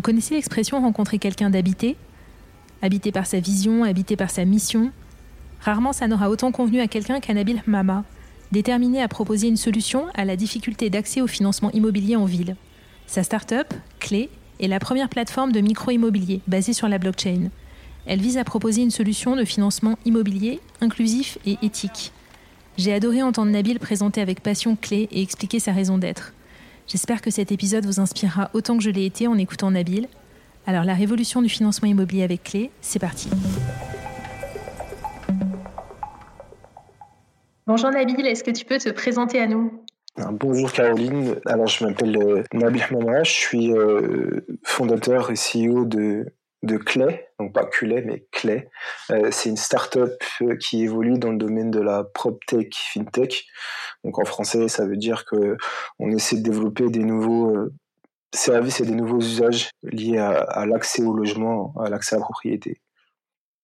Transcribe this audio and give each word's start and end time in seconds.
Vous 0.00 0.02
connaissez 0.02 0.34
l'expression 0.34 0.80
rencontrer 0.80 1.18
quelqu'un 1.18 1.50
d'habité 1.50 1.94
Habité 2.80 3.12
par 3.12 3.26
sa 3.26 3.38
vision, 3.38 3.84
habité 3.84 4.16
par 4.16 4.30
sa 4.30 4.46
mission 4.46 4.92
Rarement 5.60 5.92
ça 5.92 6.08
n'aura 6.08 6.30
autant 6.30 6.52
convenu 6.52 6.80
à 6.80 6.86
quelqu'un 6.88 7.20
qu'un 7.20 7.34
Nabil 7.34 7.62
Mama, 7.66 8.04
déterminé 8.50 9.02
à 9.02 9.08
proposer 9.08 9.48
une 9.48 9.58
solution 9.58 10.06
à 10.14 10.24
la 10.24 10.36
difficulté 10.36 10.88
d'accès 10.88 11.20
au 11.20 11.26
financement 11.26 11.70
immobilier 11.72 12.16
en 12.16 12.24
ville. 12.24 12.56
Sa 13.06 13.22
start-up, 13.22 13.74
Clé, 13.98 14.30
est 14.58 14.68
la 14.68 14.78
première 14.78 15.10
plateforme 15.10 15.52
de 15.52 15.60
micro-immobilier 15.60 16.40
basée 16.46 16.72
sur 16.72 16.88
la 16.88 16.96
blockchain. 16.96 17.50
Elle 18.06 18.22
vise 18.22 18.38
à 18.38 18.44
proposer 18.44 18.80
une 18.80 18.90
solution 18.90 19.36
de 19.36 19.44
financement 19.44 19.98
immobilier 20.06 20.60
inclusif 20.80 21.36
et 21.44 21.58
éthique. 21.60 22.10
J'ai 22.78 22.94
adoré 22.94 23.22
entendre 23.22 23.52
Nabil 23.52 23.78
présenter 23.78 24.22
avec 24.22 24.42
passion 24.42 24.76
Clé 24.80 25.10
et 25.12 25.20
expliquer 25.20 25.58
sa 25.58 25.72
raison 25.72 25.98
d'être. 25.98 26.32
J'espère 26.90 27.22
que 27.22 27.30
cet 27.30 27.52
épisode 27.52 27.86
vous 27.86 28.00
inspirera 28.00 28.50
autant 28.52 28.76
que 28.76 28.82
je 28.82 28.90
l'ai 28.90 29.06
été 29.06 29.28
en 29.28 29.38
écoutant 29.38 29.70
Nabil. 29.70 30.08
Alors 30.66 30.82
la 30.82 30.94
révolution 30.94 31.40
du 31.40 31.48
financement 31.48 31.88
immobilier 31.88 32.24
avec 32.24 32.42
clé, 32.42 32.72
c'est 32.80 32.98
parti. 32.98 33.30
Bonjour 37.68 37.92
Nabil, 37.92 38.26
est-ce 38.26 38.42
que 38.42 38.50
tu 38.50 38.64
peux 38.64 38.78
te 38.78 38.88
présenter 38.88 39.38
à 39.38 39.46
nous? 39.46 39.84
Bonjour 40.32 40.72
Caroline, 40.72 41.36
alors 41.46 41.68
je 41.68 41.86
m'appelle 41.86 42.16
euh, 42.20 42.42
Nabil 42.52 42.82
Hamama, 42.82 43.22
je 43.22 43.30
suis 43.30 43.72
euh, 43.72 44.44
fondateur 44.64 45.30
et 45.30 45.34
CEO 45.34 45.84
de 45.84 46.26
de 46.62 46.76
Clay, 46.76 47.28
donc 47.38 47.54
pas 47.54 47.64
Culay, 47.64 48.02
mais 48.02 48.26
Clay. 48.32 48.68
Euh, 49.10 49.30
c'est 49.30 49.48
une 49.48 49.56
start-up 49.56 50.22
euh, 50.42 50.56
qui 50.56 50.82
évolue 50.82 51.18
dans 51.18 51.30
le 51.30 51.38
domaine 51.38 51.70
de 51.70 51.80
la 51.80 52.04
PropTech, 52.04 52.74
FinTech. 52.74 53.46
Donc 54.04 54.18
en 54.18 54.24
français, 54.24 54.68
ça 54.68 54.86
veut 54.86 54.96
dire 54.96 55.24
que 55.24 55.56
on 55.98 56.10
essaie 56.10 56.36
de 56.36 56.42
développer 56.42 56.88
des 56.90 57.04
nouveaux 57.04 57.56
euh, 57.56 57.72
services 58.34 58.80
et 58.80 58.84
des 58.84 58.94
nouveaux 58.94 59.20
usages 59.20 59.70
liés 59.82 60.18
à, 60.18 60.66
l'accès 60.66 61.02
au 61.02 61.14
logement, 61.14 61.74
à 61.80 61.88
l'accès 61.88 62.16
à 62.16 62.18
la 62.18 62.24
propriété. 62.24 62.80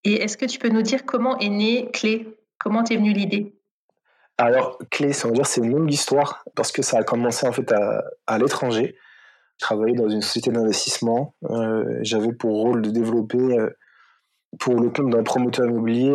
Et 0.05 0.15
est-ce 0.23 0.37
que 0.37 0.47
tu 0.47 0.59
peux 0.59 0.69
nous 0.69 0.83
dire 0.83 1.05
comment 1.05 1.39
est 1.39 1.49
née 1.49 1.91
Clé? 1.93 2.27
Comment 2.59 2.83
t'es 2.83 2.97
venue 2.97 3.13
l'idée? 3.13 3.55
Alors, 4.39 4.79
Clé, 4.91 5.13
ça 5.13 5.29
veut 5.29 5.35
dire 5.35 5.47
c'est 5.47 5.61
une 5.61 5.71
longue 5.71 5.93
histoire 5.93 6.45
parce 6.55 6.73
que 6.73 6.83
ça 6.83 6.99
a 6.99 7.03
commencé 7.03 7.47
en 7.47 7.53
fait 7.53 7.71
à, 7.73 8.05
à 8.27 8.39
l'étranger. 8.39 8.97
Je 9.59 9.65
travaillais 9.65 9.97
dans 9.97 10.09
une 10.09 10.21
société 10.21 10.51
d'investissement. 10.51 11.35
Euh, 11.51 11.99
j'avais 12.03 12.33
pour 12.33 12.61
rôle 12.61 12.83
de 12.83 12.91
développer, 12.91 13.39
euh, 13.39 13.71
pour 14.59 14.75
le 14.75 14.91
compte 14.91 15.11
d'un 15.11 15.23
promoteur 15.23 15.67
immobilier, 15.67 16.15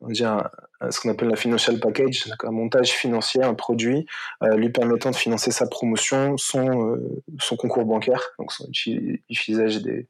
ce 0.00 1.00
qu'on 1.00 1.10
appelle 1.10 1.28
la 1.28 1.36
financial 1.36 1.78
package, 1.78 2.30
un 2.44 2.50
montage 2.50 2.90
financier, 2.90 3.42
un 3.42 3.54
produit 3.54 4.06
euh, 4.42 4.56
lui 4.56 4.70
permettant 4.70 5.10
de 5.10 5.16
financer 5.16 5.50
sa 5.50 5.66
promotion, 5.66 6.36
son, 6.38 6.98
son 7.38 7.56
concours 7.56 7.84
bancaire, 7.84 8.22
donc 8.38 8.52
son 8.52 8.66
utilisage 8.70 9.82
des, 9.82 10.08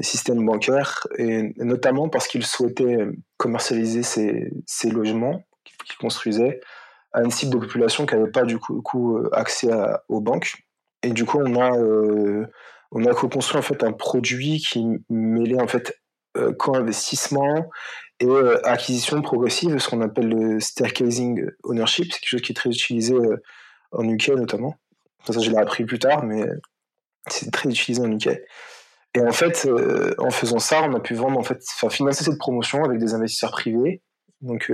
systèmes 0.00 0.46
bancaires, 0.46 1.08
et, 1.16 1.52
notamment 1.56 2.08
parce 2.08 2.28
qu'il 2.28 2.46
souhaitait 2.46 2.98
commercialiser 3.36 4.04
ses, 4.04 4.52
ses 4.64 4.90
logements 4.90 5.42
qu'il 5.64 5.96
construisait 5.96 6.60
à 7.12 7.22
une 7.22 7.32
cible 7.32 7.54
de 7.54 7.58
population 7.58 8.06
qui 8.06 8.14
n'avait 8.14 8.30
pas 8.30 8.44
du 8.44 8.58
coup, 8.58 9.18
accès 9.32 9.70
aux 10.08 10.20
banques. 10.20 10.67
Et 11.02 11.10
du 11.10 11.24
coup, 11.24 11.38
on 11.38 11.60
a, 11.60 11.76
euh, 11.76 12.46
on 12.90 13.04
a 13.04 13.14
co-construit 13.14 13.58
en 13.58 13.62
fait 13.62 13.82
un 13.82 13.92
produit 13.92 14.58
qui 14.58 14.84
mêlait 15.08 15.60
en 15.60 15.68
fait 15.68 15.96
euh, 16.36 16.52
co-investissement 16.52 17.70
et 18.20 18.26
euh, 18.26 18.60
acquisition 18.66 19.22
progressive, 19.22 19.78
ce 19.78 19.88
qu'on 19.88 20.00
appelle 20.00 20.28
le 20.28 20.60
staircasing 20.60 21.46
ownership. 21.62 22.12
C'est 22.12 22.20
quelque 22.20 22.28
chose 22.28 22.42
qui 22.42 22.52
est 22.52 22.56
très 22.56 22.70
utilisé 22.70 23.14
en 23.92 24.08
UK 24.08 24.30
notamment. 24.30 24.76
Ça, 25.24 25.40
je 25.40 25.50
l'ai 25.50 25.58
appris 25.58 25.84
plus 25.84 25.98
tard, 25.98 26.24
mais 26.24 26.44
c'est 27.28 27.52
très 27.52 27.68
utilisé 27.68 28.02
en 28.02 28.10
UK. 28.10 28.28
Et 29.14 29.20
en 29.20 29.32
fait, 29.32 29.68
en 30.18 30.30
faisant 30.30 30.58
ça, 30.58 30.82
on 30.82 30.94
a 30.94 31.00
pu 31.00 31.14
vendre, 31.14 31.38
en 31.38 31.42
fait, 31.42 31.62
financer 31.90 32.24
cette 32.24 32.38
promotion 32.38 32.84
avec 32.84 32.98
des 32.98 33.14
investisseurs 33.14 33.50
privés, 33.50 34.02
donc 34.40 34.70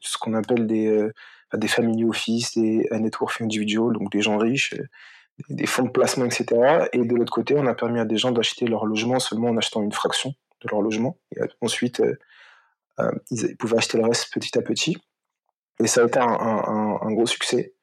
ce 0.00 0.18
qu'on 0.18 0.34
appelle 0.34 0.66
des, 0.66 1.08
des 1.54 1.68
family 1.68 2.04
office, 2.04 2.56
des 2.56 2.88
network 2.92 3.40
individual, 3.40 3.92
donc 3.92 4.10
des 4.10 4.22
gens 4.22 4.38
riches, 4.38 4.74
des 5.48 5.66
fonds 5.66 5.84
de 5.84 5.90
placement, 5.90 6.24
etc. 6.24 6.88
Et 6.92 7.04
de 7.04 7.14
l'autre 7.14 7.32
côté, 7.32 7.54
on 7.56 7.66
a 7.66 7.74
permis 7.74 8.00
à 8.00 8.04
des 8.04 8.16
gens 8.16 8.32
d'acheter 8.32 8.66
leur 8.66 8.86
logement 8.86 9.18
seulement 9.18 9.48
en 9.48 9.56
achetant 9.56 9.82
une 9.82 9.92
fraction 9.92 10.34
de 10.60 10.68
leur 10.70 10.82
logement. 10.82 11.18
Et 11.36 11.40
ensuite, 11.60 12.00
euh, 12.00 12.18
euh, 13.00 13.10
ils 13.30 13.56
pouvaient 13.56 13.78
acheter 13.78 13.98
le 13.98 14.04
reste 14.04 14.32
petit 14.32 14.56
à 14.58 14.62
petit. 14.62 14.98
Et 15.80 15.86
ça 15.86 16.02
a 16.02 16.06
été 16.06 16.18
un, 16.20 17.12
gros 17.12 17.26
succès. 17.26 17.74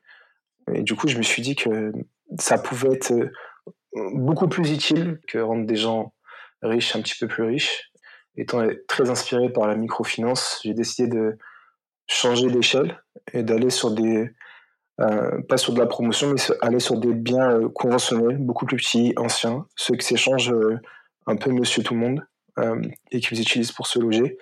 Et 0.73 0.83
du 0.83 0.95
coup, 0.95 1.07
je 1.07 1.17
me 1.17 1.23
suis 1.23 1.41
dit 1.41 1.55
que 1.55 1.91
ça 2.37 2.57
pouvait 2.57 2.93
être 2.93 3.11
euh, 3.11 3.31
beaucoup 4.13 4.47
plus 4.47 4.71
utile 4.71 5.19
que 5.27 5.39
rendre 5.39 5.65
des 5.65 5.75
gens 5.75 6.13
riches 6.61 6.95
un 6.95 7.01
petit 7.01 7.17
peu 7.19 7.27
plus 7.27 7.43
riches. 7.43 7.91
Étant 8.35 8.65
très 8.87 9.09
inspiré 9.09 9.51
par 9.51 9.67
la 9.67 9.75
microfinance, 9.75 10.61
j'ai 10.63 10.73
décidé 10.73 11.09
de 11.09 11.37
changer 12.07 12.47
d'échelle 12.47 13.01
et 13.33 13.43
d'aller 13.43 13.69
sur 13.69 13.91
des, 13.91 14.31
euh, 14.99 15.41
pas 15.47 15.57
sur 15.57 15.73
de 15.73 15.79
la 15.79 15.85
promotion, 15.85 16.33
mais 16.33 16.41
aller 16.61 16.79
sur 16.79 16.97
des 16.97 17.13
biens 17.13 17.51
euh, 17.51 17.69
conventionnels, 17.69 18.37
beaucoup 18.37 18.65
plus 18.65 18.77
petits, 18.77 19.13
anciens, 19.17 19.65
ceux 19.75 19.95
qui 19.95 20.05
s'échangent 20.05 20.51
euh, 20.51 20.79
un 21.27 21.35
peu 21.35 21.51
monsieur 21.51 21.83
tout 21.83 21.93
le 21.93 21.99
monde 21.99 22.25
et 23.11 23.21
qui 23.21 23.33
vous 23.33 23.39
utilisent 23.39 23.71
pour 23.71 23.87
se 23.87 23.99
loger. 23.99 24.37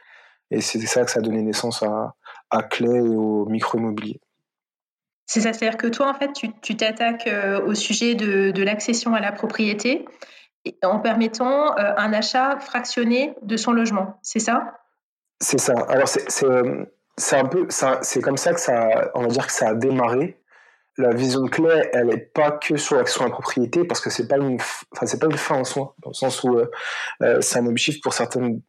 Et 0.49 0.59
c'est 0.61 0.79
ça 0.79 1.05
que 1.05 1.11
ça 1.11 1.19
a 1.19 1.21
donné 1.21 1.43
naissance 1.43 1.83
à, 1.83 2.15
à 2.49 2.63
Clé 2.63 2.89
et 2.89 2.99
au 2.99 3.45
micro-immobilier. 3.45 4.19
C'est 5.27 5.41
ça, 5.41 5.53
c'est-à-dire 5.53 5.77
que 5.77 5.85
toi, 5.85 6.09
en 6.09 6.15
fait, 6.15 6.31
tu 6.63 6.77
t'attaques 6.77 7.29
au 7.67 7.75
sujet 7.75 8.15
de, 8.15 8.49
de 8.49 8.63
l'accession 8.63 9.13
à 9.13 9.19
la 9.19 9.31
propriété 9.31 10.05
en 10.81 10.99
permettant 10.99 11.77
un 11.77 12.11
achat 12.11 12.57
fractionné 12.59 13.35
de 13.43 13.55
son 13.55 13.71
logement, 13.71 14.17
c'est 14.23 14.39
ça? 14.39 14.79
C'est 15.39 15.59
ça. 15.59 15.75
Alors, 15.89 16.07
c'est 16.07 17.35
un 17.35 17.45
peu, 17.45 17.67
c'est 18.01 18.21
comme 18.21 18.37
ça 18.37 18.53
que 18.53 18.59
ça, 18.59 19.11
on 19.13 19.21
va 19.21 19.27
dire 19.27 19.45
que 19.45 19.53
ça 19.53 19.69
a 19.69 19.73
démarré 19.75 20.39
la 20.97 21.13
vision 21.13 21.41
de 21.41 21.49
clé, 21.49 21.89
elle 21.93 22.07
n'est 22.07 22.17
pas 22.17 22.51
que 22.51 22.75
sur 22.75 22.95
l'action 22.95 23.21
à 23.21 23.25
la 23.25 23.31
propriété, 23.31 23.83
parce 23.83 24.01
que 24.01 24.09
c'est 24.09 24.27
pas 24.27 24.37
pas 24.37 24.43
une 24.43 25.37
fin 25.37 25.55
en 25.55 25.63
soi, 25.63 25.95
dans 26.01 26.09
le 26.09 26.15
sens 26.15 26.43
où 26.43 26.57
euh, 26.57 26.69
euh, 27.21 27.41
c'est 27.41 27.59
un 27.59 27.67
objectif 27.67 28.01
pour 28.01 28.13
certaines, 28.13 28.61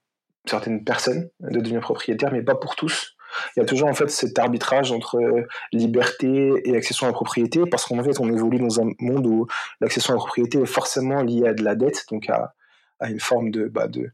certaines 0.47 0.85
personnes 0.85 1.31
de 1.41 1.61
devenir 1.61 1.81
propriétaire, 1.81 2.33
mais 2.33 2.43
pas 2.43 2.55
pour 2.55 2.77
tous. 2.77 3.17
Il 3.57 3.61
y 3.61 3.63
a 3.63 3.67
toujours 3.67 3.89
en 3.89 3.95
fait 3.95 4.11
cet 4.11 4.39
arbitrage 4.39 4.91
entre 4.93 5.17
euh, 5.17 5.47
liberté 5.73 6.53
et 6.65 6.77
accession 6.77 7.07
à 7.07 7.11
la 7.11 7.15
propriété, 7.15 7.63
parce 7.71 7.87
qu'en 7.87 8.03
fait 8.03 8.21
on 8.21 8.31
évolue 8.31 8.59
dans 8.59 8.81
un 8.81 8.91
monde 8.99 9.27
où 9.27 9.47
l'accession 9.81 10.13
à 10.13 10.17
la 10.17 10.19
propriété 10.19 10.61
est 10.61 10.67
forcément 10.67 11.23
liée 11.23 11.47
à 11.47 11.55
de 11.55 11.63
la 11.63 11.75
dette, 11.75 12.05
donc 12.11 12.29
à, 12.29 12.55
à 13.01 13.09
une 13.09 13.21
forme 13.21 13.51
de, 13.51 13.69
bah, 13.69 13.89
de, 13.89 14.11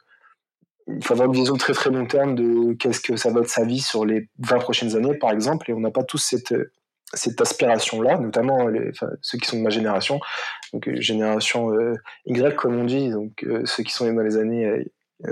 il 0.87 1.03
faut 1.03 1.15
avoir 1.15 1.29
une 1.29 1.35
vision 1.35 1.57
très 1.57 1.73
très 1.73 1.91
long 1.91 2.07
terme 2.07 2.35
de 2.35 2.75
qu'est-ce 2.75 3.01
que 3.01 3.17
ça 3.17 3.31
va 3.31 3.41
être 3.41 3.49
sa 3.49 3.65
vie 3.65 3.81
sur 3.81 4.05
les 4.05 4.29
20 4.39 4.59
prochaines 4.59 4.97
années, 4.97 5.15
par 5.15 5.31
exemple, 5.31 5.71
et 5.71 5.75
on 5.75 5.81
n'a 5.81 5.91
pas 5.91 6.05
tous 6.05 6.19
cette 6.19 6.55
cette 7.15 7.41
aspiration-là, 7.41 8.19
notamment 8.19 8.69
ceux 9.23 9.39
qui 9.39 9.49
sont 9.49 9.59
de 9.59 9.63
ma 9.63 9.71
génération, 9.71 10.21
donc 10.73 10.89
euh, 10.89 11.01
génération 11.01 11.73
euh, 11.73 11.95
Y 12.27 12.55
comme 12.57 12.77
on 12.77 12.85
dit, 12.85 13.11
donc 13.11 13.45
euh, 13.45 13.63
ceux 13.65 13.83
qui 13.83 13.93
sont 13.93 14.13
dans 14.13 14.23
les 14.23 14.37
années 14.37 14.85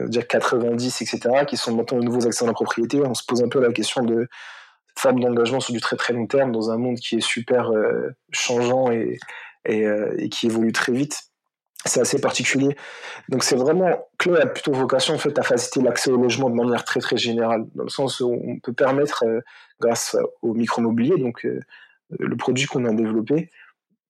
dire 0.06 0.26
90, 0.26 1.02
etc., 1.02 1.44
qui 1.46 1.56
sont 1.56 1.74
maintenant 1.74 1.98
de 1.98 2.04
nouveaux 2.04 2.26
accès 2.26 2.44
à 2.44 2.46
la 2.46 2.54
propriété, 2.54 3.00
on 3.00 3.14
se 3.14 3.24
pose 3.26 3.42
un 3.42 3.48
peu 3.48 3.60
la 3.60 3.72
question 3.72 4.04
de 4.04 4.28
forme 4.96 5.20
d'engagement 5.20 5.60
sur 5.60 5.74
du 5.74 5.80
très 5.80 5.96
très 5.96 6.12
long 6.12 6.26
terme 6.26 6.52
dans 6.52 6.70
un 6.70 6.78
monde 6.78 6.96
qui 6.96 7.16
est 7.16 7.20
super 7.20 7.70
changeant 8.30 8.90
et, 8.90 9.18
qui 10.30 10.46
évolue 10.46 10.72
très 10.72 10.92
vite. 10.92 11.31
C'est 11.84 12.00
assez 12.00 12.20
particulier. 12.20 12.76
Donc 13.28 13.42
c'est 13.42 13.56
vraiment, 13.56 14.08
Chloé 14.18 14.40
a 14.40 14.46
plutôt 14.46 14.72
vocation 14.72 15.14
en 15.14 15.18
fait 15.18 15.36
à 15.38 15.42
faciliter 15.42 15.80
l'accès 15.80 16.10
au 16.10 16.16
logement 16.16 16.48
de 16.48 16.54
manière 16.54 16.84
très 16.84 17.00
très 17.00 17.16
générale, 17.16 17.64
dans 17.74 17.84
le 17.84 17.90
sens 17.90 18.20
où 18.20 18.30
on 18.32 18.60
peut 18.60 18.72
permettre 18.72 19.24
grâce 19.80 20.16
au 20.42 20.54
micro-mobilier, 20.54 21.18
donc 21.18 21.44
euh, 21.44 21.58
le 22.18 22.36
produit 22.36 22.66
qu'on 22.66 22.84
a 22.84 22.92
développé, 22.92 23.50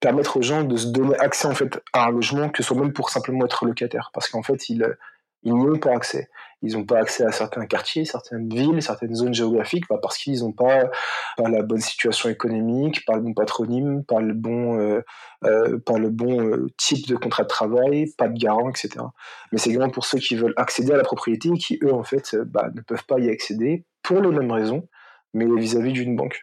permettre 0.01 0.37
aux 0.37 0.43
gens 0.43 0.65
de 0.65 0.77
se 0.77 0.89
donner 0.89 1.17
accès 1.19 1.49
en 1.49 1.55
fait 1.55 1.81
à 1.93 2.07
un 2.07 2.11
logement, 2.11 2.51
que 2.51 2.63
ce 2.63 2.69
soit 2.69 2.77
même 2.77 2.93
pour 2.93 3.09
simplement 3.09 3.45
être 3.47 3.65
locataire. 3.65 4.11
Parce 4.13 4.29
qu'en 4.29 4.43
fait, 4.43 4.69
ils, 4.69 4.85
Ils 5.45 5.55
n'y 5.55 5.61
ont 5.61 5.79
pas 5.79 5.95
accès. 5.95 6.29
Ils 6.63 6.75
n'ont 6.75 6.85
pas 6.85 6.99
accès 7.01 7.25
à 7.25 7.33
certains 7.33 7.67
quartiers, 7.67 8.05
certaines 8.05 8.49
villes, 8.49 8.81
certaines 8.83 9.15
zones 9.15 9.35
géographiques, 9.35 9.85
bah, 9.89 9.99
parce 10.01 10.17
qu'ils 10.17 10.41
n'ont 10.41 10.53
pas, 10.53 10.91
pas 11.37 11.49
la 11.49 11.63
bonne 11.63 11.81
situation 11.81 12.29
économique, 12.29 13.05
pas 13.05 13.17
le 13.17 13.23
bon 13.23 13.35
patronyme, 13.35 14.05
pas 14.05 14.21
le 14.21 14.33
bon, 14.33 14.79
euh, 14.79 15.03
euh, 15.45 15.79
le 15.97 16.09
bon 16.09 16.41
euh, 16.41 16.69
type 16.79 17.07
de 17.09 17.17
contrat 17.17 17.43
de 17.43 17.49
travail, 17.49 18.07
pas 18.17 18.29
de 18.29 18.39
garant, 18.39 18.71
etc. 18.71 18.91
Mais 19.51 19.59
c'est 19.59 19.71
également 19.71 19.91
pour 19.91 20.05
ceux 20.05 20.19
qui 20.19 20.37
veulent 20.37 20.55
accéder 20.57 20.93
à 20.93 20.97
la 20.97 21.03
propriété 21.03 21.49
et 21.49 21.59
qui, 21.59 21.79
eux, 21.83 21.93
en 21.93 22.05
fait, 22.05 22.37
bah, 22.47 22.71
ne 22.75 22.81
peuvent 22.81 23.05
pas 23.07 23.19
y 23.19 23.29
accéder 23.29 23.85
pour 24.03 24.21
les 24.21 24.31
mêmes 24.31 24.53
raisons, 24.53 24.89
mais 25.35 25.47
vis-à-vis 25.47 25.93
d'une 25.93 26.17
banque 26.17 26.43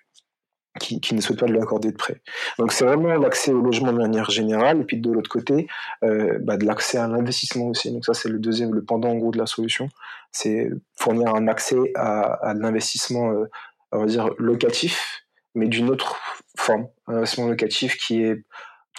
qui, 0.80 1.14
ne 1.14 1.22
souhaitent 1.22 1.40
pas 1.40 1.46
lui 1.46 1.60
accorder 1.60 1.92
de 1.92 1.98
prêt. 1.98 2.22
Donc 2.58 2.72
c'est 2.72 2.86
vraiment 2.86 3.14
l'accès 3.16 3.52
au 3.52 3.62
logement 3.62 3.92
de 3.92 3.98
manière 3.98 4.30
générale, 4.30 4.82
et 4.82 4.84
puis 4.84 4.98
de 4.98 5.12
l'autre 5.12 5.30
côté, 5.30 5.68
euh, 6.04 6.40
bah, 6.42 6.58
de 6.58 6.66
l'accès 6.66 6.98
à 6.98 7.08
l'investissement 7.08 7.68
aussi. 7.68 7.92
Donc 7.92 8.06
ça 8.06 8.14
c'est 8.14 8.30
le 8.30 8.40
deuxième, 8.40 8.74
le 8.74 8.84
pendant 8.84 9.10
en 9.10 9.16
gros 9.16 9.32
de 9.32 9.38
la 9.38 9.46
solution, 9.46 9.90
c'est 10.32 10.70
fournir 10.98 11.36
un 11.36 11.48
accès 11.48 11.78
à, 11.96 12.54
l'investissement, 12.56 13.32
euh, 13.32 13.46
on 13.92 14.00
va 14.00 14.06
dire 14.06 14.30
locatif, 14.38 15.26
mais 15.56 15.68
d'une 15.68 15.90
autre 15.90 16.18
forme, 16.58 16.88
un 17.08 17.16
investissement 17.16 17.48
locatif 17.48 17.98
qui 17.98 18.24
est 18.24 18.44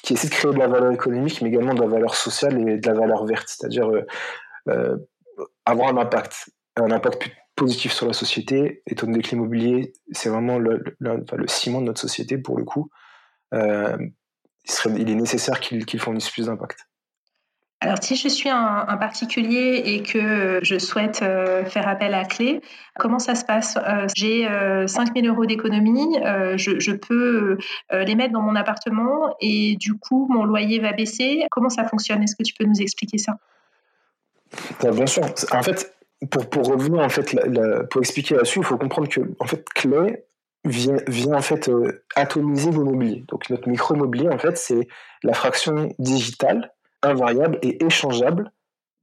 qui 0.03 0.15
essaie 0.15 0.29
de 0.29 0.33
créer 0.33 0.51
de 0.51 0.59
la 0.59 0.67
valeur 0.67 0.93
économique, 0.93 1.43
mais 1.43 1.51
également 1.51 1.75
de 1.75 1.81
la 1.83 1.87
valeur 1.87 2.15
sociale 2.15 2.67
et 2.67 2.79
de 2.79 2.87
la 2.87 2.95
valeur 2.95 3.27
verte, 3.27 3.49
c'est-à-dire 3.49 3.91
euh, 4.69 4.97
avoir 5.67 5.89
un 5.89 5.99
impact, 5.99 6.49
un 6.77 6.91
impact 6.91 7.31
positif 7.57 7.93
sur 7.93 8.07
la 8.07 8.13
société. 8.13 8.83
Étant 8.87 9.07
donné 9.07 9.23
que 9.23 9.31
l'immobilier, 9.31 9.93
c'est 10.13 10.29
vraiment 10.29 10.59
le, 10.59 10.83
ciment 11.47 11.81
de 11.81 11.87
notre 11.87 12.01
société 12.01 12.39
pour 12.39 12.59
le 12.59 12.65
coup, 12.65 12.91
euh, 13.55 13.97
il, 14.97 15.11
est 15.11 15.15
nécessaire 15.15 15.61
qu'il 15.61 16.01
fournisse 16.01 16.31
plus 16.31 16.47
d'impact. 16.47 16.87
Alors, 17.83 17.97
si 18.03 18.15
je 18.15 18.29
suis 18.29 18.51
un, 18.51 18.85
particulier 18.99 19.83
et 19.87 20.03
que 20.03 20.61
je 20.63 20.79
souhaite 20.79 21.23
euh, 21.23 21.65
faire 21.65 21.89
appel 21.89 22.13
à 22.13 22.27
clé, 22.27 22.61
comment 22.99 23.19
ça 23.19 23.35
se 23.35 23.43
passe? 23.43 23.79
Euh, 23.79 24.07
J'ai 24.15 24.47
5 24.87 25.15
000 25.17 25.27
euros 25.27 25.47
d'économie, 25.47 26.19
je, 26.57 26.93
peux 26.93 27.57
les 27.91 28.15
mettre 28.15 28.35
dans 28.35 28.43
mon 28.43 28.55
appartement 28.55 29.35
et 29.41 29.77
du 29.77 29.95
coup, 29.95 30.29
mon 30.31 30.45
loyer 30.45 30.79
va 30.79 30.93
baisser. 30.93 31.47
Comment 31.51 31.71
ça 31.71 31.85
fonctionne? 31.85 32.23
Est-ce 32.23 32.37
que 32.37 32.43
tu 32.43 32.53
peux 32.53 32.65
nous 32.65 32.83
expliquer 32.83 33.17
ça? 33.17 33.39
Bien 34.83 35.07
sûr. 35.07 35.25
En 35.53 35.63
fait, 35.63 35.95
pour, 36.29 36.49
pour 36.51 36.67
revenir 36.67 37.01
en 37.01 37.09
fait, 37.09 37.35
pour 37.91 38.01
expliquer 38.01 38.35
là-dessus, 38.35 38.61
il 38.61 38.65
faut 38.65 38.79
comprendre 38.79 39.09
que 39.09 39.21
en 39.39 39.47
fait, 39.47 39.65
Clay 39.75 40.25
vient, 40.65 40.97
vient 41.09 41.35
en 41.35 41.41
fait 41.43 41.69
euh, 41.69 42.05
atomiser 42.15 42.71
l'immobilier. 42.71 43.25
Donc 43.29 43.49
notre 43.51 43.69
micro-immobilier, 43.69 44.29
en 44.29 44.39
fait, 44.39 44.57
c'est 44.57 44.89
la 45.23 45.33
fraction 45.33 45.95
digitale, 45.99 46.73
invariable 47.03 47.59
et 47.63 47.83
échangeable 47.85 48.53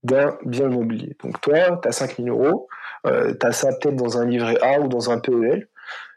d'un 0.04 0.38
bien 0.46 0.70
immobilier. 0.70 1.18
Donc 1.24 1.42
toi, 1.42 1.80
tu 1.82 1.88
as 1.88 1.92
5000 1.92 2.30
euros, 2.30 2.68
euh, 3.08 3.34
tu 3.40 3.46
as 3.46 3.52
ça 3.52 3.70
peut-être 3.74 3.96
dans 3.96 4.20
un 4.20 4.26
livret 4.26 4.58
A 4.62 4.80
ou 4.80 4.88
dans 4.88 5.10
un 5.10 5.20
PEL. 5.20 5.68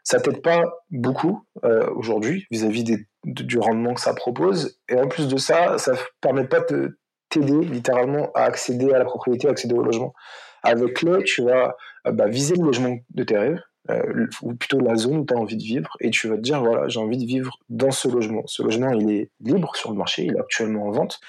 Ça 0.03 0.19
t'aide 0.19 0.41
pas 0.41 0.63
beaucoup 0.89 1.45
euh, 1.63 1.87
aujourd'hui 1.95 2.47
vis-à-vis 2.51 2.83
du 3.23 3.59
rendement 3.59 3.93
que 3.93 4.01
ça 4.01 4.13
propose. 4.13 4.79
Et 4.89 4.99
en 4.99 5.07
plus 5.07 5.27
de 5.27 5.37
ça, 5.37 5.77
ça 5.77 5.93
ne 5.93 5.97
permet 6.21 6.45
pas 6.45 6.59
de 6.61 6.99
t'aider 7.29 7.61
littéralement 7.61 8.31
à 8.33 8.43
accéder 8.43 8.91
à 8.93 8.99
la 8.99 9.05
propriété, 9.05 9.47
à 9.47 9.51
accéder 9.51 9.75
au 9.75 9.83
logement. 9.83 10.13
Avec 10.63 11.01
le, 11.01 11.23
tu 11.23 11.43
vas 11.43 11.75
euh, 12.07 12.11
bah, 12.11 12.27
viser 12.27 12.55
le 12.55 12.63
logement 12.63 12.97
de 13.09 13.23
tes 13.23 13.37
rêves, 13.37 13.59
euh, 13.89 14.27
ou 14.41 14.53
plutôt 14.53 14.79
la 14.79 14.95
zone 14.95 15.17
où 15.17 15.25
tu 15.25 15.33
as 15.33 15.37
envie 15.37 15.57
de 15.57 15.63
vivre, 15.63 15.95
et 15.99 16.11
tu 16.11 16.27
vas 16.27 16.35
te 16.35 16.41
dire, 16.41 16.61
voilà, 16.61 16.87
j'ai 16.87 16.99
envie 16.99 17.17
de 17.17 17.25
vivre 17.25 17.57
dans 17.69 17.91
ce 17.91 18.07
logement. 18.07 18.43
Ce 18.45 18.61
logement, 18.61 18.91
il 18.91 19.11
est 19.11 19.29
libre 19.39 19.75
sur 19.75 19.91
le 19.91 19.97
marché, 19.97 20.23
il 20.23 20.35
est 20.35 20.39
actuellement 20.39 20.87
en 20.87 20.91
vente, 20.91 21.19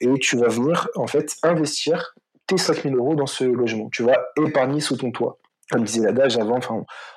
et 0.00 0.12
tu 0.20 0.36
vas 0.36 0.48
venir, 0.48 0.88
en 0.96 1.06
fait, 1.06 1.36
investir 1.42 2.14
tes 2.46 2.56
5000 2.56 2.94
euros 2.96 3.14
dans 3.14 3.26
ce 3.26 3.44
logement. 3.44 3.88
Tu 3.90 4.02
vas 4.02 4.18
épargner 4.36 4.80
sous 4.80 4.96
ton 4.96 5.12
toit. 5.12 5.38
Comme 5.70 5.84
disait 5.84 6.02
l'adage 6.02 6.36
avant, 6.36 6.58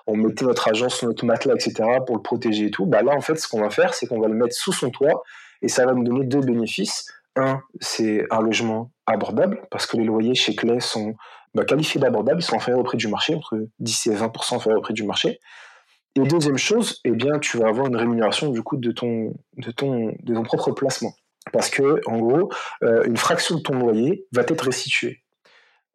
on, 0.05 0.15
mettait 0.15 0.45
notre 0.45 0.67
argent 0.67 0.89
sur 0.89 1.07
notre 1.07 1.25
matelas, 1.25 1.55
etc., 1.55 1.73
pour 2.05 2.15
le 2.15 2.21
protéger 2.21 2.65
et 2.65 2.71
tout. 2.71 2.85
Bah 2.85 3.01
là, 3.01 3.13
en 3.15 3.21
fait, 3.21 3.35
ce 3.39 3.47
qu'on 3.47 3.61
va 3.61 3.71
faire, 3.71 3.95
c'est 3.95 4.05
qu'on 4.05 4.19
va 4.19 4.27
le 4.27 4.35
mettre 4.35 4.53
sous 4.53 4.73
son 4.73 4.91
toit, 4.91 5.23
et 5.63 5.69
ça 5.69 5.85
va 5.87 5.93
nous 5.93 6.03
donner 6.03 6.25
deux 6.25 6.41
bénéfices. 6.41 7.11
Un, 7.35 7.61
c'est 7.79 8.25
un 8.29 8.41
logement 8.41 8.91
abordable, 9.05 9.61
parce 9.71 9.85
que 9.87 9.97
les 9.97 10.03
loyers 10.03 10.35
chez 10.35 10.55
Clay 10.55 10.79
sont 10.79 11.15
bah, 11.55 11.65
qualifiés 11.65 11.99
d'abordables, 11.99 12.41
ils 12.41 12.45
sont 12.45 12.55
inférieurs 12.55 12.79
au 12.79 12.83
prix 12.83 12.97
du 12.97 13.07
marché, 13.07 13.35
entre 13.35 13.57
10 13.79 14.07
et 14.07 14.15
20% 14.15 14.55
inférieurs 14.55 14.79
au 14.79 14.83
prix 14.83 14.93
du 14.93 15.03
marché. 15.03 15.39
Et 16.15 16.21
deuxième 16.21 16.57
chose, 16.57 16.99
eh 17.05 17.11
bien, 17.11 17.39
tu 17.39 17.57
vas 17.57 17.67
avoir 17.67 17.87
une 17.87 17.95
rémunération 17.95 18.49
du 18.49 18.61
coup 18.61 18.77
de 18.77 18.91
ton, 18.91 19.33
propre 20.43 20.71
placement. 20.71 21.13
Parce 21.51 21.69
que, 21.69 22.01
en 22.05 22.19
gros, 22.19 22.51
euh, 22.83 23.03
une 23.05 23.17
fraction 23.17 23.55
de 23.55 23.61
ton 23.61 23.77
loyer 23.77 24.25
va 24.31 24.43
être 24.43 24.63
restituée. 24.63 25.23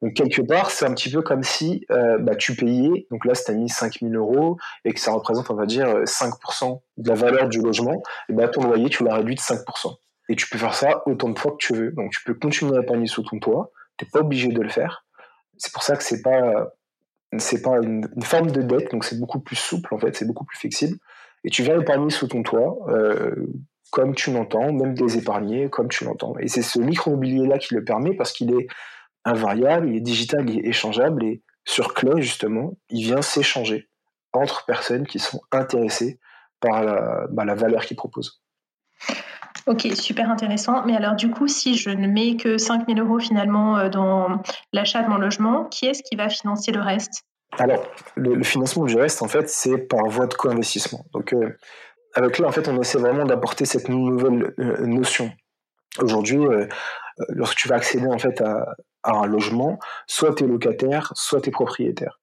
Donc, 0.02 0.14
quelque 0.14 0.43
part, 0.43 0.70
c'est 0.70 0.84
un 0.87 0.94
petit 0.94 1.11
peu 1.11 1.23
comme 1.23 1.43
si 1.43 1.84
euh, 1.91 2.19
bah, 2.19 2.37
tu 2.37 2.55
payais, 2.55 3.06
donc 3.11 3.25
là, 3.25 3.34
si 3.34 3.44
tu 3.44 3.50
as 3.52 3.55
mis 3.55 3.69
5000 3.69 4.14
euros 4.17 4.56
et 4.84 4.93
que 4.93 5.00
ça 5.00 5.12
représente, 5.12 5.50
on 5.50 5.55
va 5.55 5.67
dire, 5.67 5.87
5% 5.87 6.81
de 6.99 7.08
la 7.08 7.14
valeur 7.14 7.49
du 7.49 7.61
logement, 7.61 7.94
et 7.94 8.31
eh 8.31 8.32
ben, 8.32 8.49
ton 8.49 8.62
loyer, 8.62 8.91
tu 8.91 9.05
l'as 9.05 9.14
réduit 9.14 9.37
de 9.37 9.41
5%. 9.41 9.96
Et 10.28 10.36
tu 10.36 10.48
peux 10.48 10.58
faire 10.58 10.75
ça 10.75 11.02
autant 11.06 11.28
de 11.28 11.38
fois 11.38 11.52
que 11.52 11.56
tu 11.58 11.75
veux. 11.75 11.90
Donc, 11.92 12.10
tu 12.12 12.22
peux 12.25 12.34
continuer 12.34 12.76
à 12.76 12.82
épargner 12.82 13.06
sous 13.06 13.22
ton 13.22 13.38
toit, 13.38 13.70
tu 13.96 14.04
n'es 14.04 14.10
pas 14.10 14.20
obligé 14.20 14.48
de 14.48 14.60
le 14.60 14.69
faire. 14.69 15.06
C'est 15.56 15.72
pour 15.72 15.82
ça 15.82 15.96
que 15.96 16.02
c'est 16.02 16.22
pas 16.22 16.72
c'est 17.36 17.62
pas 17.62 17.76
une, 17.82 18.08
forme 18.22 18.50
de 18.50 18.62
dette, 18.62 18.90
donc 18.90 19.04
c'est 19.04 19.20
beaucoup 19.20 19.40
plus 19.40 19.56
souple 19.56 19.94
en 19.94 19.98
fait, 19.98 20.16
c'est 20.16 20.26
beaucoup 20.26 20.44
plus 20.44 20.58
flexible. 20.58 20.96
Et 21.44 21.50
tu 21.50 21.62
viens 21.62 21.78
épargner 21.78 22.10
sous 22.10 22.26
ton 22.26 22.42
toit, 22.42 22.78
euh, 22.88 23.34
comme 23.90 24.14
tu 24.14 24.32
l'entends, 24.32 24.72
même 24.72 24.94
des 24.94 25.19
épargnés, 25.19 25.69
comme 25.69 25.88
tu 25.88 26.04
l'entends. 26.04 26.34
Et 26.38 26.48
c'est 26.48 26.62
ce 26.62 26.78
micro-mobilier 26.78 27.46
là 27.46 27.58
qui 27.58 27.74
le 27.74 27.84
permet 27.84 28.14
parce 28.14 28.32
qu'il 28.32 28.52
est 28.54 28.66
invariable, 29.24 29.88
il 29.88 29.96
est 29.96 30.00
digital, 30.00 30.48
il 30.48 30.60
est 30.60 30.69
échangeable 30.69 31.24
et 31.24 31.42
sur 31.64 31.92
Cloy 31.92 32.20
justement, 32.22 32.78
il 32.88 33.04
vient 33.04 33.22
s'échanger 33.22 33.88
entre 34.32 34.64
personnes 34.64 35.06
qui 35.06 35.19
sont 35.19 35.40
intéressées 35.52 36.19
par 36.60 36.82
la, 36.82 37.26
bah, 37.31 37.44
la 37.44 37.54
valeur 37.54 37.84
qu'il 37.84 37.96
propose. 37.96 38.42
Ok, 39.69 39.87
super 39.93 40.31
intéressant. 40.31 40.82
Mais 40.87 40.97
alors 40.97 41.15
du 41.15 41.31
coup, 41.31 41.47
si 41.47 41.76
je 41.76 41.91
ne 41.91 42.06
mets 42.06 42.38
que 42.38 42.56
5 42.56 42.87
000 42.88 43.06
euros 43.06 43.19
finalement 43.19 43.76
euh, 43.76 43.91
dans 43.91 44.41
l'achat 44.73 45.03
de 45.03 45.09
mon 45.09 45.19
logement, 45.19 45.67
qui 45.67 45.85
est-ce 45.85 46.03
qui 46.03 46.17
va 46.17 46.31
financer 46.31 46.73
le 46.73 46.81
reste? 46.81 47.25
Alors, 47.59 47.87
le, 48.17 48.43
financement 48.44 48.87
du 48.87 48.97
reste, 48.97 49.20
en 49.20 49.29
fait, 49.29 49.50
c'est 49.50 49.76
par 49.76 50.06
voie 50.06 50.26
de 50.26 50.32
co-investissement. 50.32 51.05
Donc, 51.12 51.35
euh, 51.35 51.55
avec 52.15 52.38
là, 52.38 52.49
en 52.49 52.53
fait, 52.53 52.67
on 52.67 52.81
essaie 52.81 52.99
vraiment 52.99 53.26
d'apporter 53.26 53.67
cette 53.67 53.91
nouvelle 53.91 54.55
euh, 54.59 54.87
notion. 54.87 55.31
Aujourd'hui, 56.00 56.38
lorsque 57.31 57.56
tu 57.56 57.69
vas 57.69 57.76
accéder 57.76 58.06
en 58.06 58.19
fait 58.19 58.41
à, 58.41 58.75
un 59.05 59.26
logement, 59.26 59.79
soit 60.06 60.35
tu 60.35 60.44
es 60.44 60.47
locataire, 60.47 61.12
soit 61.15 61.41
tu 61.41 61.49
es 61.49 61.53
propriétaire. 61.53 62.20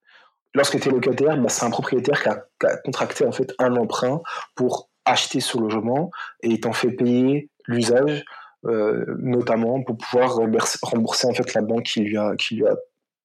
Lorsque 0.54 0.80
tu 0.80 0.88
es 0.88 0.92
locataire, 0.92 1.38
bah, 1.38 1.50
c'est 1.50 1.66
un 1.66 1.70
propriétaire 1.70 2.24
qui 2.24 2.30
a, 2.30 2.46
qui 2.60 2.68
a 2.68 2.78
contracté 2.78 3.26
en 3.26 3.32
fait 3.32 3.54
un 3.60 3.76
emprunt 3.76 4.22
pour 4.56 4.90
acheter 5.06 5.40
ce 5.40 5.58
logement 5.58 6.12
et 6.42 6.60
t'en 6.60 6.74
fait 6.74 6.92
payer 6.92 7.50
l'usage, 7.68 8.24
euh, 8.66 9.06
notamment 9.20 9.82
pour 9.84 9.98
pouvoir 9.98 10.36
rembourser, 10.36 11.28
en 11.28 11.34
fait 11.34 11.54
la 11.54 11.62
banque 11.62 11.84
qui 11.84 12.02
lui 12.02 12.18
a, 12.18 12.36
qui 12.36 12.56
lui 12.56 12.68
a 12.68 12.76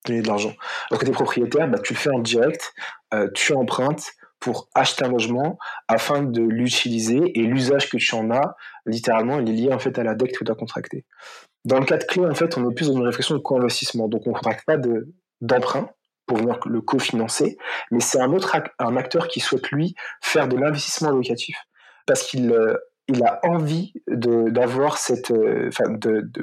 donné 0.07 0.23
de 0.23 0.29
l'argent. 0.29 0.55
Alors 0.91 1.01
que 1.01 1.05
tu 1.05 1.11
es 1.11 1.15
propriétaire, 1.15 1.69
bah, 1.69 1.79
tu 1.79 1.95
le 1.95 1.99
fais 1.99 2.11
en 2.11 2.19
direct, 2.19 2.73
euh, 3.15 3.29
tu 3.35 3.53
empruntes 3.53 4.13
pour 4.39 4.69
acheter 4.75 5.05
un 5.05 5.11
logement 5.11 5.59
afin 5.89 6.23
de 6.23 6.43
l'utiliser 6.43 7.39
et 7.39 7.43
l'usage 7.43 7.91
que 7.91 7.99
tu 7.99 8.15
en 8.15 8.31
as, 8.31 8.57
littéralement, 8.87 9.39
il 9.39 9.51
est 9.51 9.53
lié 9.53 9.73
en 9.73 9.79
fait 9.79 9.99
à 9.99 10.03
la 10.03 10.15
dette 10.15 10.37
que 10.37 10.45
tu 10.45 10.51
as 10.51 10.55
contractée. 10.55 11.05
Dans 11.67 11.79
le 11.79 11.85
cas 11.85 11.99
de 11.99 12.05
clé, 12.05 12.25
en 12.25 12.35
fait, 12.35 12.57
on 12.57 12.71
est 12.71 12.75
plus 12.75 12.89
dans 12.89 12.97
une 12.97 13.07
réflexion 13.07 13.35
de 13.35 13.41
co-investissement. 13.41 14.09
Donc, 14.09 14.23
on 14.25 14.31
ne 14.31 14.35
contracte 14.35 14.65
pas 14.65 14.79
d'emprunt, 15.43 15.91
pour 16.31 16.39
venir 16.39 16.61
le 16.65 16.81
cofinancer, 16.81 17.59
mais 17.91 17.99
c'est 17.99 18.21
un 18.21 18.33
autre 18.33 18.57
un 18.79 18.97
acteur 18.97 19.27
qui 19.27 19.41
souhaite 19.41 19.69
lui 19.73 19.97
faire 20.21 20.47
de 20.47 20.57
l'investissement 20.57 21.11
locatif 21.11 21.57
parce 22.07 22.23
qu'il 22.23 22.53
euh, 22.53 22.75
a 23.25 23.41
envie 23.47 23.93
d'avoir 24.07 24.99
cette, 24.99 25.31
euh, 25.31 25.71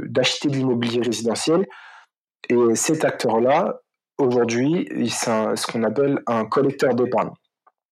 d'acheter 0.07 0.49
de, 0.49 0.55
l'immobilier 0.55 1.01
résidentiel. 1.01 1.65
Et 2.49 2.75
cet 2.75 3.03
acteur-là, 3.03 3.81
aujourd'hui, 4.17 4.87
c'est 5.09 5.55
ce 5.55 5.67
qu'on 5.67 5.83
appelle 5.83 6.19
un 6.27 6.45
collecteur 6.45 6.95
d'épargne. 6.95 7.31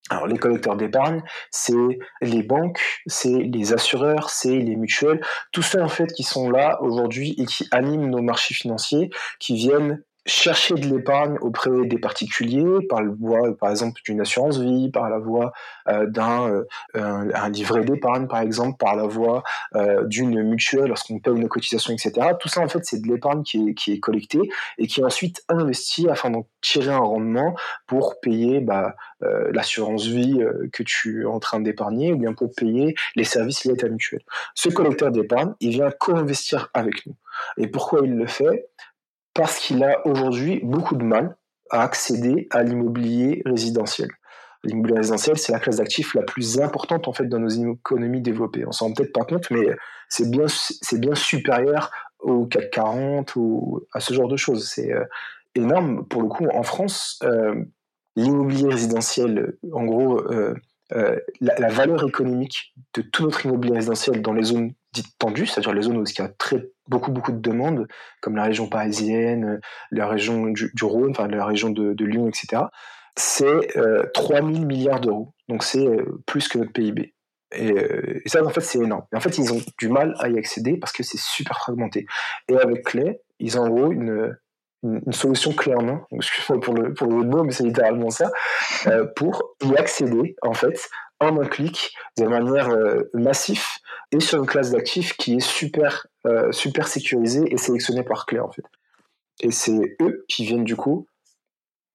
Alors 0.08 0.28
les 0.28 0.38
collecteurs 0.38 0.76
d'épargne, 0.76 1.20
c'est 1.50 1.98
les 2.22 2.42
banques, 2.42 2.80
c'est 3.06 3.38
les 3.38 3.72
assureurs, 3.72 4.30
c'est 4.30 4.56
les 4.56 4.76
mutuelles, 4.76 5.20
tous 5.52 5.62
ceux 5.62 5.82
en 5.82 5.88
fait 5.88 6.06
qui 6.12 6.22
sont 6.22 6.48
là 6.48 6.80
aujourd'hui 6.80 7.34
et 7.38 7.44
qui 7.44 7.66
animent 7.72 8.08
nos 8.08 8.22
marchés 8.22 8.54
financiers, 8.54 9.10
qui 9.40 9.56
viennent 9.56 10.02
chercher 10.26 10.74
de 10.74 10.86
l'épargne 10.86 11.38
auprès 11.40 11.70
des 11.86 11.98
particuliers 11.98 12.84
par 12.88 13.02
la 13.02 13.12
voie, 13.12 13.56
par 13.56 13.70
exemple, 13.70 14.00
d'une 14.04 14.20
assurance 14.20 14.58
vie, 14.58 14.90
par 14.90 15.08
la 15.08 15.18
voie 15.18 15.52
euh, 15.88 16.06
d'un 16.06 16.50
euh, 16.50 16.64
un 16.94 17.48
livret 17.48 17.84
d'épargne, 17.84 18.26
par 18.26 18.40
exemple, 18.40 18.76
par 18.78 18.96
la 18.96 19.06
voie 19.06 19.44
euh, 19.76 20.04
d'une 20.04 20.42
mutuelle 20.42 20.88
lorsqu'on 20.88 21.20
paye 21.20 21.34
une 21.34 21.48
cotisation, 21.48 21.92
etc. 21.92 22.12
Tout 22.40 22.48
ça, 22.48 22.60
en 22.60 22.68
fait, 22.68 22.84
c'est 22.84 23.00
de 23.00 23.06
l'épargne 23.06 23.42
qui 23.44 23.68
est, 23.68 23.74
qui 23.74 23.92
est 23.92 24.00
collectée 24.00 24.50
et 24.78 24.86
qui 24.86 25.00
est 25.00 25.04
ensuite 25.04 25.44
investie 25.48 26.08
afin 26.08 26.30
d'en 26.30 26.46
tirer 26.60 26.92
un 26.92 26.98
rendement 26.98 27.54
pour 27.86 28.18
payer 28.20 28.60
bah, 28.60 28.96
l'assurance 29.20 30.06
vie 30.06 30.40
que 30.72 30.82
tu 30.82 31.22
es 31.22 31.24
en 31.24 31.38
train 31.38 31.60
d'épargner 31.60 32.12
ou 32.12 32.18
bien 32.18 32.34
pour 32.34 32.50
payer 32.54 32.94
les 33.14 33.24
services 33.24 33.64
liés 33.64 33.72
à 33.72 33.76
ta 33.76 33.88
mutuelle. 33.88 34.22
Ce 34.54 34.68
collecteur 34.68 35.10
d'épargne, 35.10 35.54
il 35.60 35.70
vient 35.70 35.90
co-investir 35.90 36.68
avec 36.74 37.06
nous. 37.06 37.14
Et 37.56 37.68
pourquoi 37.68 38.00
il 38.04 38.16
le 38.16 38.26
fait? 38.26 38.68
Parce 39.36 39.58
qu'il 39.58 39.84
a 39.84 40.06
aujourd'hui 40.06 40.60
beaucoup 40.62 40.96
de 40.96 41.04
mal 41.04 41.36
à 41.70 41.82
accéder 41.82 42.48
à 42.50 42.62
l'immobilier 42.62 43.42
résidentiel. 43.44 44.08
L'immobilier 44.64 44.96
résidentiel, 44.96 45.38
c'est 45.38 45.52
la 45.52 45.60
classe 45.60 45.76
d'actifs 45.76 46.14
la 46.14 46.22
plus 46.22 46.60
importante 46.60 47.06
en 47.08 47.12
fait 47.12 47.26
dans 47.26 47.38
nos 47.38 47.48
économies 47.48 48.22
développées. 48.22 48.64
On 48.66 48.72
s'en 48.72 48.86
rend 48.86 48.94
peut-être 48.94 49.12
pas 49.12 49.24
compte, 49.24 49.50
mais 49.50 49.68
c'est 50.08 50.30
bien, 50.30 50.46
c'est 50.48 51.00
bien 51.00 51.14
supérieur 51.14 51.90
au 52.20 52.46
CAC 52.46 52.70
40 52.70 53.36
ou 53.36 53.82
à 53.92 54.00
ce 54.00 54.14
genre 54.14 54.28
de 54.28 54.36
choses. 54.36 54.68
C'est 54.68 54.92
euh, 54.92 55.04
énorme. 55.54 56.06
Pour 56.06 56.22
le 56.22 56.28
coup, 56.28 56.46
en 56.52 56.62
France, 56.62 57.18
euh, 57.22 57.54
l'immobilier 58.16 58.68
résidentiel, 58.68 59.56
en 59.72 59.84
gros, 59.84 60.20
euh, 60.32 60.54
la, 61.40 61.68
valeur 61.68 62.06
économique 62.06 62.74
de 62.94 63.02
tout 63.02 63.24
notre 63.24 63.44
immobilier 63.44 63.74
résidentiel 63.74 64.22
dans 64.22 64.32
les 64.32 64.44
zones 64.44 64.72
dites 65.02 65.18
tendues, 65.18 65.46
c'est-à-dire 65.46 65.72
les 65.72 65.82
zones 65.82 65.98
où 65.98 66.04
il 66.04 66.18
y 66.18 66.22
a 66.22 66.28
très, 66.28 66.68
beaucoup, 66.88 67.10
beaucoup 67.10 67.32
de 67.32 67.40
demandes, 67.40 67.86
comme 68.20 68.36
la 68.36 68.44
région 68.44 68.68
parisienne, 68.68 69.60
la 69.90 70.06
région 70.08 70.46
du, 70.46 70.70
Rhône, 70.82 71.10
enfin 71.10 71.28
la 71.28 71.44
région 71.44 71.70
de, 71.70 72.04
Lyon, 72.04 72.28
etc., 72.28 72.64
c'est 73.18 73.76
euh, 73.78 74.04
3 74.12 74.42
000 74.42 74.66
milliards 74.66 75.00
d'euros. 75.00 75.32
Donc 75.48 75.62
c'est 75.62 75.86
plus 76.26 76.48
que 76.48 76.58
notre 76.58 76.72
PIB. 76.72 77.14
Euh, 77.54 78.20
et, 78.24 78.28
ça, 78.28 78.44
en 78.44 78.50
fait, 78.50 78.60
c'est 78.60 78.78
énorme. 78.78 79.04
En 79.14 79.20
fait, 79.20 79.38
ils 79.38 79.52
ont 79.52 79.60
du 79.78 79.88
mal 79.88 80.14
à 80.18 80.28
y 80.28 80.38
accéder 80.38 80.76
parce 80.76 80.92
que 80.92 81.02
c'est 81.02 81.18
super 81.18 81.58
fragmenté. 81.58 82.06
Et 82.48 82.56
avec 82.56 82.84
Clé, 82.84 83.20
ils 83.38 83.58
ont 83.58 83.64
en 83.64 83.68
gros 83.68 83.92
une, 83.92 84.36
solution 85.10 85.52
clé 85.52 85.74
en 85.74 85.82
main, 85.82 86.06
excuse-moi 86.12 86.60
pour 86.60 86.74
le, 86.74 86.94
pour 86.94 87.08
le 87.08 87.24
mot, 87.24 87.42
mais 87.42 87.50
c'est 87.50 87.64
littéralement 87.64 88.10
ça, 88.10 88.30
euh, 88.86 89.04
pour 89.16 89.56
y 89.64 89.74
accéder, 89.76 90.36
en 90.42 90.52
fait, 90.52 90.78
en 91.18 91.40
un 91.40 91.46
clic, 91.46 91.92
de 92.18 92.24
manière 92.24 92.68
euh, 92.68 93.10
massive, 93.12 93.64
et 94.12 94.20
sur 94.20 94.38
une 94.38 94.46
classe 94.46 94.70
d'actifs 94.70 95.16
qui 95.16 95.36
est 95.36 95.40
super, 95.40 96.06
super 96.50 96.88
sécurisée 96.88 97.44
et 97.52 97.56
sélectionnée 97.56 98.02
par 98.02 98.26
Clé, 98.26 98.40
en 98.40 98.50
fait. 98.50 98.64
Et 99.40 99.50
c'est 99.50 99.96
eux 100.00 100.24
qui 100.28 100.44
viennent, 100.44 100.64
du 100.64 100.76
coup, 100.76 101.06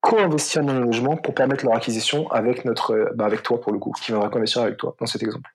co-investir 0.01 0.63
dans 0.63 0.73
le 0.73 0.83
logement 0.83 1.15
pour 1.15 1.33
permettre 1.33 1.63
leur 1.65 1.75
acquisition 1.75 2.29
avec 2.31 2.65
notre, 2.65 3.11
bah 3.15 3.25
avec 3.25 3.43
toi 3.43 3.61
pour 3.61 3.71
le 3.71 3.79
coup, 3.79 3.91
qui 3.91 4.11
viendra 4.11 4.29
co-investir 4.29 4.63
avec 4.63 4.77
toi 4.77 4.95
dans 4.99 5.05
cet 5.05 5.23
exemple. 5.23 5.49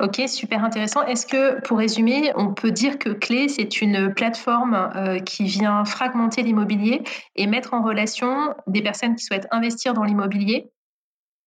Ok, 0.00 0.20
super 0.26 0.64
intéressant. 0.64 1.02
Est-ce 1.02 1.24
que, 1.24 1.60
pour 1.60 1.78
résumer, 1.78 2.32
on 2.34 2.52
peut 2.52 2.72
dire 2.72 2.98
que 2.98 3.10
Clé, 3.10 3.48
c'est 3.48 3.80
une 3.80 4.12
plateforme 4.12 4.90
euh, 4.96 5.20
qui 5.20 5.44
vient 5.44 5.84
fragmenter 5.84 6.42
l'immobilier 6.42 7.04
et 7.36 7.46
mettre 7.46 7.74
en 7.74 7.82
relation 7.84 8.54
des 8.66 8.82
personnes 8.82 9.14
qui 9.14 9.24
souhaitent 9.24 9.46
investir 9.52 9.94
dans 9.94 10.02
l'immobilier? 10.02 10.72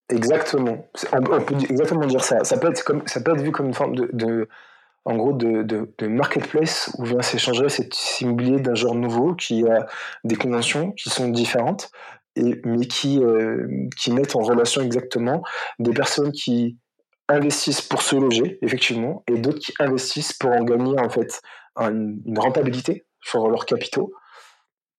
Exactement. 0.09 0.87
On, 1.11 1.21
peut 1.21 1.55
exactement 1.69 2.05
dire 2.05 2.23
ça. 2.23 2.43
Ça 2.43 2.57
peut 2.57 2.69
être, 2.69 3.41
vu 3.41 3.51
comme 3.51 3.67
une 3.67 3.73
forme 3.73 3.95
de 3.95 4.47
en 5.07 5.15
gros 5.15 5.31
de, 5.31 6.07
marketplace 6.07 6.93
où 6.97 7.05
vient 7.05 7.21
s'échanger 7.21 7.69
cet 7.69 8.19
immobilier 8.19 8.59
d'un 8.59 8.75
genre 8.75 8.93
nouveau 8.93 9.35
qui 9.35 9.65
a 9.65 9.87
des 10.25 10.35
conventions 10.35 10.91
qui 10.91 11.09
sont 11.09 11.29
différentes, 11.29 11.89
et, 12.35 12.61
mais 12.65 12.85
qui, 12.87 13.23
euh, 13.23 13.87
qui 13.97 14.11
mettent 14.11 14.35
en 14.35 14.41
relation 14.41 14.81
exactement 14.81 15.43
des 15.79 15.93
personnes 15.93 16.33
qui 16.33 16.77
investissent 17.29 17.81
pour 17.81 18.01
se 18.01 18.17
loger, 18.17 18.59
effectivement, 18.61 19.23
et 19.31 19.37
d'autres 19.37 19.59
qui 19.59 19.73
investissent 19.79 20.33
pour 20.33 20.51
en 20.51 20.65
gagner 20.65 20.99
en 20.99 21.09
fait 21.09 21.41
une, 21.77 22.21
rentabilité 22.35 23.05
sur 23.21 23.47
leurs 23.47 23.65
capitaux, 23.65 24.11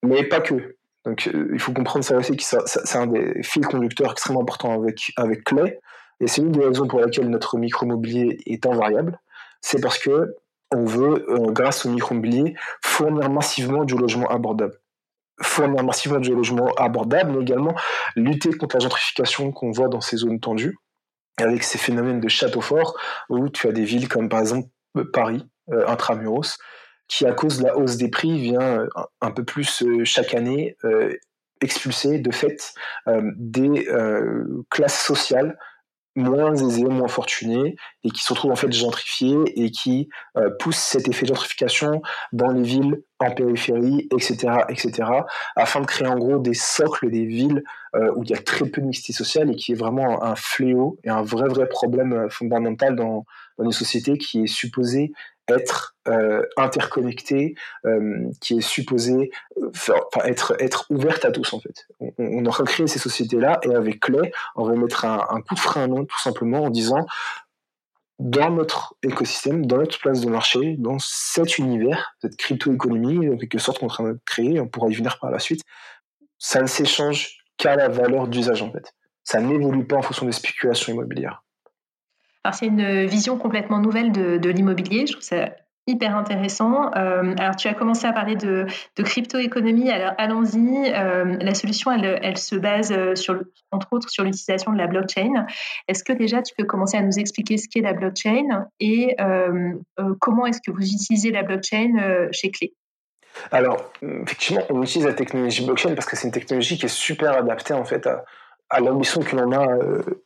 mais 0.02 0.24
pas 0.24 0.40
que. 0.40 0.77
Donc 1.08 1.28
euh, 1.28 1.48
il 1.52 1.58
faut 1.58 1.72
comprendre 1.72 2.04
ça 2.04 2.16
aussi 2.16 2.36
que 2.36 2.42
c'est 2.44 2.98
un 2.98 3.06
des 3.06 3.42
fils 3.42 3.66
conducteurs 3.66 4.12
extrêmement 4.12 4.42
importants 4.42 4.72
avec, 4.72 5.12
avec 5.16 5.44
Clay, 5.44 5.80
et 6.20 6.26
c'est 6.26 6.42
une 6.42 6.52
des 6.52 6.64
raisons 6.64 6.86
pour 6.86 7.00
laquelle 7.00 7.30
notre 7.30 7.56
micro-mobilier 7.56 8.38
est 8.46 8.66
invariable 8.66 9.18
c'est 9.60 9.80
parce 9.80 9.98
que 9.98 10.36
on 10.70 10.84
veut, 10.84 11.24
euh, 11.30 11.50
grâce 11.50 11.86
au 11.86 11.90
micro-immobilier, 11.90 12.54
fournir 12.82 13.30
massivement 13.30 13.84
du 13.84 13.96
logement 13.96 14.28
abordable. 14.28 14.74
Fournir 15.40 15.82
massivement 15.82 16.20
du 16.20 16.34
logement 16.34 16.68
abordable, 16.76 17.32
mais 17.32 17.42
également 17.42 17.74
lutter 18.16 18.52
contre 18.52 18.76
la 18.76 18.80
gentrification 18.80 19.50
qu'on 19.50 19.70
voit 19.70 19.88
dans 19.88 20.02
ces 20.02 20.18
zones 20.18 20.40
tendues, 20.40 20.76
avec 21.38 21.62
ces 21.62 21.78
phénomènes 21.78 22.20
de 22.20 22.28
château 22.28 22.60
fort, 22.60 22.98
où 23.30 23.48
tu 23.48 23.66
as 23.66 23.72
des 23.72 23.84
villes 23.84 24.08
comme 24.08 24.28
par 24.28 24.40
exemple 24.40 24.68
Paris, 25.12 25.46
euh, 25.72 25.86
intramuros, 25.88 26.58
qui 27.08 27.26
à 27.26 27.32
cause 27.32 27.58
de 27.58 27.64
la 27.64 27.76
hausse 27.76 27.96
des 27.96 28.08
prix 28.08 28.38
vient 28.38 28.86
un 29.20 29.30
peu 29.30 29.44
plus 29.44 29.82
chaque 30.04 30.34
année 30.34 30.76
expulser 31.60 32.18
de 32.18 32.30
fait 32.30 32.74
des 33.36 33.88
classes 34.70 35.00
sociales 35.00 35.56
moins 36.18 36.54
aisés, 36.54 36.84
moins 36.84 37.08
fortunés, 37.08 37.76
et 38.04 38.10
qui 38.10 38.22
se 38.22 38.32
retrouvent 38.32 38.50
en 38.50 38.56
fait 38.56 38.72
gentrifiés 38.72 39.38
et 39.56 39.70
qui 39.70 40.08
euh, 40.36 40.50
poussent 40.58 40.76
cet 40.76 41.08
effet 41.08 41.22
de 41.22 41.28
gentrification 41.28 42.02
dans 42.32 42.50
les 42.50 42.62
villes 42.62 43.02
en 43.20 43.30
périphérie, 43.30 44.08
etc., 44.12 44.64
etc., 44.68 45.08
afin 45.56 45.80
de 45.80 45.86
créer 45.86 46.08
en 46.08 46.18
gros 46.18 46.38
des 46.38 46.54
socles 46.54 47.10
des 47.10 47.24
villes 47.24 47.62
euh, 47.94 48.12
où 48.16 48.24
il 48.24 48.30
y 48.30 48.34
a 48.34 48.38
très 48.38 48.66
peu 48.68 48.80
de 48.80 48.86
mixité 48.86 49.12
sociale 49.12 49.50
et 49.50 49.56
qui 49.56 49.72
est 49.72 49.76
vraiment 49.76 50.22
un 50.24 50.34
fléau 50.34 50.98
et 51.04 51.10
un 51.10 51.22
vrai 51.22 51.48
vrai 51.48 51.68
problème 51.68 52.12
euh, 52.12 52.28
fondamental 52.28 52.96
dans 52.96 53.24
une 53.60 53.72
société 53.72 54.18
qui 54.18 54.44
est 54.44 54.46
supposée 54.48 55.12
être 55.48 55.96
euh, 56.08 56.42
interconnectée, 56.56 57.54
euh, 57.84 58.28
qui 58.40 58.58
est 58.58 58.60
supposée 58.60 59.30
euh, 59.56 59.70
être, 60.24 60.86
ouverte 60.90 61.24
à 61.24 61.30
tous 61.30 61.52
en 61.52 61.60
fait. 61.60 61.86
On, 62.00 62.12
on 62.18 62.46
a 62.46 62.66
ces 62.86 62.98
sociétés-là 62.98 63.60
et 63.62 63.74
avec 63.74 64.00
Clay, 64.00 64.32
on 64.56 64.64
va 64.64 64.74
mettre 64.74 65.04
un, 65.04 65.40
coup 65.40 65.54
de 65.54 65.60
frein 65.60 65.84
à 65.84 66.04
tout 66.04 66.20
simplement 66.20 66.64
en 66.64 66.70
disant 66.70 67.06
dans 68.18 68.50
notre 68.50 68.96
écosystème, 69.02 69.66
dans 69.66 69.78
notre 69.78 69.98
place 69.98 70.20
de 70.20 70.28
marché, 70.28 70.76
dans 70.78 70.98
cet 70.98 71.58
univers, 71.58 72.14
cette 72.20 72.36
crypto-économie, 72.36 73.28
en 73.28 73.36
quelque 73.36 73.58
sorte 73.58 73.78
qu'on 73.78 73.86
est 73.86 73.90
en 73.90 73.94
train 73.94 74.12
de 74.12 74.18
créer, 74.26 74.60
on 74.60 74.66
pourra 74.66 74.88
y 74.88 74.94
venir 74.94 75.18
par 75.20 75.30
la 75.30 75.38
suite, 75.38 75.62
ça 76.36 76.60
ne 76.60 76.66
s'échange 76.66 77.38
qu'à 77.56 77.76
la 77.76 77.88
valeur 77.88 78.26
d'usage 78.26 78.62
en 78.62 78.72
fait. 78.72 78.92
Ça 79.22 79.40
n'évolue 79.40 79.86
pas 79.86 79.96
en 79.96 80.02
fonction 80.02 80.26
des 80.26 80.32
spéculations 80.32 80.92
immobilières. 80.92 81.44
Alors, 82.48 82.54
c'est 82.54 82.66
une 82.68 83.04
vision 83.04 83.36
complètement 83.36 83.78
nouvelle 83.78 84.10
de, 84.10 84.48
l'immobilier. 84.48 85.06
Je 85.06 85.12
trouve 85.12 85.22
ça 85.22 85.50
hyper 85.86 86.16
intéressant. 86.16 86.90
Euh, 86.96 87.34
alors, 87.38 87.56
tu 87.56 87.68
as 87.68 87.74
commencé 87.74 88.06
à 88.06 88.12
parler 88.14 88.36
de, 88.36 88.64
crypto-économie. 88.96 89.90
Alors, 89.90 90.14
allons-y. 90.16 90.90
Euh, 90.90 91.36
la 91.42 91.52
solution, 91.52 91.92
elle, 91.92 92.38
se 92.38 92.56
base, 92.56 92.90
euh, 92.90 93.14
sur, 93.14 93.38
entre 93.70 93.88
autres, 93.90 94.08
sur 94.08 94.24
l'utilisation 94.24 94.72
de 94.72 94.78
la 94.78 94.86
blockchain. 94.86 95.44
Est-ce 95.88 96.02
que 96.02 96.14
déjà, 96.14 96.40
tu 96.40 96.54
peux 96.56 96.64
commencer 96.64 96.96
à 96.96 97.02
nous 97.02 97.18
expliquer 97.18 97.58
ce 97.58 97.68
qu'est 97.68 97.82
la 97.82 97.92
blockchain 97.92 98.66
et 98.80 99.14
comment 100.18 100.46
est-ce 100.46 100.62
que 100.66 100.70
vous 100.70 100.90
utilisez 100.90 101.30
la 101.30 101.42
blockchain 101.42 102.28
chez 102.32 102.50
Clé? 102.50 102.72
Alors, 103.52 103.92
effectivement, 104.00 104.62
on 104.70 104.82
utilise 104.82 105.06
la 105.06 105.12
technologie 105.12 105.66
blockchain 105.66 105.94
parce 105.94 106.06
que 106.06 106.16
c'est 106.16 106.28
une 106.28 106.32
technologie 106.32 106.78
qui 106.78 106.86
est 106.86 106.88
super 106.88 107.36
adaptée 107.36 107.74
en 107.74 107.84
fait 107.84 108.06
à, 108.06 108.24
à 108.70 108.80
l'ambition 108.80 109.20
que 109.20 109.36
l'on 109.36 109.52
a 109.52 109.66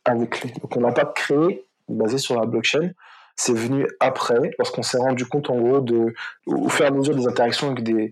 avec 0.05 0.29
Clé. 0.29 0.51
Donc, 0.61 0.77
on 0.77 0.79
n'a 0.79 0.93
pas 0.93 1.03
créé 1.03 1.65
basé 1.87 2.17
sur 2.17 2.39
la 2.39 2.45
blockchain. 2.45 2.91
C'est 3.35 3.53
venu 3.53 3.87
après, 3.99 4.51
lorsqu'on 4.59 4.83
s'est 4.83 4.97
rendu 4.97 5.25
compte, 5.25 5.49
en 5.49 5.57
gros, 5.57 5.81
de, 5.81 6.13
au 6.45 6.69
fur 6.69 6.85
et 6.85 6.87
à 6.87 6.91
mesure 6.91 7.15
des 7.15 7.27
interactions 7.27 7.71
avec 7.71 7.83
des, 7.83 8.11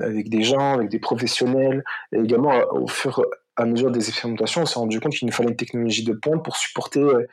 avec 0.00 0.28
des 0.28 0.42
gens, 0.42 0.74
avec 0.74 0.90
des 0.90 1.00
professionnels, 1.00 1.82
et 2.12 2.18
également 2.18 2.52
au 2.70 2.86
fur 2.86 3.18
et 3.18 3.24
à 3.56 3.64
mesure 3.64 3.90
des 3.90 4.08
expérimentations, 4.08 4.62
on 4.62 4.66
s'est 4.66 4.78
rendu 4.78 5.00
compte 5.00 5.12
qu'il 5.12 5.26
nous 5.26 5.34
fallait 5.34 5.50
une 5.50 5.56
technologie 5.56 6.04
de 6.04 6.12
pointe 6.12 6.44
pour 6.44 6.56
supporter 6.56 7.00
euh, 7.00 7.26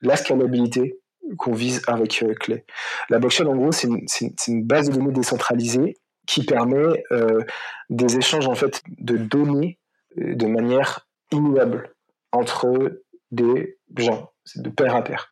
la 0.00 0.16
scalabilité 0.16 0.98
qu'on 1.36 1.52
vise 1.52 1.82
avec 1.86 2.22
euh, 2.22 2.32
Clay. 2.32 2.64
La 3.10 3.18
blockchain, 3.18 3.46
en 3.46 3.54
gros, 3.54 3.72
c'est 3.72 3.88
une, 3.88 4.06
une, 4.48 4.64
base 4.64 4.88
de 4.88 4.94
données 4.94 5.12
décentralisée 5.12 5.98
qui 6.26 6.44
permet 6.44 7.04
euh, 7.12 7.42
des 7.90 8.16
échanges 8.16 8.48
en 8.48 8.54
fait 8.54 8.82
de 8.88 9.18
données 9.18 9.78
de 10.16 10.46
manière 10.46 11.06
immuable 11.30 11.94
entre 12.32 13.02
des 13.30 13.78
gens 13.96 14.30
c'est 14.46 14.62
de 14.62 14.70
pair 14.70 14.96
à 14.96 15.04
pair. 15.04 15.30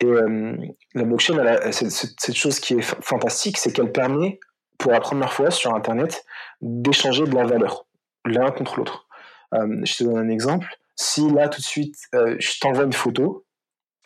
Et 0.00 0.06
euh, 0.06 0.56
la 0.94 1.04
blockchain, 1.04 1.36
cette 1.72 2.36
chose 2.36 2.60
qui 2.60 2.74
est 2.74 2.82
fantastique, 2.82 3.58
c'est 3.58 3.72
qu'elle 3.72 3.90
permet, 3.90 4.38
pour 4.78 4.92
la 4.92 5.00
première 5.00 5.32
fois 5.32 5.50
sur 5.50 5.74
Internet, 5.74 6.24
d'échanger 6.60 7.24
de 7.24 7.34
la 7.34 7.44
valeur, 7.44 7.86
l'un 8.24 8.50
contre 8.52 8.78
l'autre. 8.78 9.08
Euh, 9.54 9.80
je 9.84 9.96
te 9.96 10.04
donne 10.04 10.18
un 10.18 10.28
exemple. 10.28 10.68
Si 10.94 11.28
là, 11.30 11.48
tout 11.48 11.60
de 11.60 11.66
suite, 11.66 11.96
euh, 12.14 12.36
je 12.38 12.60
t'envoie 12.60 12.84
une 12.84 12.92
photo, 12.92 13.44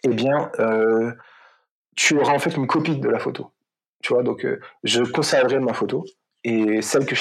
eh 0.05 0.09
bien, 0.09 0.51
tu 1.95 2.19
auras 2.19 2.33
en 2.33 2.39
fait 2.39 2.57
une 2.57 2.67
copie 2.67 2.99
de 2.99 3.09
la 3.09 3.19
photo. 3.19 3.53
Tu 4.03 4.15
vois, 4.15 4.25
donc 4.25 4.45
je 4.83 5.03
conserverai 5.03 5.61
ma 5.61 5.75
photo 5.75 6.05
et 6.43 6.83
celle 6.83 7.07
que 7.07 7.15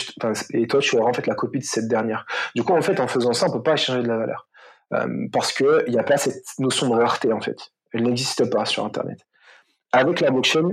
et 0.54 0.66
toi, 0.66 0.80
tu 0.80 0.98
auras 0.98 1.10
en 1.10 1.14
fait 1.14 1.28
la 1.28 1.36
copie 1.36 1.60
de 1.60 1.64
cette 1.64 1.88
dernière. 1.88 2.26
Du 2.56 2.64
coup, 2.64 2.74
en 2.74 2.82
fait, 2.82 3.00
en 3.00 3.08
faisant 3.08 3.34
ça, 3.34 3.48
on 3.50 3.52
peut 3.52 3.62
pas 3.62 3.74
échanger 3.74 4.02
de 4.02 4.08
la 4.08 4.18
valeur. 4.18 4.48
Euh, 4.94 5.28
parce 5.32 5.54
qu'il 5.54 5.86
n'y 5.88 5.98
a 5.98 6.04
pas 6.04 6.18
cette 6.18 6.44
notion 6.60 6.90
de 6.90 6.96
rareté, 6.96 7.32
en 7.32 7.42
fait. 7.42 7.58
Elle 7.94 8.04
n'existe 8.04 8.50
pas 8.50 8.66
sur 8.66 8.86
Internet. 8.86 9.20
Avec 9.92 10.20
la 10.22 10.32
blockchain, 10.32 10.70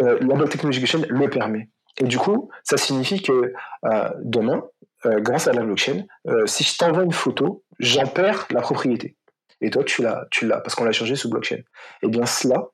euh, 0.00 0.18
la 0.20 0.34
blockchain 0.34 1.02
le 1.08 1.28
permet. 1.28 1.68
Et 1.98 2.04
du 2.04 2.18
coup, 2.18 2.50
ça 2.64 2.76
signifie 2.76 3.22
que 3.22 3.52
euh, 3.84 4.10
demain, 4.22 4.64
grâce 5.04 5.48
à 5.48 5.52
la 5.52 5.62
blockchain, 5.62 6.04
si 6.46 6.62
je 6.62 6.78
t'envoie 6.78 7.02
une 7.02 7.12
photo, 7.12 7.64
j'en 7.80 8.06
perds 8.06 8.46
la 8.50 8.60
propriété. 8.60 9.16
Et 9.60 9.68
toi, 9.68 9.82
tu 9.82 10.00
l'as, 10.00 10.26
tu 10.30 10.46
l'as, 10.46 10.60
parce 10.60 10.76
qu'on 10.76 10.84
l'a 10.84 10.92
changé 10.92 11.16
sous 11.16 11.28
blockchain. 11.28 11.56
Et 11.56 11.64
eh 12.04 12.08
bien 12.08 12.24
cela, 12.24 12.68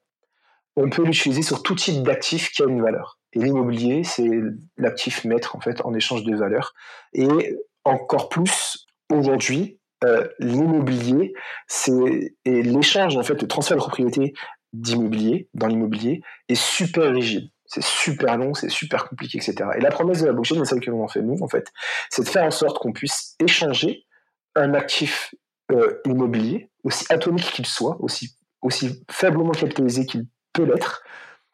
on 0.77 0.91
peut 0.91 1.05
l'utiliser 1.05 1.43
sur 1.43 1.63
tout 1.63 1.75
type 1.75 2.03
d'actif 2.03 2.51
qui 2.51 2.63
a 2.63 2.67
une 2.67 2.83
valeur. 2.83 3.19
Et 3.33 3.41
l'immobilier, 3.41 4.05
c'est 4.05 4.29
l'actif 4.77 5.25
maître 5.25 5.57
en 5.57 5.61
fait 5.61 5.81
en 5.85 5.95
échange 5.95 6.23
de 6.25 6.37
valeur. 6.37 6.75
Et 7.15 7.57
encore 7.85 8.29
plus 8.29 8.87
aujourd'hui, 9.11 9.78
euh, 10.05 10.29
l'immobilier, 10.39 11.33
c'est 11.67 12.35
et 12.45 12.63
l'échange 12.63 13.17
en 13.17 13.23
fait, 13.23 13.41
le 13.41 13.49
transfert 13.49 13.77
de 13.77 13.83
propriété 13.83 14.33
d'immobilier 14.73 15.49
dans 15.55 15.67
l'immobilier 15.67 16.23
est 16.49 16.55
super 16.55 17.13
rigide. 17.13 17.49
C'est 17.65 17.83
super 17.83 18.39
long, 18.39 18.55
c'est 18.55 18.71
super 18.71 19.09
compliqué, 19.09 19.39
etc. 19.39 19.71
Et 19.77 19.81
la 19.81 19.91
promesse 19.91 20.23
de 20.23 20.27
la 20.27 20.33
blockchain, 20.33 20.65
celle 20.65 20.81
que 20.81 20.91
l'on 20.91 21.05
en 21.05 21.09
fait 21.09 21.21
nous, 21.21 21.37
en 21.43 21.49
fait, 21.49 21.71
c'est 22.11 22.23
de 22.23 22.29
faire 22.29 22.45
en 22.45 22.51
sorte 22.51 22.79
qu'on 22.79 22.93
puisse 22.93 23.35
échanger 23.41 24.07
un 24.55 24.73
actif 24.75 25.35
euh, 25.71 26.01
immobilier, 26.07 26.71
aussi 26.83 27.05
atomique 27.11 27.53
qu'il 27.53 27.67
soit, 27.67 27.97
aussi, 28.01 28.37
aussi 28.63 29.05
faiblement 29.11 29.51
capitalisé 29.51 30.07
qu'il 30.07 30.27
peut 30.55 30.65
l'être, 30.65 31.03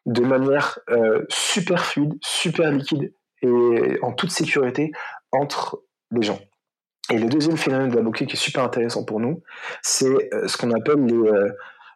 de 0.05 0.21
manière 0.21 0.79
euh, 0.89 1.25
super 1.29 1.85
fluide, 1.85 2.13
super 2.21 2.71
liquide 2.71 3.13
et 3.41 3.97
en 4.01 4.13
toute 4.13 4.31
sécurité 4.31 4.91
entre 5.31 5.81
les 6.11 6.21
gens. 6.21 6.39
Et 7.11 7.19
le 7.19 7.27
deuxième 7.27 7.57
phénomène 7.57 7.89
de 7.89 7.95
la 7.95 8.01
blockchain 8.01 8.25
qui 8.25 8.33
est 8.33 8.39
super 8.39 8.63
intéressant 8.63 9.03
pour 9.03 9.19
nous, 9.19 9.43
c'est 9.81 10.33
euh, 10.33 10.47
ce 10.47 10.57
qu'on 10.57 10.71
appelle 10.71 11.05
les, 11.05 11.29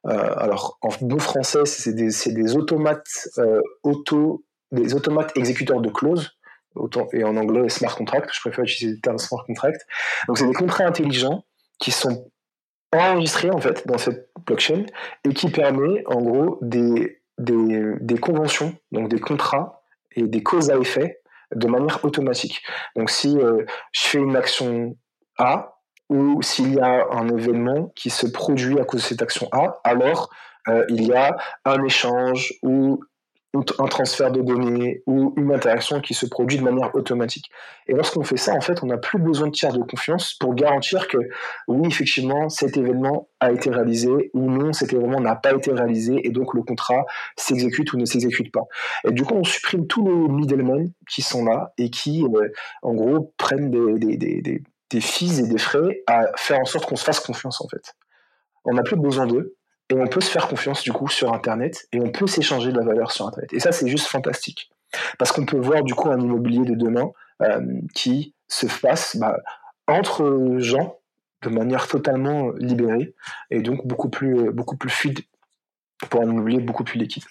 alors 0.06 0.78
en 0.82 0.90
bon 1.02 1.20
français, 1.20 1.66
c'est 1.66 1.94
des, 1.94 2.56
automates 2.56 3.28
auto, 3.84 4.46
des 4.72 4.94
automates 4.94 5.36
exécuteurs 5.36 5.82
de 5.82 5.90
clauses. 5.90 6.38
et 7.14 7.24
en 7.24 7.36
anglais 7.36 7.68
smart 7.70 7.96
contract, 7.96 8.30
je 8.34 8.40
préfère 8.40 8.64
utiliser 8.64 8.96
le 8.96 9.02
terme 9.02 9.18
smart 9.18 9.44
contract. 9.46 9.82
Donc 10.28 10.38
c'est 10.38 10.48
des 10.48 10.54
contrats 10.54 10.86
intelligents 10.86 11.44
qui 11.80 11.92
sont 11.92 12.32
enregistrés 12.94 13.52
en 13.52 13.60
fait 13.60 13.88
dans 13.88 13.98
cette 13.98 14.30
blockchain 14.46 14.86
et 15.24 15.34
qui 15.34 15.50
permet 15.50 16.04
en 16.08 16.22
gros 16.22 16.60
des, 16.62 17.22
des, 17.38 17.94
des 18.00 18.18
conventions, 18.18 18.76
donc 18.92 19.10
des 19.10 19.20
contrats 19.20 19.84
et 20.16 20.24
des 20.24 20.44
causes 20.44 20.70
à 20.70 20.78
effet 20.78 21.19
de 21.56 21.68
manière 21.68 22.04
automatique. 22.04 22.62
Donc 22.96 23.10
si 23.10 23.38
euh, 23.38 23.66
je 23.92 24.02
fais 24.02 24.18
une 24.20 24.36
action 24.36 24.96
A 25.38 25.76
ou 26.10 26.42
s'il 26.42 26.76
y 26.76 26.80
a 26.80 27.08
un 27.12 27.30
événement 27.30 27.92
qui 27.96 28.10
se 28.10 28.28
produit 28.28 28.80
à 28.80 28.86
cause 28.86 29.02
de 29.02 29.06
cette 29.06 29.22
action 29.22 29.48
A, 29.52 29.80
alors 29.84 30.30
euh, 30.68 30.86
il 30.90 31.04
y 31.06 31.14
a 31.14 31.38
un 31.66 31.84
échange 31.84 32.54
ou 32.64 33.02
un 33.54 33.88
transfert 33.88 34.32
de 34.32 34.42
données 34.42 35.02
ou 35.08 35.34
une 35.36 35.52
interaction 35.52 36.02
qui 36.02 36.14
se 36.14 36.28
produit 36.28 36.60
de 36.60 36.64
manière 36.64 36.94
automatique. 36.94 37.50
Et 37.88 37.94
lorsqu'on 37.94 38.24
fait 38.24 38.38
ça, 38.38 38.54
en 38.54 38.62
fait, 38.62 38.84
on 38.84 38.86
n'a 38.86 38.98
plus 38.98 39.20
besoin 39.20 39.48
de 39.48 39.52
tiers 39.52 39.74
de 39.74 39.82
confiance 39.82 40.36
pour 40.36 40.54
garantir 40.54 41.08
que 41.08 41.18
oui, 41.68 41.88
effectivement, 41.88 42.50
cet 42.50 42.78
événement 42.78 43.28
a 43.40 43.52
été 43.52 43.72
réalisé 43.72 44.30
ou 44.34 44.52
non, 44.52 44.72
cet 44.72 44.94
événement 44.94 45.20
n'a 45.20 45.36
pas 45.36 45.54
été 45.54 45.72
réalisé 45.72 46.28
et 46.28 46.30
donc 46.30 46.54
le 46.54 46.62
contrat 46.62 47.06
s'exécute 47.38 47.92
ou 47.94 47.98
ne 47.98 48.06
s'exécute 48.06 48.52
pas. 48.52 48.66
Et 49.08 49.12
du 49.12 49.24
coup, 49.24 49.34
on 49.34 49.44
supprime 49.44 49.88
tous 49.88 50.06
les 50.06 50.32
middlemen 50.32 50.92
qui 51.10 51.24
sont 51.24 51.44
là 51.44 51.74
et 51.80 51.90
qui, 51.90 52.24
euh, 52.24 52.50
en 52.84 52.94
gros, 52.94 53.34
prennent 53.38 53.72
des, 53.72 54.16
des, 54.16 54.42
des, 54.42 54.62
des 54.92 55.02
fees 55.02 55.40
et 55.40 55.48
des 55.48 55.58
frais 55.58 56.04
à 56.06 56.28
faire 56.36 56.60
en 56.60 56.66
sorte 56.66 56.88
qu'on 56.88 56.96
se 56.96 57.04
fasse 57.04 57.20
confiance, 57.20 57.62
en 57.62 57.68
fait. 57.68 57.96
On 58.66 58.74
n'a 58.74 58.84
plus 58.84 58.98
besoin 58.98 59.26
d'eux 59.26 59.56
et 59.90 59.96
on 59.96 60.08
peut 60.08 60.22
se 60.22 60.30
faire 60.30 60.48
confiance 60.48 60.84
du 60.84 60.92
coup 60.92 61.08
sur 61.08 61.34
Internet 61.34 61.88
et 61.92 62.00
on 62.00 62.12
peut 62.12 62.28
s'échanger 62.28 62.72
de 62.72 62.78
la 62.78 62.86
valeur 62.86 63.12
sur 63.12 63.28
Internet. 63.28 63.52
Et 63.54 63.60
ça, 63.60 63.72
c'est 63.72 63.88
juste 63.88 64.08
fantastique. 64.08 64.70
Parce 65.18 65.32
qu'on 65.32 65.46
peut 65.46 65.58
voir 65.58 65.84
du 65.84 65.96
coup 65.96 66.10
un 66.10 66.20
immobilier 66.20 66.66
de 66.66 66.76
demain 66.76 67.12
euh, 67.42 67.62
qui 67.94 68.34
se 68.48 68.68
fasse 68.68 69.18
bah, 69.18 69.38
entre 69.88 70.58
gens 70.58 70.98
de 71.42 71.50
manière 71.50 71.88
totalement 71.88 72.52
libérée 72.52 73.14
et 73.50 73.62
donc 73.62 73.88
beaucoup 73.88 74.10
plus, 74.10 74.52
beaucoup 74.52 74.78
plus 74.78 74.90
fluide 74.90 75.20
pour 76.10 76.22
un 76.22 76.26
immobilier 76.26 76.60
beaucoup 76.60 76.84
plus 76.84 77.00
liquide. 77.00 77.24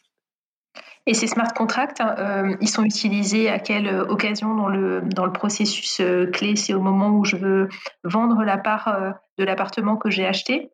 Et 1.06 1.14
ces 1.14 1.26
smart 1.26 1.52
contracts, 1.54 2.00
euh, 2.00 2.54
ils 2.60 2.68
sont 2.68 2.84
utilisés 2.84 3.48
à 3.48 3.58
quelle 3.58 3.88
occasion 3.88 4.54
dans 4.54 4.68
le, 4.68 5.00
dans 5.02 5.24
le 5.24 5.32
processus 5.32 6.00
euh, 6.00 6.26
clé? 6.26 6.54
C'est 6.54 6.74
au 6.74 6.80
moment 6.80 7.10
où 7.10 7.24
je 7.24 7.36
veux 7.36 7.68
vendre 8.04 8.42
la 8.44 8.58
part 8.58 9.14
de 9.38 9.44
l'appartement 9.44 9.96
que 9.96 10.10
j'ai 10.10 10.26
acheté? 10.26 10.70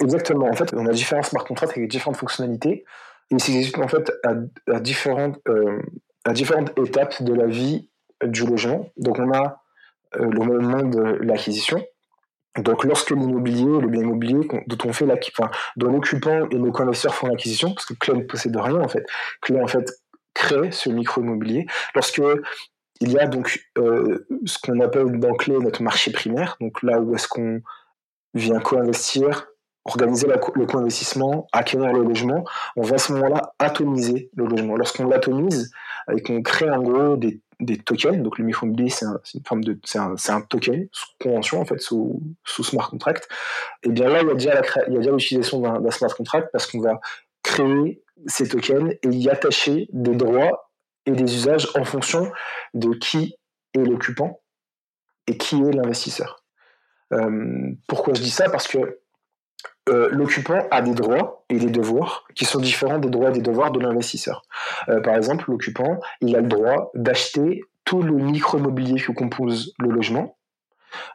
Exactement. 0.00 0.46
En 0.46 0.54
fait, 0.54 0.74
on 0.74 0.86
a 0.86 0.92
différents 0.92 1.22
smart 1.22 1.44
contracts 1.44 1.76
avec 1.76 1.88
différentes 1.88 2.16
fonctionnalités. 2.16 2.84
Ils 3.30 3.40
s'exécutent 3.40 3.78
en 3.78 3.88
fait 3.88 4.12
à, 4.24 4.80
différentes, 4.80 5.38
euh, 5.48 5.78
à 6.24 6.32
différentes 6.32 6.76
étapes 6.78 7.22
de 7.22 7.32
la 7.32 7.46
vie 7.46 7.88
du 8.24 8.46
logement. 8.46 8.90
Donc, 8.96 9.18
on 9.18 9.32
a 9.32 9.62
euh, 10.16 10.26
le 10.30 10.40
moment 10.40 10.82
de 10.82 11.18
l'acquisition. 11.22 11.84
Donc, 12.56 12.84
lorsque 12.84 13.10
l'immobilier, 13.10 13.80
le 13.80 13.88
bien 13.88 14.02
immobilier 14.02 14.48
dont 14.66 14.78
on 14.84 14.92
fait 14.92 15.06
enfin, 15.10 15.50
dont 15.76 15.92
l'occupant 15.92 16.48
et 16.50 16.56
nos 16.56 16.72
connaisseurs 16.72 17.14
font 17.14 17.28
l'acquisition, 17.28 17.72
parce 17.72 17.86
que 17.86 17.94
Clé 17.94 18.14
ne 18.14 18.22
possède 18.22 18.56
rien 18.56 18.80
en 18.80 18.88
fait. 18.88 19.04
Clé 19.42 19.60
en 19.60 19.66
fait 19.66 19.88
crée 20.34 20.70
ce 20.72 20.88
micro 20.88 21.20
immobilier. 21.20 21.66
Lorsque 21.94 22.22
il 23.00 23.12
y 23.12 23.18
a 23.18 23.26
donc 23.26 23.60
euh, 23.76 24.26
ce 24.44 24.58
qu'on 24.58 24.80
appelle 24.80 25.18
dans 25.20 25.34
Clé 25.34 25.56
notre 25.58 25.82
marché 25.82 26.10
primaire, 26.10 26.56
donc 26.60 26.82
là 26.82 27.00
où 27.00 27.14
est-ce 27.14 27.28
qu'on 27.28 27.60
vient 28.34 28.58
co-investir 28.58 29.46
organiser 29.88 30.28
le 30.28 30.66
co-investissement, 30.66 31.48
acquérir 31.52 31.92
le 31.92 32.02
logement, 32.02 32.44
on 32.76 32.82
va 32.82 32.96
à 32.96 32.98
ce 32.98 33.12
moment-là 33.14 33.54
atomiser 33.58 34.30
le 34.36 34.46
logement. 34.46 34.76
Lorsqu'on 34.76 35.06
l'atomise 35.06 35.72
et 36.14 36.22
qu'on 36.22 36.42
crée 36.42 36.70
en 36.70 36.82
gros 36.82 37.16
des, 37.16 37.40
tokens, 37.84 38.22
donc 38.22 38.38
le 38.38 38.44
micro-immobilier 38.44 38.90
c'est 38.90 39.06
une 39.34 39.44
forme 39.44 39.64
de 39.64 39.78
c'est 39.84 39.98
un, 39.98 40.40
token 40.42 40.86
sous 40.92 41.08
convention 41.20 41.60
en 41.60 41.64
fait 41.64 41.80
sous, 41.80 42.22
sous 42.44 42.62
smart 42.62 42.88
contract. 42.88 43.28
Et 43.82 43.88
eh 43.88 43.92
bien 43.92 44.08
là 44.08 44.20
il 44.22 44.28
y 44.28 44.30
a 44.30 44.34
déjà 44.34 44.62
il 44.86 44.92
y 44.92 44.96
a 44.96 44.98
déjà 45.00 45.10
l'utilisation 45.10 45.60
d'un 45.60 45.90
smart 45.90 46.14
contract 46.14 46.50
parce 46.52 46.66
qu'on 46.66 46.80
va 46.80 47.00
créer 47.42 48.02
ces 48.26 48.48
tokens 48.48 48.92
et 49.02 49.08
y 49.08 49.28
attacher 49.28 49.88
des 49.92 50.14
droits 50.14 50.70
et 51.06 51.12
des 51.12 51.34
usages 51.34 51.68
en 51.74 51.84
fonction 51.84 52.30
de 52.74 52.94
qui 52.94 53.36
est 53.74 53.84
l'occupant 53.84 54.40
et 55.26 55.36
qui 55.36 55.56
est 55.56 55.72
l'investisseur. 55.72 56.44
Euh, 57.12 57.72
pourquoi 57.86 58.14
je 58.14 58.22
dis 58.22 58.30
ça? 58.30 58.48
Parce 58.50 58.68
que 58.68 59.00
euh, 59.88 60.08
l'occupant 60.10 60.66
a 60.70 60.82
des 60.82 60.92
droits 60.92 61.44
et 61.48 61.58
des 61.58 61.70
devoirs 61.70 62.24
qui 62.34 62.44
sont 62.44 62.60
différents 62.60 62.98
des 62.98 63.10
droits 63.10 63.30
et 63.30 63.32
des 63.32 63.40
devoirs 63.40 63.70
de 63.70 63.80
l'investisseur. 63.80 64.42
Euh, 64.88 65.00
par 65.00 65.16
exemple, 65.16 65.50
l'occupant, 65.50 66.00
il 66.20 66.36
a 66.36 66.40
le 66.40 66.48
droit 66.48 66.90
d'acheter 66.94 67.62
tout 67.84 68.02
le 68.02 68.14
micro-mobilier 68.14 69.00
que 69.00 69.12
compose 69.12 69.74
le 69.78 69.90
logement 69.90 70.36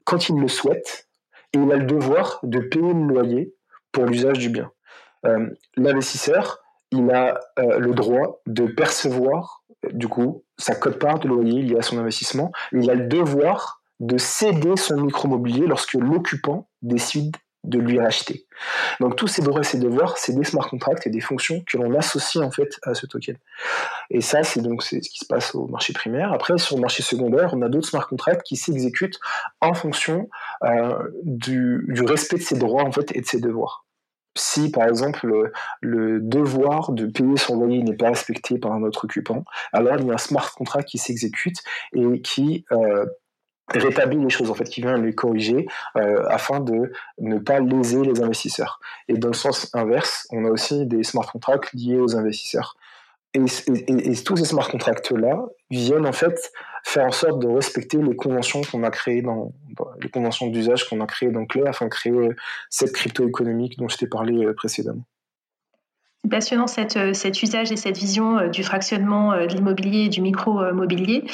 quand 0.06 0.30
il 0.30 0.40
le 0.40 0.48
souhaite 0.48 1.08
et 1.54 1.60
il 1.60 1.72
a 1.72 1.78
le 1.78 1.86
devoir 1.86 2.40
de 2.44 2.60
payer 2.60 2.94
le 2.94 3.08
loyer 3.08 3.54
pour 3.92 4.06
l'usage 4.06 4.40
du 4.40 4.50
bien. 4.50 4.72
Euh, 5.26 5.50
l'investisseur, 5.78 6.60
il 6.92 7.10
a 7.12 7.40
le 7.58 7.92
droit 7.94 8.42
de 8.46 8.68
percevoir 8.68 9.64
du 9.92 10.08
coup 10.08 10.44
sa 10.58 10.76
cote-part 10.76 11.20
de 11.20 11.28
loyer 11.28 11.62
liée 11.62 11.78
à 11.78 11.82
son 11.82 11.98
investissement. 11.98 12.52
Il 12.72 12.90
a 12.90 12.96
le 12.96 13.08
devoir 13.08 13.82
de 14.00 14.18
céder 14.18 14.76
son 14.76 15.02
micro-mobilier 15.02 15.66
lorsque 15.66 15.94
l'occupant 15.94 16.70
décide 16.82 17.36
de 17.64 17.80
lui 17.80 18.00
racheter. 18.00 18.46
Donc 19.00 19.16
tous 19.16 19.28
ces 19.28 19.42
droits 19.42 19.64
ces 19.64 19.80
devoirs, 19.80 20.18
c'est 20.18 20.34
des 20.34 20.44
smart 20.44 20.70
contracts 20.70 21.08
et 21.08 21.10
des 21.10 21.22
fonctions 21.22 21.64
que 21.66 21.78
l'on 21.78 21.98
associe 21.98 22.44
en 22.44 22.52
fait 22.52 22.80
à 22.84 22.94
ce 22.94 23.06
token. 23.06 23.38
Et 24.10 24.22
ça, 24.22 24.44
c'est 24.44 24.62
donc 24.62 24.84
ce 24.84 24.98
qui 24.98 25.20
se 25.20 25.26
passe 25.26 25.56
au 25.56 25.68
marché 25.68 25.94
primaire. 25.94 26.34
Après, 26.34 26.58
sur 26.58 26.76
le 26.76 26.82
marché 26.82 27.04
secondaire, 27.04 27.54
on 27.54 27.62
a 27.62 27.70
d'autres 27.70 27.88
smart 27.88 28.08
contracts 28.08 28.44
qui 28.44 28.58
s'exécutent 28.58 29.20
en 29.62 29.74
fonction 29.74 30.30
euh, 30.64 31.10
du, 31.24 31.86
respect 32.06 32.38
de 32.38 32.42
ses 32.42 32.58
droits 32.58 32.84
en 32.84 32.92
fait 32.92 33.16
et 33.16 33.22
de 33.22 33.26
ses 33.26 33.40
devoirs. 33.40 33.86
Si 34.36 34.72
par 34.72 34.88
exemple 34.88 35.52
le, 35.82 36.20
devoir 36.20 36.92
de 36.92 37.06
payer 37.06 37.38
son 37.38 37.56
loyer 37.58 37.84
n'est 37.84 37.96
pas 37.96 38.10
respecté 38.10 38.58
par 38.58 38.74
un 38.74 38.82
autre 38.82 39.06
occupant, 39.06 39.46
alors 39.72 39.96
il 40.00 40.08
y 40.08 40.10
a 40.10 40.14
un 40.16 40.18
smart 40.18 40.52
contract 40.52 40.90
qui 40.90 40.98
s'exécute 40.98 41.60
et 41.94 42.22
qui 42.22 42.66
euh, 42.72 43.06
rétablit 43.80 44.18
les 44.18 44.30
choses 44.30 44.50
en 44.50 44.54
fait, 44.54 44.66
qui 44.66 44.82
vient 44.82 44.98
les 44.98 45.14
corriger 45.14 45.68
euh, 45.98 46.24
afin 46.30 46.60
de 46.60 46.92
ne 47.20 47.38
pas 47.40 47.60
léser 47.60 48.02
les 48.02 48.22
investisseurs. 48.22 48.80
Et 49.08 49.14
dans 49.14 49.30
le 49.30 49.34
sens 49.34 49.70
inverse, 49.74 50.28
on 50.32 50.46
a 50.46 50.50
aussi 50.50 50.86
des 50.86 51.04
smart 51.04 51.26
contracts 51.32 51.74
liés 51.74 52.00
aux 52.00 52.16
investisseurs. 52.16 52.76
Et, 53.34 53.46
tous 54.24 54.38
ces 54.38 54.46
smart 54.46 54.70
contracts 54.70 55.12
là 55.12 55.44
viennent 55.72 56.06
en 56.06 56.12
fait 56.12 56.52
faire 56.84 57.06
en 57.06 57.12
sorte 57.12 57.42
de 57.42 57.48
respecter 57.48 57.98
les 57.98 58.16
conventions 58.16 58.62
qu'on 58.62 58.84
a 58.84 58.92
créées 58.92 59.24
dans, 59.24 59.54
les 60.02 60.10
conventions 60.10 60.48
d'usage 60.48 60.88
qu'on 60.88 61.02
a 61.02 61.08
créées 61.08 61.32
dans 61.32 61.46
Clé 61.46 61.64
afin 61.66 61.86
de 61.86 61.90
créer 61.90 62.30
cette 62.70 62.92
crypto 62.92 63.28
économique 63.28 63.78
dont 63.80 63.88
je 63.88 63.98
t'ai 63.98 64.08
parlé 64.08 64.46
euh, 64.46 64.54
précédemment. 64.54 65.04
Passionnant 66.30 66.68
cette, 66.68 67.16
cet 67.16 67.42
usage 67.42 67.72
et 67.72 67.76
cette 67.76 67.98
vision 67.98 68.38
euh, 68.38 68.48
du 68.50 68.64
fractionnement 68.64 69.32
de 69.32 69.48
l'immobilier 69.48 70.06
et 70.06 70.10
du 70.10 70.22
micro-mobilier. 70.22 71.26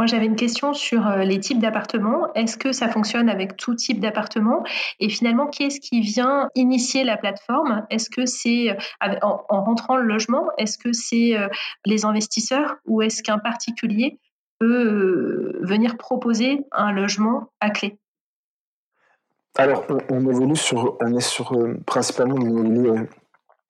Moi, 0.00 0.06
j'avais 0.06 0.26
une 0.26 0.36
question 0.36 0.72
sur 0.72 1.06
euh, 1.06 1.24
les 1.24 1.40
types 1.40 1.58
d'appartements. 1.58 2.32
Est-ce 2.34 2.56
que 2.56 2.72
ça 2.72 2.88
fonctionne 2.88 3.28
avec 3.28 3.56
tout 3.56 3.74
type 3.74 4.00
d'appartement? 4.00 4.64
Et 4.98 5.08
finalement, 5.08 5.46
qui 5.46 5.64
est-ce 5.64 5.80
qui 5.80 6.00
vient 6.00 6.48
initier 6.54 7.04
la 7.04 7.16
plateforme? 7.16 7.86
Est-ce 7.90 8.08
que 8.08 8.24
c'est 8.24 8.70
euh, 8.70 9.14
en, 9.22 9.62
rentrant 9.62 9.96
le 9.96 10.04
logement 10.04 10.46
Est-ce 10.56 10.78
que 10.78 10.92
c'est 10.92 11.36
euh, 11.36 11.48
les 11.84 12.04
investisseurs 12.04 12.76
ou 12.86 13.02
est-ce 13.02 13.22
qu'un 13.22 13.38
particulier 13.38 14.18
peut 14.58 15.58
venir 15.60 15.96
proposer 15.96 16.60
un 16.72 16.92
logement 16.92 17.50
à 17.60 17.70
clé? 17.70 17.98
Alors, 19.56 19.84
on, 20.08 20.30
évolue 20.30 20.56
sur, 20.56 20.96
on 21.00 21.14
est 21.14 21.20
sur 21.20 21.52
principalement 21.86 22.36
l'immobilier 22.36 23.06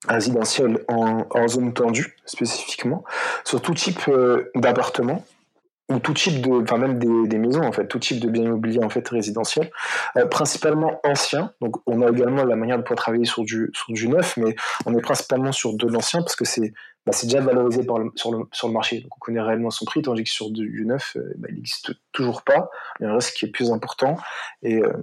résidentielle 0.07 0.83
en, 0.87 1.47
zone 1.47 1.73
tendue 1.73 2.15
spécifiquement, 2.25 3.03
sur 3.43 3.61
tout 3.61 3.73
type 3.73 4.09
d'appartement 4.55 5.25
ou 5.89 5.99
tout 5.99 6.13
type 6.13 6.41
de, 6.41 6.61
enfin 6.61 6.77
même 6.77 6.99
des, 6.99 7.37
maisons 7.37 7.63
en 7.63 7.71
fait, 7.71 7.87
tout 7.87 7.99
type 7.99 8.19
de 8.21 8.29
biens 8.29 8.43
immobiliers 8.43 8.83
en 8.83 8.89
fait 8.89 9.07
résidentiels, 9.09 9.71
principalement 10.29 11.01
anciens. 11.03 11.51
Donc 11.59 11.77
on 11.85 12.01
a 12.01 12.09
également 12.09 12.45
la 12.45 12.55
manière 12.55 12.77
de 12.77 12.83
pouvoir 12.83 12.97
travailler 12.97 13.25
sur 13.25 13.43
du 13.43 13.69
sur 13.73 13.91
du 13.93 14.07
neuf, 14.07 14.37
mais 14.37 14.55
on 14.85 14.97
est 14.97 15.01
principalement 15.01 15.51
sur 15.51 15.75
de 15.75 15.87
l'ancien 15.87 16.21
parce 16.21 16.35
que 16.35 16.45
c'est 16.45 16.73
bah, 17.05 17.13
c'est 17.13 17.25
déjà 17.25 17.41
valorisé 17.41 17.81
sur, 17.83 17.97
le, 18.31 18.45
sur 18.51 18.67
le 18.67 18.73
marché, 18.73 19.01
donc 19.01 19.15
on 19.17 19.19
connaît 19.19 19.41
réellement 19.41 19.71
son 19.71 19.85
prix, 19.85 20.03
tandis 20.03 20.23
que 20.23 20.29
sur 20.29 20.51
du, 20.51 20.85
neuf, 20.85 21.17
euh, 21.17 21.33
bah, 21.37 21.47
il 21.49 21.55
n'existe 21.55 21.93
toujours 22.11 22.43
pas. 22.43 22.69
Il 22.99 23.03
y 23.03 23.05
a 23.07 23.11
un 23.11 23.15
risque 23.15 23.33
qui 23.33 23.45
est 23.45 23.51
plus 23.51 23.71
important 23.71 24.17
et 24.61 24.83
euh, 24.83 24.93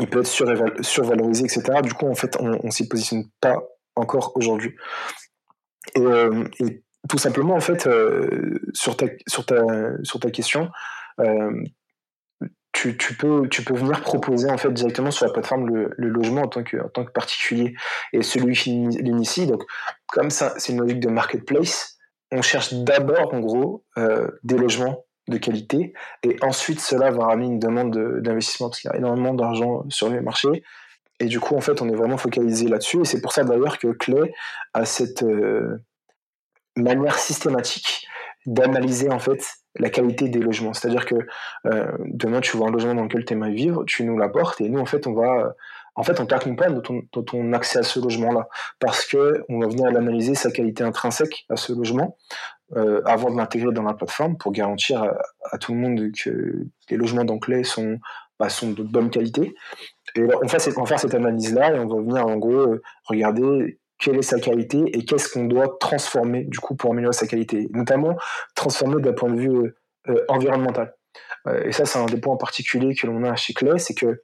il 0.00 0.08
peut 0.08 0.20
être 0.20 0.84
survalorisé, 0.84 1.44
etc. 1.44 1.80
Du 1.82 1.94
coup, 1.94 2.06
en 2.06 2.14
fait, 2.14 2.36
on 2.38 2.64
ne 2.64 2.70
s'y 2.70 2.86
positionne 2.86 3.24
pas 3.40 3.60
encore 3.96 4.32
aujourd'hui. 4.36 4.76
Et, 5.96 6.00
euh, 6.00 6.44
tout 7.08 7.18
simplement, 7.18 7.54
en 7.54 7.60
fait, 7.60 7.88
sur, 8.72 8.96
ta, 8.96 9.06
sur, 9.26 9.46
ta, 9.46 9.62
sur 10.02 10.20
ta 10.20 10.30
question, 10.30 10.70
tu, 12.76 12.96
tu, 12.98 13.14
peux, 13.14 13.48
tu 13.48 13.64
peux 13.64 13.74
venir 13.74 14.02
proposer 14.02 14.50
en 14.50 14.58
fait 14.58 14.70
directement 14.70 15.10
sur 15.10 15.24
la 15.24 15.32
plateforme 15.32 15.66
le, 15.66 15.94
logement 15.96 16.42
en 16.42 16.48
tant, 16.48 16.62
que, 16.62 16.76
en 16.76 16.88
tant 16.88 17.06
que 17.06 17.10
particulier. 17.10 17.74
Et 18.12 18.22
celui 18.22 18.54
qui 18.54 18.70
l'initie, 18.70 19.46
donc 19.46 19.62
comme 20.08 20.28
ça, 20.28 20.52
c'est 20.58 20.72
une 20.72 20.80
logique 20.80 21.00
de 21.00 21.08
marketplace, 21.08 21.96
on 22.30 22.42
cherche 22.42 22.74
d'abord 22.74 23.32
en 23.32 23.40
gros 23.40 23.84
euh, 23.96 24.28
des 24.42 24.58
logements 24.58 25.06
de 25.28 25.38
qualité 25.38 25.94
et 26.22 26.36
ensuite 26.42 26.80
cela 26.80 27.10
va 27.10 27.26
ramener 27.26 27.46
une 27.46 27.58
demande 27.58 27.96
d'investissement 28.20 28.68
parce 28.68 28.80
qu'il 28.80 28.90
y 28.90 28.94
a 28.94 28.96
énormément 28.98 29.32
d'argent 29.32 29.84
sur 29.88 30.10
les 30.10 30.20
marchés. 30.20 30.62
Et 31.18 31.26
du 31.26 31.40
coup, 31.40 31.56
en 31.56 31.62
fait, 31.62 31.80
on 31.80 31.88
est 31.88 31.94
vraiment 31.94 32.18
focalisé 32.18 32.68
là-dessus. 32.68 33.00
Et 33.00 33.04
c'est 33.06 33.22
pour 33.22 33.32
ça 33.32 33.42
d'ailleurs 33.42 33.78
que 33.78 33.88
Clay 33.88 34.34
a 34.74 34.84
cette 34.84 35.22
euh, 35.22 35.78
manière 36.76 37.18
systématique 37.18 38.06
d'analyser 38.46 39.10
en 39.10 39.18
fait 39.18 39.42
la 39.78 39.90
qualité 39.90 40.28
des 40.28 40.38
logements. 40.38 40.72
C'est-à-dire 40.72 41.04
que 41.04 41.16
euh, 41.66 41.90
demain, 42.04 42.40
tu 42.40 42.56
vois 42.56 42.68
un 42.68 42.70
logement 42.70 42.94
dans 42.94 43.04
lequel 43.04 43.24
tu 43.24 43.32
aimerais 43.34 43.52
vivre, 43.52 43.84
tu 43.84 44.04
nous 44.04 44.16
l'apportes 44.16 44.60
et 44.60 44.68
nous, 44.68 44.80
en 44.80 44.86
fait, 44.86 45.06
on 45.06 45.12
va, 45.12 45.54
en 45.96 46.02
fait, 46.02 46.20
on 46.20 46.26
t'accompagne 46.26 46.74
dans 46.74 46.80
ton, 46.80 47.02
dans 47.12 47.22
ton 47.22 47.52
accès 47.52 47.78
à 47.78 47.82
ce 47.82 48.00
logement-là 48.00 48.48
parce 48.78 49.04
que 49.04 49.44
on 49.48 49.58
va 49.58 49.66
venir 49.66 49.86
analyser 49.86 50.34
sa 50.34 50.50
qualité 50.50 50.84
intrinsèque 50.84 51.44
à 51.50 51.56
ce 51.56 51.72
logement 51.72 52.16
euh, 52.76 53.02
avant 53.04 53.30
de 53.30 53.36
l'intégrer 53.36 53.72
dans 53.72 53.82
la 53.82 53.94
plateforme 53.94 54.36
pour 54.36 54.52
garantir 54.52 55.02
à, 55.50 55.58
tout 55.58 55.74
le 55.74 55.78
monde 55.78 56.10
que 56.12 56.66
les 56.90 56.96
logements 56.96 57.24
d'enclés 57.24 57.64
sont, 57.64 57.98
bah, 58.38 58.48
sont 58.48 58.70
de 58.70 58.82
bonne 58.82 59.10
qualité. 59.10 59.54
Et 60.14 60.22
on, 60.42 60.48
fait, 60.48 60.76
on 60.76 60.82
va 60.82 60.86
faire 60.86 61.00
cette 61.00 61.14
analyse-là 61.14 61.74
et 61.74 61.78
on 61.78 61.86
va 61.86 62.00
venir 62.00 62.26
en 62.26 62.36
gros 62.36 62.76
regarder 63.04 63.78
quelle 63.98 64.16
est 64.16 64.22
sa 64.22 64.38
qualité 64.38 64.82
et 64.92 65.04
qu'est-ce 65.04 65.28
qu'on 65.32 65.44
doit 65.44 65.76
transformer 65.80 66.44
du 66.44 66.58
coup 66.58 66.74
pour 66.74 66.92
améliorer 66.92 67.14
sa 67.14 67.26
qualité, 67.26 67.68
notamment 67.72 68.16
transformer 68.54 69.00
d'un 69.00 69.12
point 69.12 69.30
de 69.30 69.40
vue 69.40 69.50
euh, 69.50 69.74
euh, 70.08 70.24
environnemental. 70.28 70.94
Euh, 71.46 71.64
et 71.64 71.72
ça, 71.72 71.84
c'est 71.84 71.98
un 71.98 72.06
des 72.06 72.18
points 72.18 72.34
en 72.34 72.38
particulier 72.38 72.94
que 72.94 73.06
l'on 73.06 73.24
a 73.24 73.34
chez 73.36 73.54
Clay, 73.54 73.78
c'est 73.78 73.94
que 73.94 74.22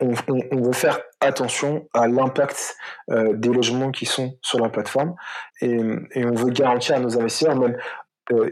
on, 0.00 0.10
veut 0.10 0.72
faire 0.72 0.98
attention 1.20 1.88
à 1.94 2.08
l'impact 2.08 2.74
des 3.08 3.50
logements 3.50 3.92
qui 3.92 4.04
sont 4.04 4.36
sur 4.42 4.58
la 4.58 4.68
plateforme 4.68 5.14
et, 5.60 5.76
on 6.16 6.34
veut 6.34 6.50
garantir 6.50 6.96
à 6.96 6.98
nos 6.98 7.16
investisseurs, 7.20 7.54
même 7.56 7.76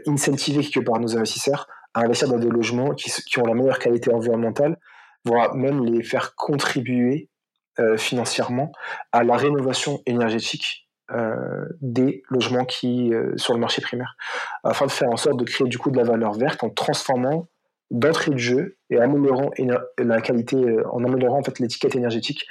incentiver 0.07 0.63
quelque 0.63 0.85
part 0.85 0.99
nos 0.99 1.17
investisseurs 1.17 1.67
à 1.93 2.01
investir 2.01 2.29
dans 2.29 2.37
des 2.37 2.47
logements 2.47 2.93
qui 2.93 3.39
ont 3.39 3.45
la 3.45 3.53
meilleure 3.53 3.79
qualité 3.79 4.13
environnementale, 4.13 4.77
voire 5.25 5.55
même 5.55 5.83
les 5.83 6.03
faire 6.03 6.35
contribuer 6.35 7.29
euh, 7.79 7.97
financièrement 7.97 8.71
à 9.11 9.23
la 9.23 9.37
rénovation 9.37 10.01
énergétique 10.05 10.89
euh, 11.11 11.65
des 11.81 12.23
logements 12.29 12.65
qui 12.65 13.13
euh, 13.13 13.37
sur 13.37 13.53
le 13.53 13.59
marché 13.59 13.81
primaire, 13.81 14.15
afin 14.63 14.85
de 14.85 14.91
faire 14.91 15.09
en 15.09 15.15
sorte 15.15 15.37
de 15.37 15.45
créer 15.45 15.67
du 15.67 15.77
coup 15.77 15.89
de 15.89 15.97
la 15.97 16.03
valeur 16.03 16.33
verte 16.33 16.63
en 16.63 16.69
transformant 16.69 17.47
d'entrée 17.89 18.31
de 18.31 18.37
jeu 18.37 18.77
et 18.89 18.99
améliorant 18.99 19.49
la 19.97 20.21
qualité, 20.21 20.57
en 20.91 21.03
améliorant 21.05 21.39
en 21.39 21.43
fait 21.43 21.57
l'étiquette 21.59 21.95
énergétique 21.95 22.45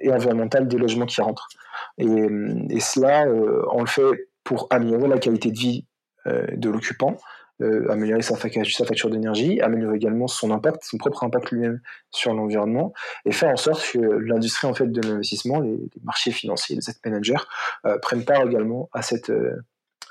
et 0.00 0.10
environnementale 0.10 0.68
des 0.68 0.78
logements 0.78 1.06
qui 1.06 1.20
rentrent. 1.22 1.48
Et, 1.96 2.04
et 2.04 2.80
cela, 2.80 3.26
on 3.72 3.80
le 3.80 3.86
fait 3.86 4.28
pour 4.44 4.66
améliorer 4.70 5.08
la 5.08 5.18
qualité 5.18 5.50
de 5.50 5.58
vie 5.58 5.86
de 6.26 6.68
l'occupant, 6.68 7.16
euh, 7.62 7.90
améliorer 7.90 8.22
sa, 8.22 8.36
facture 8.36 9.10
d'énergie, 9.10 9.60
améliorer 9.60 9.96
également 9.96 10.26
son 10.26 10.50
impact, 10.50 10.82
son 10.84 10.96
propre 10.96 11.24
impact 11.24 11.50
lui-même 11.50 11.80
sur 12.10 12.32
l'environnement, 12.32 12.94
et 13.26 13.32
faire 13.32 13.50
en 13.50 13.56
sorte 13.56 13.82
que 13.92 13.98
l'industrie 13.98 14.66
en 14.66 14.74
fait 14.74 14.86
de 14.86 15.00
l'investissement, 15.02 15.60
les, 15.60 15.78
marchés 16.02 16.30
financiers, 16.30 16.76
les 16.76 16.88
asset 16.88 16.98
managers 17.04 17.34
euh, 17.84 17.98
prennent 17.98 18.24
part 18.24 18.46
également 18.46 18.88
à 18.92 19.02
cette 19.02 19.30
euh, 19.30 19.56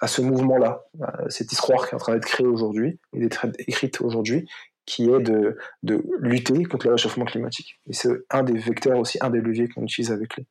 à 0.01 0.07
ce 0.07 0.21
mouvement-là, 0.21 0.85
cette 1.27 1.51
histoire 1.51 1.85
qui 1.85 1.91
est 1.91 1.95
en 1.95 1.99
train 1.99 2.13
d'être 2.13 2.25
créée 2.25 2.47
aujourd'hui 2.47 3.01
et 3.11 3.19
d'être 3.19 3.47
écrite 3.67 3.99
aujourd'hui, 3.99 4.47
qui 4.85 5.09
est 5.09 5.19
de, 5.19 5.57
de, 5.83 6.01
lutter 6.19 6.63
contre 6.63 6.87
le 6.87 6.93
réchauffement 6.93 7.25
climatique. 7.25 7.81
Et 7.85 7.91
c'est 7.91 8.09
un 8.29 8.43
des 8.43 8.57
vecteurs 8.57 8.97
aussi, 8.97 9.17
un 9.19 9.29
des 9.29 9.41
leviers 9.41 9.67
qu'on 9.67 9.83
utilise 9.83 10.13
avec 10.13 10.37
les. 10.37 10.45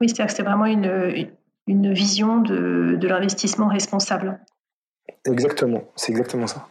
Oui, 0.00 0.08
c'est-à-dire 0.08 0.26
que 0.26 0.32
c'est 0.32 0.42
vraiment 0.42 0.66
une, 0.66 1.30
une 1.68 1.92
vision 1.92 2.40
de, 2.40 2.96
de 2.96 3.06
l'investissement 3.06 3.68
responsable. 3.68 4.40
Exactement, 5.26 5.84
c'est 5.96 6.12
exactement 6.12 6.46
ça. 6.46 6.66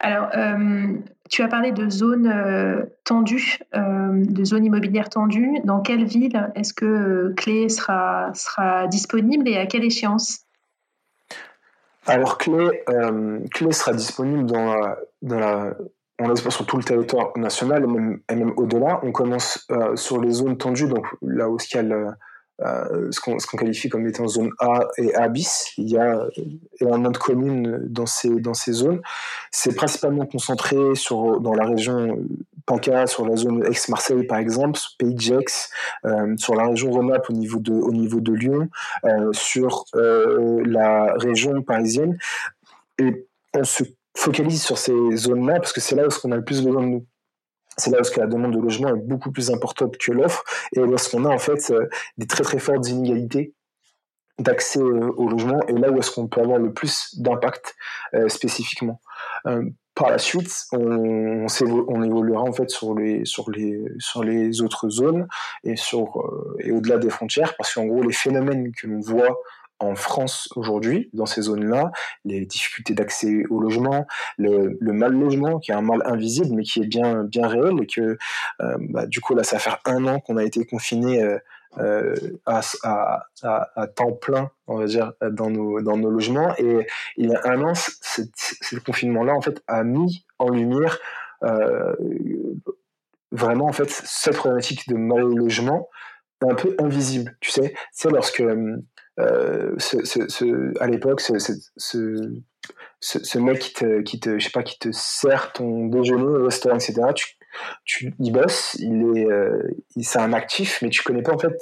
Alors, 0.00 0.28
euh, 0.36 0.96
tu 1.28 1.42
as 1.42 1.48
parlé 1.48 1.72
de 1.72 1.90
zones 1.90 2.28
euh, 2.28 2.84
tendues, 3.04 3.58
euh, 3.74 4.24
de 4.24 4.44
zones 4.44 4.64
immobilières 4.64 5.08
tendues. 5.08 5.58
Dans 5.64 5.80
quelle 5.80 6.04
ville 6.04 6.50
est-ce 6.54 6.72
que 6.72 7.34
Clé 7.36 7.68
sera, 7.68 8.30
sera 8.34 8.86
disponible 8.86 9.48
et 9.48 9.56
à 9.56 9.66
quelle 9.66 9.84
échéance? 9.84 10.42
Alors, 12.06 12.38
Clé, 12.38 12.84
Clé 13.52 13.72
sera 13.72 13.92
disponible 13.92 14.46
dans 14.46 14.64
la, 14.64 14.98
dans 15.20 15.38
la, 15.38 15.74
on 16.20 16.34
sur 16.36 16.64
tout 16.64 16.78
le 16.78 16.84
territoire 16.84 17.36
national 17.36 17.84
et 18.30 18.34
même, 18.34 18.52
au-delà. 18.56 19.00
On 19.02 19.12
commence 19.12 19.68
sur 19.96 20.20
les 20.20 20.30
zones 20.30 20.56
tendues, 20.56 20.88
donc 20.88 21.06
là 21.20 21.50
où 21.50 21.58
il 21.58 21.76
y 21.76 21.78
a 21.78 21.82
le, 21.82 22.06
euh, 22.60 23.10
ce 23.12 23.20
qu'on 23.20 23.56
qualifie 23.56 23.88
comme 23.88 24.06
étant 24.08 24.26
zone 24.26 24.50
A 24.58 24.88
et 24.96 25.14
A 25.14 25.28
bis. 25.28 25.72
Il 25.76 25.88
y 25.88 25.96
a 25.96 26.26
énormément 26.80 27.10
de 27.10 27.18
communes 27.18 27.78
dans 27.88 28.06
ces, 28.06 28.40
dans 28.40 28.54
ces 28.54 28.72
zones. 28.72 29.00
C'est 29.52 29.74
principalement 29.74 30.26
concentré 30.26 30.76
sur, 30.94 31.40
dans 31.40 31.54
la 31.54 31.64
région 31.64 32.18
PACA, 32.66 33.06
sur 33.06 33.26
la 33.26 33.36
zone 33.36 33.64
ex-Marseille 33.64 34.24
par 34.24 34.38
exemple, 34.38 34.80
Pays 34.98 35.16
Gex, 35.16 35.70
euh, 36.04 36.36
sur 36.36 36.54
la 36.56 36.66
région 36.66 36.90
Rhône-Alpes 36.90 37.30
au, 37.30 37.32
niveau 37.32 37.60
de, 37.60 37.72
au 37.72 37.92
niveau 37.92 38.20
de 38.20 38.32
Lyon, 38.32 38.68
euh, 39.04 39.32
sur 39.32 39.84
la 39.94 41.14
région 41.14 41.62
parisienne. 41.62 42.18
Et 42.98 43.26
on 43.54 43.62
se 43.62 43.84
focalise 44.16 44.62
sur 44.62 44.78
ces 44.78 45.16
zones-là 45.16 45.60
parce 45.60 45.72
que 45.72 45.80
c'est 45.80 45.94
là 45.94 46.06
où 46.06 46.10
on 46.24 46.32
a 46.32 46.36
le 46.36 46.44
plus 46.44 46.62
besoin 46.62 46.82
de 46.82 46.88
nous 46.88 47.06
c'est 47.78 47.90
là 47.90 47.98
où 48.00 48.20
la 48.20 48.26
demande 48.26 48.54
de 48.54 48.60
logement 48.60 48.88
est 48.88 49.00
beaucoup 49.00 49.30
plus 49.32 49.50
importante 49.50 49.96
que 49.96 50.12
l'offre 50.12 50.44
et 50.72 50.80
lorsqu'on 50.80 51.24
a 51.24 51.28
en 51.28 51.38
fait 51.38 51.70
euh, 51.70 51.88
des 52.18 52.26
très 52.26 52.44
très 52.44 52.58
fortes 52.58 52.88
inégalités 52.88 53.54
d'accès 54.38 54.80
euh, 54.80 55.12
au 55.16 55.28
logement 55.28 55.60
et 55.68 55.72
là 55.72 55.90
où 55.90 55.98
est-ce 55.98 56.10
qu'on 56.10 56.26
peut 56.26 56.40
avoir 56.40 56.58
le 56.58 56.72
plus 56.72 57.18
d'impact 57.18 57.74
euh, 58.14 58.28
spécifiquement. 58.28 59.00
par 59.94 60.10
la 60.10 60.18
suite, 60.18 60.52
on, 60.72 61.48
évoluera 62.04 62.42
en 62.42 62.52
fait 62.52 62.70
sur 62.70 62.94
les, 62.94 64.60
autres 64.60 64.88
zones 64.88 65.26
et, 65.64 65.74
et 66.60 66.72
au-delà 66.72 66.98
des 66.98 67.10
frontières 67.10 67.56
parce 67.56 67.74
qu'en 67.74 67.86
gros 67.86 68.02
les 68.02 68.12
phénomènes 68.12 68.70
que 68.72 68.86
l'on 68.86 69.00
voit 69.00 69.40
en 69.80 69.94
France 69.94 70.48
aujourd'hui, 70.56 71.08
dans 71.12 71.26
ces 71.26 71.42
zones-là, 71.42 71.92
les 72.24 72.44
difficultés 72.46 72.94
d'accès 72.94 73.44
au 73.50 73.60
logement, 73.60 74.06
le, 74.36 74.76
mal 74.80 75.12
logement, 75.12 75.58
qui 75.58 75.70
est 75.70 75.74
un 75.74 75.82
mal 75.82 76.02
invisible, 76.04 76.54
mais 76.54 76.64
qui 76.64 76.80
est 76.80 76.86
bien, 76.86 77.24
bien 77.24 77.46
réel, 77.46 77.74
et 77.82 77.86
que 77.86 78.18
euh, 78.60 78.76
bah, 78.80 79.06
du 79.06 79.20
coup, 79.20 79.34
là, 79.34 79.44
ça 79.44 79.58
fait 79.58 79.70
un 79.84 80.06
an 80.06 80.20
qu'on 80.20 80.36
a 80.36 80.44
été 80.44 80.64
confiné 80.64 81.22
euh, 81.22 81.38
euh, 81.78 82.14
à, 82.46 82.60
à, 83.42 83.86
temps 83.86 84.12
plein, 84.12 84.50
on 84.66 84.78
va 84.78 84.86
dire, 84.86 85.12
dans 85.30 85.50
nos, 85.50 85.80
dans 85.80 85.96
nos 85.96 86.10
logements. 86.10 86.54
Et 86.58 86.86
il 87.16 87.30
y 87.30 87.34
a 87.34 87.40
un 87.44 87.62
an, 87.62 87.74
ce 87.74 88.76
confinement-là, 88.84 89.34
en 89.34 89.40
fait, 89.40 89.62
a 89.68 89.84
mis 89.84 90.24
en 90.38 90.50
lumière 90.50 90.98
vraiment, 93.30 93.66
en 93.66 93.72
fait, 93.72 93.90
cette 93.90 94.36
problématique 94.36 94.88
de 94.88 94.96
mal 94.96 95.20
logement 95.20 95.88
un 96.40 96.54
peu 96.54 96.76
invisible, 96.78 97.36
tu 97.40 97.50
sais. 97.50 97.74
C'est 97.92 98.10
lorsque 98.10 98.42
euh, 99.18 99.76
à 100.80 100.86
l'époque, 100.86 101.20
ce, 101.20 101.38
mec 103.38 103.74
qui 104.04 104.20
te, 104.20 104.38
je 104.38 104.44
sais 104.44 104.50
pas, 104.50 104.62
qui 104.62 104.78
te 104.78 104.90
sert 104.92 105.52
ton 105.52 105.86
déjeuner 105.86 106.22
au 106.22 106.44
restaurant, 106.44 106.76
etc. 106.76 106.94
Il 108.18 108.32
bosse, 108.32 108.76
il 108.78 109.16
est, 109.16 109.30
euh, 109.30 109.62
c'est 110.00 110.18
un 110.18 110.32
actif, 110.32 110.80
mais 110.82 110.90
tu 110.90 111.02
connais 111.02 111.22
pas 111.22 111.32
en 111.32 111.38
fait 111.38 111.54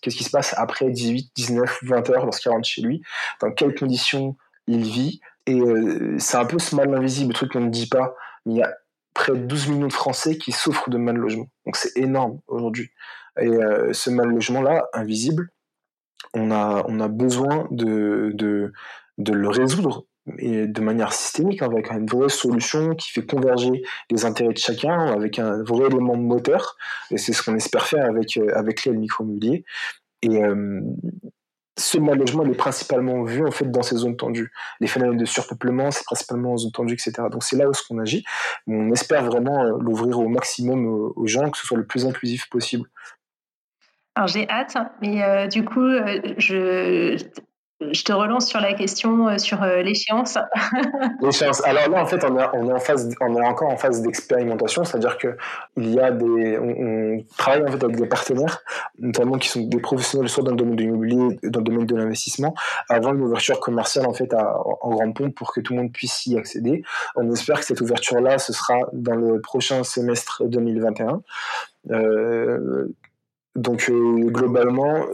qu'est-ce 0.00 0.16
qui 0.16 0.24
se 0.24 0.30
passe 0.30 0.54
après 0.56 0.90
18, 0.90 1.30
19, 1.36 1.80
20 1.82 2.10
heures 2.10 2.24
lorsqu'il 2.24 2.50
rentre 2.50 2.66
chez 2.66 2.82
lui, 2.82 3.02
dans 3.40 3.52
quelles 3.52 3.74
conditions 3.74 4.36
il 4.66 4.82
vit. 4.82 5.20
Et 5.46 5.60
euh, 5.60 6.16
c'est 6.18 6.38
un 6.38 6.46
peu 6.46 6.58
ce 6.58 6.74
mal 6.74 6.92
invisible, 6.94 7.28
le 7.28 7.34
truc 7.34 7.52
qu'on 7.52 7.60
ne 7.60 7.70
dit 7.70 7.88
pas. 7.88 8.14
Mais 8.46 8.54
il 8.54 8.58
y 8.58 8.62
a 8.62 8.74
près 9.12 9.32
de 9.32 9.38
12 9.38 9.68
millions 9.68 9.86
de 9.86 9.92
Français 9.92 10.38
qui 10.38 10.50
souffrent 10.50 10.90
de 10.90 10.96
mal 10.96 11.16
logement. 11.16 11.48
Donc 11.66 11.76
c'est 11.76 11.96
énorme 11.96 12.40
aujourd'hui. 12.48 12.90
Et 13.40 13.50
ce 13.92 14.10
mal 14.10 14.28
logement-là, 14.28 14.86
invisible, 14.92 15.50
on 16.32 16.50
a, 16.50 16.84
on 16.88 17.00
a 17.00 17.08
besoin 17.08 17.68
de, 17.70 18.30
de, 18.34 18.72
de 19.18 19.32
le 19.32 19.48
résoudre 19.48 20.06
et 20.38 20.66
de 20.66 20.80
manière 20.80 21.12
systémique, 21.12 21.62
avec 21.62 21.90
une 21.90 22.06
vraie 22.06 22.30
solution 22.30 22.94
qui 22.94 23.10
fait 23.10 23.26
converger 23.26 23.82
les 24.10 24.24
intérêts 24.24 24.54
de 24.54 24.58
chacun, 24.58 24.98
avec 25.12 25.38
un 25.38 25.62
vrai 25.62 25.86
élément 25.86 26.16
moteur. 26.16 26.76
Et 27.10 27.18
c'est 27.18 27.32
ce 27.32 27.42
qu'on 27.42 27.54
espère 27.54 27.86
faire 27.86 28.06
avec, 28.06 28.36
euh, 28.36 28.48
avec 28.54 28.84
l'aide 28.84 28.98
micro-immobilier. 28.98 29.64
Et 30.22 30.42
euh, 30.42 30.80
ce 31.76 31.98
mal 31.98 32.18
logement, 32.18 32.44
il 32.44 32.52
est 32.52 32.56
principalement 32.56 33.24
vu 33.24 33.46
en 33.46 33.50
fait 33.50 33.70
dans 33.70 33.82
ces 33.82 33.96
zones 33.96 34.16
tendues. 34.16 34.50
Les 34.80 34.86
phénomènes 34.86 35.18
de 35.18 35.24
surpeuplement, 35.24 35.90
c'est 35.90 36.04
principalement 36.04 36.52
en 36.52 36.56
zones 36.56 36.72
tendues, 36.72 36.94
etc. 36.94 37.12
Donc 37.30 37.42
c'est 37.42 37.56
là 37.56 37.68
où 37.68 37.74
ce 37.74 37.82
qu'on 37.86 37.98
agit. 37.98 38.24
On 38.66 38.90
espère 38.92 39.24
vraiment 39.24 39.64
euh, 39.64 39.78
l'ouvrir 39.80 40.18
au 40.18 40.28
maximum 40.28 40.86
aux, 40.86 41.26
gens, 41.26 41.50
que 41.50 41.58
ce 41.58 41.66
soit 41.66 41.78
le 41.78 41.86
plus 41.86 42.06
inclusif 42.06 42.48
possible. 42.48 42.88
Alors 44.14 44.28
j'ai 44.28 44.48
hâte, 44.48 44.76
mais 45.00 45.48
du 45.48 45.64
coup, 45.64 45.88
je, 46.38 47.16
je 47.92 48.04
te 48.04 48.12
relance 48.12 48.46
sur 48.46 48.60
la 48.60 48.72
question 48.74 49.28
euh, 49.28 49.38
sur 49.38 49.62
euh, 49.62 49.82
l'échéance. 49.82 50.38
l'échéance. 51.20 51.64
Alors 51.64 51.88
là, 51.88 52.02
en 52.02 52.06
fait, 52.06 52.24
on 52.24 52.38
est, 52.38 52.72
en 52.72 52.78
phase, 52.78 53.12
on 53.20 53.36
est 53.36 53.44
encore 53.44 53.68
en 53.68 53.76
phase 53.76 54.02
d'expérimentation, 54.02 54.84
c'est-à-dire 54.84 55.18
que 55.18 55.36
on, 55.76 57.24
travaille 57.36 57.62
en 57.62 57.72
fait 57.72 57.82
avec 57.82 57.96
des 57.96 58.06
partenaires, 58.06 58.62
notamment 58.98 59.38
qui 59.38 59.48
sont 59.48 59.62
des 59.62 59.80
professionnels 59.80 60.28
soit 60.28 60.44
dans 60.44 60.52
le 60.52 60.56
domaine 60.56 60.76
de 60.76 60.82
l'immobilier, 60.82 61.38
dans 61.42 61.60
le 61.60 61.64
domaine 61.64 61.86
de 61.86 61.96
l'investissement, 61.96 62.54
avant 62.88 63.12
une 63.12 63.22
ouverture 63.22 63.60
commerciale 63.60 64.06
en 64.06 64.14
fait 64.14 64.32
à, 64.32 64.56
en 64.80 64.90
grande 64.90 65.14
pompe 65.14 65.34
pour 65.34 65.52
que 65.52 65.60
tout 65.60 65.74
le 65.74 65.80
monde 65.80 65.92
puisse 65.92 66.26
y 66.26 66.38
accéder. 66.38 66.82
On 67.16 67.30
espère 67.32 67.60
que 67.60 67.66
cette 67.66 67.80
ouverture-là, 67.80 68.38
ce 68.38 68.52
sera 68.52 68.76
dans 68.92 69.16
le 69.16 69.40
prochain 69.40 69.82
semestre 69.82 70.44
2021. 70.46 71.22
Euh, 71.90 72.88
donc 73.54 73.88
euh, 73.88 74.30
globalement, 74.30 75.06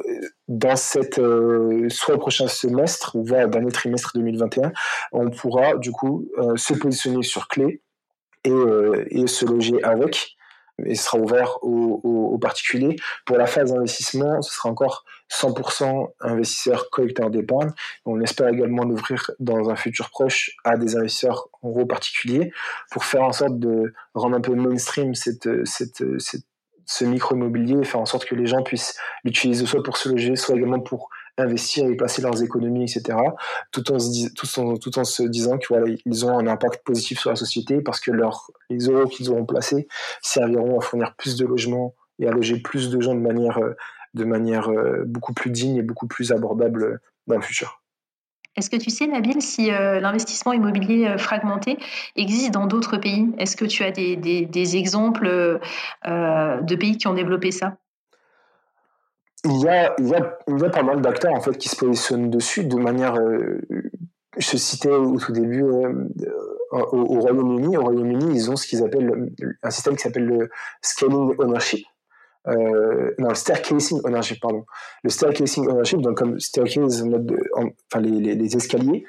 dans 0.48 0.76
cette 0.76 1.18
euh, 1.18 1.88
soit 1.90 2.14
au 2.14 2.18
prochain 2.18 2.48
semestre 2.48 3.14
ou 3.14 3.24
va 3.24 3.46
dernier 3.46 3.70
trimestre 3.70 4.12
2021, 4.14 4.72
on 5.12 5.30
pourra 5.30 5.76
du 5.76 5.92
coup 5.92 6.26
euh, 6.38 6.56
se 6.56 6.72
positionner 6.72 7.22
sur 7.22 7.48
clé 7.48 7.82
et, 8.44 8.50
se 9.26 9.44
loger 9.44 9.82
avec. 9.82 10.36
Et 10.86 10.94
ce 10.94 11.04
sera 11.04 11.18
ouvert 11.18 11.58
aux, 11.62 12.38
particuliers. 12.40 12.96
Pour 13.26 13.36
la 13.36 13.44
phase 13.44 13.70
d'investissement, 13.70 14.40
ce 14.40 14.54
sera 14.54 14.70
encore 14.70 15.04
100% 15.30 16.08
investisseurs 16.20 16.88
collecteurs 16.88 17.28
d'épargne. 17.28 17.70
On 18.06 18.18
espère 18.22 18.48
également 18.48 18.84
l'ouvrir 18.84 19.30
dans 19.40 19.68
un 19.68 19.76
futur 19.76 20.08
proche 20.08 20.52
à 20.64 20.78
des 20.78 20.96
investisseurs 20.96 21.50
en 21.60 21.68
gros 21.68 21.84
particuliers 21.84 22.50
pour 22.90 23.04
faire 23.04 23.24
en 23.24 23.32
sorte 23.32 23.58
de 23.58 23.92
rendre 24.14 24.38
un 24.38 24.40
peu 24.40 24.54
mainstream 24.54 25.14
cette, 25.14 25.50
cette 25.66 26.02
ce 26.86 27.04
micro-immobilier, 27.04 27.84
faire 27.84 28.00
en 28.00 28.06
sorte 28.06 28.24
que 28.24 28.34
les 28.34 28.46
gens 28.46 28.62
puissent 28.62 28.98
l'utiliser 29.24 29.66
soit 29.66 29.82
pour 29.82 29.96
se 29.96 30.08
loger, 30.08 30.36
soit 30.36 30.56
également 30.56 30.80
pour 30.80 31.10
investir 31.38 31.86
et 31.86 31.96
placer 31.96 32.22
leurs 32.22 32.42
économies, 32.42 32.84
etc. 32.84 33.18
Tout 33.72 33.90
en 33.92 33.98
se, 33.98 34.28
tout 34.78 34.98
en, 34.98 35.04
se 35.04 35.22
disant 35.22 35.58
que 35.58 35.66
voilà, 35.68 35.86
ils 36.04 36.26
ont 36.26 36.38
un 36.38 36.46
impact 36.46 36.84
positif 36.84 37.18
sur 37.18 37.30
la 37.30 37.36
société 37.36 37.80
parce 37.80 38.00
que 38.00 38.10
leurs, 38.10 38.50
les 38.68 38.86
euros 38.86 39.06
qu'ils 39.06 39.30
auront 39.30 39.46
placés 39.46 39.88
serviront 40.22 40.78
à 40.78 40.82
fournir 40.82 41.14
plus 41.16 41.36
de 41.36 41.46
logements 41.46 41.94
et 42.18 42.28
à 42.28 42.30
loger 42.30 42.60
plus 42.60 42.90
de 42.90 43.00
gens 43.00 43.14
de 43.14 43.20
manière, 43.20 43.58
euh, 43.58 43.74
de 44.14 44.24
manière 44.24 44.70
euh, 44.70 45.04
beaucoup 45.06 45.32
plus 45.32 45.50
digne 45.50 45.76
et 45.76 45.82
beaucoup 45.82 46.06
plus 46.06 46.32
abordable 46.32 47.00
dans 47.26 47.36
le 47.36 47.42
futur. 47.42 47.79
Est-ce 48.56 48.68
que 48.68 48.76
tu 48.76 48.90
sais, 48.90 49.06
Nabil, 49.06 49.40
si 49.40 49.70
euh, 49.70 50.00
l'investissement 50.00 50.52
immobilier 50.52 51.06
euh, 51.06 51.18
fragmenté 51.18 51.78
existe 52.16 52.52
dans 52.52 52.66
d'autres 52.66 52.96
pays? 52.96 53.32
Est-ce 53.38 53.56
que 53.56 53.64
tu 53.64 53.84
as 53.84 53.92
des, 53.92 54.76
exemples 54.76 55.28
euh, 55.28 56.60
de 56.60 56.74
pays 56.74 56.98
qui 56.98 57.06
ont 57.06 57.14
développé 57.14 57.52
ça? 57.52 57.76
Il 59.44 59.60
y, 59.60 59.68
a, 59.68 59.94
il, 59.98 60.08
y 60.08 60.14
a, 60.14 60.68
pas 60.68 60.82
mal 60.82 61.00
d'acteurs 61.00 61.32
en 61.32 61.40
fait, 61.40 61.56
qui 61.56 61.68
se 61.68 61.76
positionnent 61.76 62.28
dessus 62.28 62.64
de 62.64 62.76
manière. 62.76 63.14
je 64.36 64.56
citais 64.56 64.90
au 64.90 65.18
tout 65.18 65.32
début 65.32 65.62
au, 65.62 67.20
Royaume-Uni. 67.20 67.76
Au 67.78 67.82
Royaume-Uni, 67.82 68.34
ils 68.34 68.50
ont 68.50 68.56
ce 68.56 68.66
qu'ils 68.66 68.84
appellent 68.84 69.32
un 69.62 69.70
système 69.70 69.96
qui 69.96 70.02
s'appelle 70.02 70.26
le 70.26 70.50
scaling 70.82 71.34
ownership 71.38 71.86
euh, 72.50 73.14
non, 73.18 73.28
le 73.28 73.34
staircasing 73.34 74.00
ownership, 74.04 74.40
pardon. 74.40 74.64
Le 75.02 75.10
staircasing 75.10 75.68
ownership, 75.68 76.00
donc 76.00 76.16
comme 76.16 76.40
staircase, 76.40 77.04
enfin 77.04 78.00
les, 78.00 78.56
escaliers, 78.56 79.04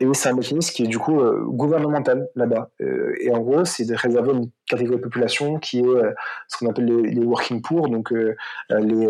et 0.00 0.06
c'est 0.14 0.30
un 0.30 0.34
mécanisme 0.34 0.72
qui 0.72 0.84
est 0.84 0.88
du 0.88 0.98
coup 0.98 1.20
euh, 1.20 1.44
gouvernemental 1.44 2.28
là-bas. 2.34 2.70
Euh, 2.80 3.14
et 3.20 3.30
en 3.32 3.40
gros, 3.40 3.64
c'est 3.64 3.84
de 3.84 3.94
réserver 3.94 4.32
une 4.32 4.50
catégorie 4.66 4.96
de 4.96 5.02
population 5.02 5.58
qui 5.58 5.80
est 5.80 6.02
ce 6.48 6.56
qu'on 6.58 6.70
appelle 6.70 6.86
les, 6.86 7.24
working 7.24 7.62
poor, 7.62 7.88
donc 7.88 8.12
les 8.70 9.08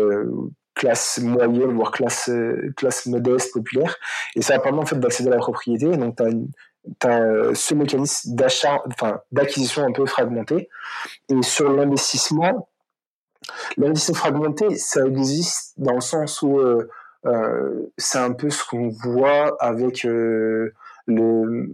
classes 0.75 1.19
moyennes, 1.21 1.73
voire 1.73 1.91
classes 1.91 2.29
classe 2.75 3.05
modestes, 3.05 3.53
populaires. 3.53 3.95
Et 4.35 4.41
ça 4.41 4.59
permet 4.59 4.79
en 4.79 4.85
fait 4.85 4.99
d'accéder 4.99 5.29
à 5.29 5.33
la 5.33 5.37
propriété. 5.37 5.95
Donc, 5.97 6.17
tu 6.17 6.23
as 7.07 7.09
as 7.09 7.53
ce 7.53 7.73
mécanisme 7.73 8.35
d'achat, 8.35 8.81
enfin 8.87 9.21
d'acquisition 9.31 9.83
un 9.83 9.91
peu 9.91 10.05
fragmenté. 10.05 10.69
Et 11.29 11.41
sur 11.41 11.71
l'investissement, 11.71 12.67
L'investissement 13.77 14.15
fragmenté, 14.15 14.75
ça 14.75 15.05
existe 15.05 15.73
dans 15.77 15.95
le 15.95 16.01
sens 16.01 16.41
où 16.41 16.59
euh, 16.59 16.87
euh, 17.25 17.91
c'est 17.97 18.19
un 18.19 18.33
peu 18.33 18.49
ce 18.49 18.63
qu'on 18.65 18.89
voit 18.89 19.55
avec 19.59 20.05
euh, 20.05 20.73
le, 21.07 21.73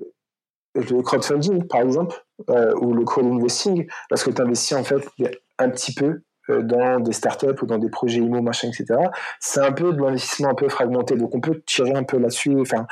crowdfunding, 1.03 1.67
par 1.67 1.81
exemple, 1.81 2.23
ou 2.47 2.93
le 2.93 3.03
crowd-investing, 3.03 3.87
parce 4.09 4.23
que 4.23 4.29
tu 4.29 4.41
investis 4.41 4.77
en 4.77 4.83
fait 4.83 5.07
un 5.57 5.69
petit 5.69 5.93
peu 5.93 6.21
dans 6.49 6.99
des 6.99 7.11
startups 7.11 7.61
ou 7.61 7.65
dans 7.65 7.77
des 7.77 7.89
projets 7.89 8.19
IMO, 8.19 8.41
machin, 8.41 8.69
etc. 8.69 8.99
C'est 9.39 9.59
un 9.59 9.71
peu 9.71 9.91
de 9.91 10.01
l'investissement 10.01 10.49
un 10.49 10.55
peu 10.55 10.69
fragmenté. 10.69 11.15
Donc 11.15 11.35
on 11.35 11.41
peut 11.41 11.61
tirer 11.65 11.93
un 11.93 12.03
peu 12.03 12.17
là-dessus. 12.19 12.57
Enfin, 12.61 12.85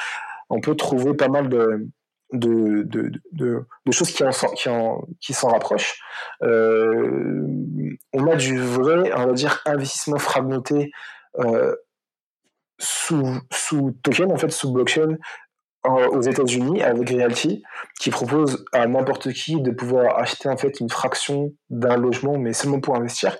on 0.49 0.59
peut 0.59 0.75
trouver 0.75 1.13
pas 1.13 1.29
mal 1.29 1.47
de, 1.47 1.87
de, 2.33 2.83
de, 2.83 3.11
de, 3.31 3.91
choses 3.91 4.11
qui, 4.11 4.23
qui, 4.55 4.69
qui 5.21 5.33
s'en 5.33 5.49
rapprochent. 5.49 5.99
Euh, 6.43 7.55
on 8.13 8.27
a 8.27 8.35
du 8.35 8.59
vrai, 8.59 9.11
on 9.15 9.27
va 9.27 9.33
dire, 9.33 9.61
investissement 9.65 10.17
fragmenté 10.17 10.91
euh, 11.39 11.75
sous, 12.79 13.39
sous 13.51 13.91
token, 14.03 14.31
en 14.31 14.37
fait, 14.37 14.51
sous 14.51 14.71
blockchain, 14.71 15.17
aux 15.87 16.21
États-Unis 16.21 16.81
avec 16.81 17.09
Realty, 17.09 17.63
qui 17.99 18.09
propose 18.09 18.65
à 18.71 18.87
n'importe 18.87 19.31
qui 19.33 19.61
de 19.61 19.71
pouvoir 19.71 20.17
acheter 20.17 20.49
en 20.49 20.57
fait 20.57 20.79
une 20.79 20.89
fraction 20.89 21.53
d'un 21.69 21.97
logement, 21.97 22.37
mais 22.37 22.53
seulement 22.53 22.79
pour 22.79 22.95
investir. 22.95 23.37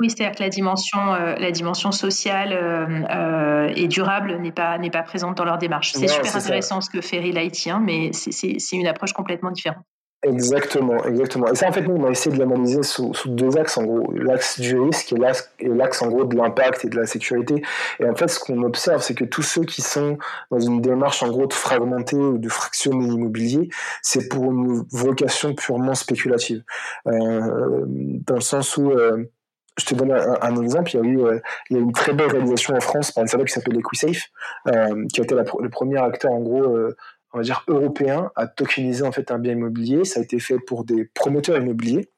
Oui, 0.00 0.10
c'est-à-dire 0.10 0.36
que 0.36 0.42
la 0.42 0.48
dimension, 0.48 1.14
euh, 1.14 1.36
la 1.36 1.52
dimension 1.52 1.92
sociale 1.92 2.52
euh, 2.52 3.04
euh, 3.10 3.72
et 3.76 3.86
durable 3.86 4.36
n'est 4.38 4.50
pas, 4.50 4.76
n'est 4.78 4.90
pas 4.90 5.02
présente 5.02 5.36
dans 5.36 5.44
leur 5.44 5.58
démarche. 5.58 5.92
C'est 5.92 6.08
super 6.08 6.34
intéressant 6.34 6.80
ce 6.80 6.90
que 6.90 7.00
fait 7.00 7.18
Relighty, 7.20 7.70
hein, 7.70 7.80
mais 7.84 8.10
c'est 8.12 8.58
une 8.72 8.88
approche 8.88 9.12
complètement 9.12 9.52
différente. 9.52 9.84
Exactement, 10.24 11.04
exactement. 11.04 11.48
Et 11.48 11.54
ça, 11.54 11.68
en 11.68 11.72
fait, 11.72 11.82
nous, 11.82 11.96
on 11.96 12.06
a 12.06 12.10
essayé 12.10 12.34
de 12.34 12.40
l'analyser 12.40 12.82
sous, 12.82 13.12
sous, 13.12 13.28
deux 13.28 13.58
axes, 13.58 13.76
en 13.76 13.84
gros. 13.84 14.10
L'axe 14.14 14.58
du 14.58 14.78
risque 14.78 15.12
et 15.12 15.68
l'axe, 15.68 16.02
en 16.02 16.08
gros, 16.08 16.24
de 16.24 16.34
l'impact 16.34 16.84
et 16.84 16.88
de 16.88 16.96
la 16.96 17.04
sécurité. 17.04 17.62
Et 18.00 18.08
en 18.08 18.14
fait, 18.14 18.28
ce 18.28 18.40
qu'on 18.40 18.62
observe, 18.62 19.02
c'est 19.02 19.14
que 19.14 19.24
tous 19.24 19.42
ceux 19.42 19.64
qui 19.64 19.82
sont 19.82 20.16
dans 20.50 20.60
une 20.60 20.80
démarche, 20.80 21.22
en 21.22 21.28
gros, 21.28 21.46
de 21.46 21.52
fragmenter 21.52 22.16
ou 22.16 22.38
de 22.38 22.48
fractionner 22.48 23.06
l'immobilier, 23.06 23.68
c'est 24.02 24.28
pour 24.28 24.44
une 24.44 24.84
vocation 24.90 25.54
purement 25.54 25.94
spéculative. 25.94 26.62
Euh, 27.06 27.84
dans 27.86 28.36
le 28.36 28.40
sens 28.40 28.78
où, 28.78 28.90
euh, 28.92 29.30
je 29.78 29.86
te 29.86 29.94
donne 29.94 30.12
un, 30.12 30.62
exemple. 30.62 30.90
Il 30.94 30.96
y, 30.96 31.00
a 31.00 31.04
eu, 31.04 31.20
euh, 31.20 31.40
il 31.70 31.76
y 31.76 31.80
a 31.80 31.82
une 31.82 31.92
très 31.92 32.12
belle 32.12 32.30
réalisation 32.30 32.74
en 32.74 32.80
France 32.80 33.10
par 33.12 33.22
une 33.22 33.28
startup 33.28 33.48
qui 33.48 33.54
s'appelle 33.54 33.76
EquiSafe, 33.76 34.30
euh, 34.68 35.06
qui 35.12 35.20
a 35.20 35.24
été 35.24 35.34
le 35.34 35.68
premier 35.68 35.98
acteur, 35.98 36.32
en 36.32 36.40
gros, 36.40 36.62
euh, 36.62 36.96
on 37.32 37.38
va 37.38 37.44
dire 37.44 37.64
européen, 37.66 38.30
à 38.36 38.46
tokeniser 38.46 39.04
en 39.04 39.12
fait 39.12 39.30
un 39.30 39.38
bien 39.38 39.52
immobilier. 39.52 40.04
Ça 40.04 40.20
a 40.20 40.22
été 40.22 40.38
fait 40.38 40.58
pour 40.58 40.84
des 40.84 41.06
promoteurs 41.14 41.56
immobiliers. 41.56 42.08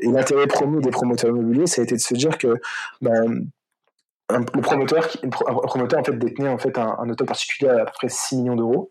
Et 0.00 0.08
l'intérêt 0.08 0.46
premier 0.46 0.80
des 0.80 0.90
promoteurs 0.90 1.30
immobiliers, 1.30 1.66
ça 1.66 1.82
a 1.82 1.84
été 1.84 1.94
de 1.94 2.00
se 2.00 2.14
dire 2.14 2.38
que 2.38 2.56
ben, 3.00 3.46
le 4.30 4.60
promoteur, 4.60 5.08
un 5.22 5.28
promoteur 5.28 6.00
en 6.00 6.04
fait 6.04 6.18
détenait 6.18 6.48
en 6.48 6.58
fait 6.58 6.78
un, 6.78 6.96
un 6.98 7.10
auto 7.10 7.24
particulier 7.24 7.70
à 7.70 7.82
à 7.82 7.84
peu 7.84 7.92
près 7.92 8.08
6 8.08 8.38
millions 8.38 8.56
d'euros. 8.56 8.90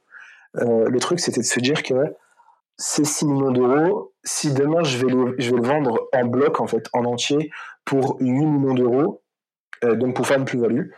le 0.54 0.97
truc, 1.00 1.19
c'était 1.19 1.41
de 1.41 1.45
se 1.45 1.60
dire 1.60 1.84
que 1.84 2.13
ces 2.78 3.04
6 3.04 3.26
millions 3.26 3.52
d'euros, 3.52 4.11
si 4.24 4.54
demain 4.54 4.84
je 4.84 4.98
vais, 4.98 5.12
le, 5.12 5.62
vendre 5.62 6.08
en 6.14 6.26
bloc, 6.26 6.60
en 6.60 6.68
fait, 6.68 6.88
en 6.94 7.06
entier, 7.06 7.52
pour 7.86 8.18
8 8.20 8.30
millions 8.30 8.74
d'euros, 8.74 9.24
euh, 9.84 9.96
donc 9.96 10.16
pour 10.16 10.28
faire 10.28 10.38
une 10.38 10.46
plus-value, 10.46 10.90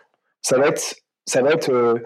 ça 0.42 0.58
va 0.58 0.68
être, 0.68 0.96
ça 1.26 1.42
va 1.42 1.52
être 1.52 1.70
euh, 1.70 2.00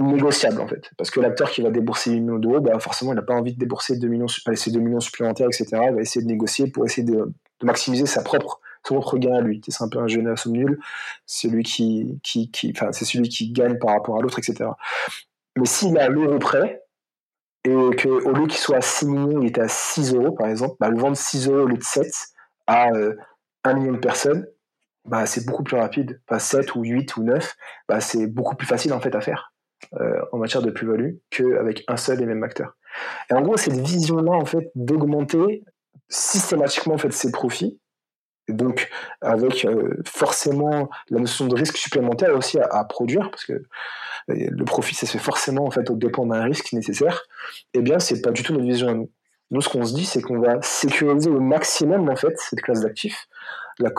négociable, 0.00 0.60
en 0.60 0.66
fait. 0.66 0.90
Parce 0.96 1.10
que 1.10 1.20
l'acteur 1.20 1.50
qui 1.50 1.62
va 1.62 1.70
débourser 1.70 2.12
8 2.12 2.20
millions 2.20 2.38
d'euros, 2.38 2.60
bah, 2.60 2.78
forcément, 2.78 3.12
il 3.12 3.16
n'a 3.16 3.22
pas 3.22 3.34
envie 3.34 3.52
de 3.52 3.58
débourser 3.58 3.98
2 3.98 4.08
millions, 4.08 4.26
2 4.46 4.80
millions 4.80 5.00
supplémentaires, 5.00 5.48
etc. 5.48 5.66
Il 5.88 5.94
va 5.94 6.00
essayer 6.00 6.24
de 6.24 6.30
négocier 6.30 6.70
pour 6.70 6.84
essayer 6.84 7.04
de, 7.04 7.32
maximiser 7.62 8.06
sa 8.06 8.22
propre, 8.22 8.60
son 8.86 8.94
propre 8.94 9.18
gain 9.18 9.36
à 9.36 9.40
lui. 9.40 9.60
C'est 9.68 9.84
un 9.84 9.88
peu 9.88 9.98
un 9.98 10.08
jeune 10.08 10.26
à 10.26 10.36
somme 10.36 10.52
nulle, 10.52 10.78
celui 11.26 11.62
qui, 11.62 12.18
qui, 12.22 12.50
qui, 12.50 12.74
c'est 12.92 13.04
celui 13.04 13.28
qui 13.28 13.52
gagne 13.52 13.78
par 13.78 13.90
rapport 13.90 14.18
à 14.18 14.20
l'autre, 14.20 14.38
etc. 14.38 14.70
Mais 15.56 15.66
s'il 15.66 15.96
a 15.98 16.08
l'euro 16.08 16.38
près, 16.38 16.81
et 17.64 17.70
qu'au 17.70 18.32
lieu 18.32 18.46
qu'il 18.46 18.60
soit 18.60 18.78
à 18.78 18.80
6 18.80 19.06
millions, 19.06 19.40
il 19.40 19.48
était 19.48 19.60
à 19.60 19.68
6 19.68 20.14
euros, 20.14 20.32
par 20.32 20.48
exemple, 20.48 20.74
bah, 20.80 20.88
le 20.88 20.98
vendre 20.98 21.16
6 21.16 21.48
euros 21.48 21.62
au 21.62 21.66
lieu 21.66 21.76
de 21.76 21.82
7 21.82 22.06
à 22.66 22.88
1 22.88 22.94
euh, 22.94 23.14
million 23.74 23.92
de 23.92 23.98
personnes, 23.98 24.46
bah, 25.04 25.26
c'est 25.26 25.46
beaucoup 25.46 25.62
plus 25.62 25.76
rapide. 25.76 26.20
Pas 26.26 26.38
7 26.38 26.74
ou 26.74 26.82
8 26.82 27.16
ou 27.16 27.24
9, 27.24 27.54
bah, 27.88 28.00
c'est 28.00 28.26
beaucoup 28.26 28.56
plus 28.56 28.66
facile 28.66 28.92
en 28.92 29.00
fait 29.00 29.14
à 29.14 29.20
faire 29.20 29.52
euh, 30.00 30.20
en 30.32 30.38
matière 30.38 30.62
de 30.62 30.70
plus-value 30.70 31.14
qu'avec 31.30 31.84
un 31.88 31.96
seul 31.96 32.20
et 32.20 32.26
même 32.26 32.42
acteur. 32.42 32.76
Et 33.30 33.34
en 33.34 33.42
gros, 33.42 33.56
cette 33.56 33.78
vision-là, 33.78 34.32
en 34.32 34.44
fait, 34.44 34.70
d'augmenter 34.74 35.64
systématiquement 36.08 36.94
en 36.94 36.98
fait, 36.98 37.12
ses 37.12 37.32
profits, 37.32 37.80
donc 38.48 38.90
avec 39.20 39.64
euh, 39.64 39.96
forcément 40.04 40.90
la 41.10 41.20
notion 41.20 41.46
de 41.46 41.54
risque 41.54 41.76
supplémentaire 41.76 42.36
aussi 42.36 42.58
à, 42.58 42.84
produire, 42.84 43.30
parce 43.30 43.44
que 43.44 43.62
le 44.28 44.64
profit, 44.64 44.94
ça 44.94 45.06
se 45.06 45.12
fait 45.12 45.18
forcément 45.18 45.64
en 45.64 45.70
fait 45.70 45.90
au 45.90 45.96
dépend 45.96 46.26
d'un 46.26 46.44
risque 46.44 46.72
nécessaire, 46.72 47.22
eh 47.74 47.80
bien, 47.80 47.98
c'est 47.98 48.22
pas 48.22 48.30
du 48.30 48.42
tout 48.42 48.52
notre 48.52 48.64
vision 48.64 48.88
à 48.88 48.94
nous. 48.94 49.10
Nous, 49.50 49.60
ce 49.60 49.68
qu'on 49.68 49.84
se 49.84 49.94
dit, 49.94 50.06
c'est 50.06 50.22
qu'on 50.22 50.40
va 50.40 50.62
sécuriser 50.62 51.28
au 51.28 51.40
maximum 51.40 52.08
en 52.08 52.16
fait 52.16 52.38
cette 52.38 52.62
classe 52.62 52.80
d'actifs, 52.80 53.28
la, 53.78 53.90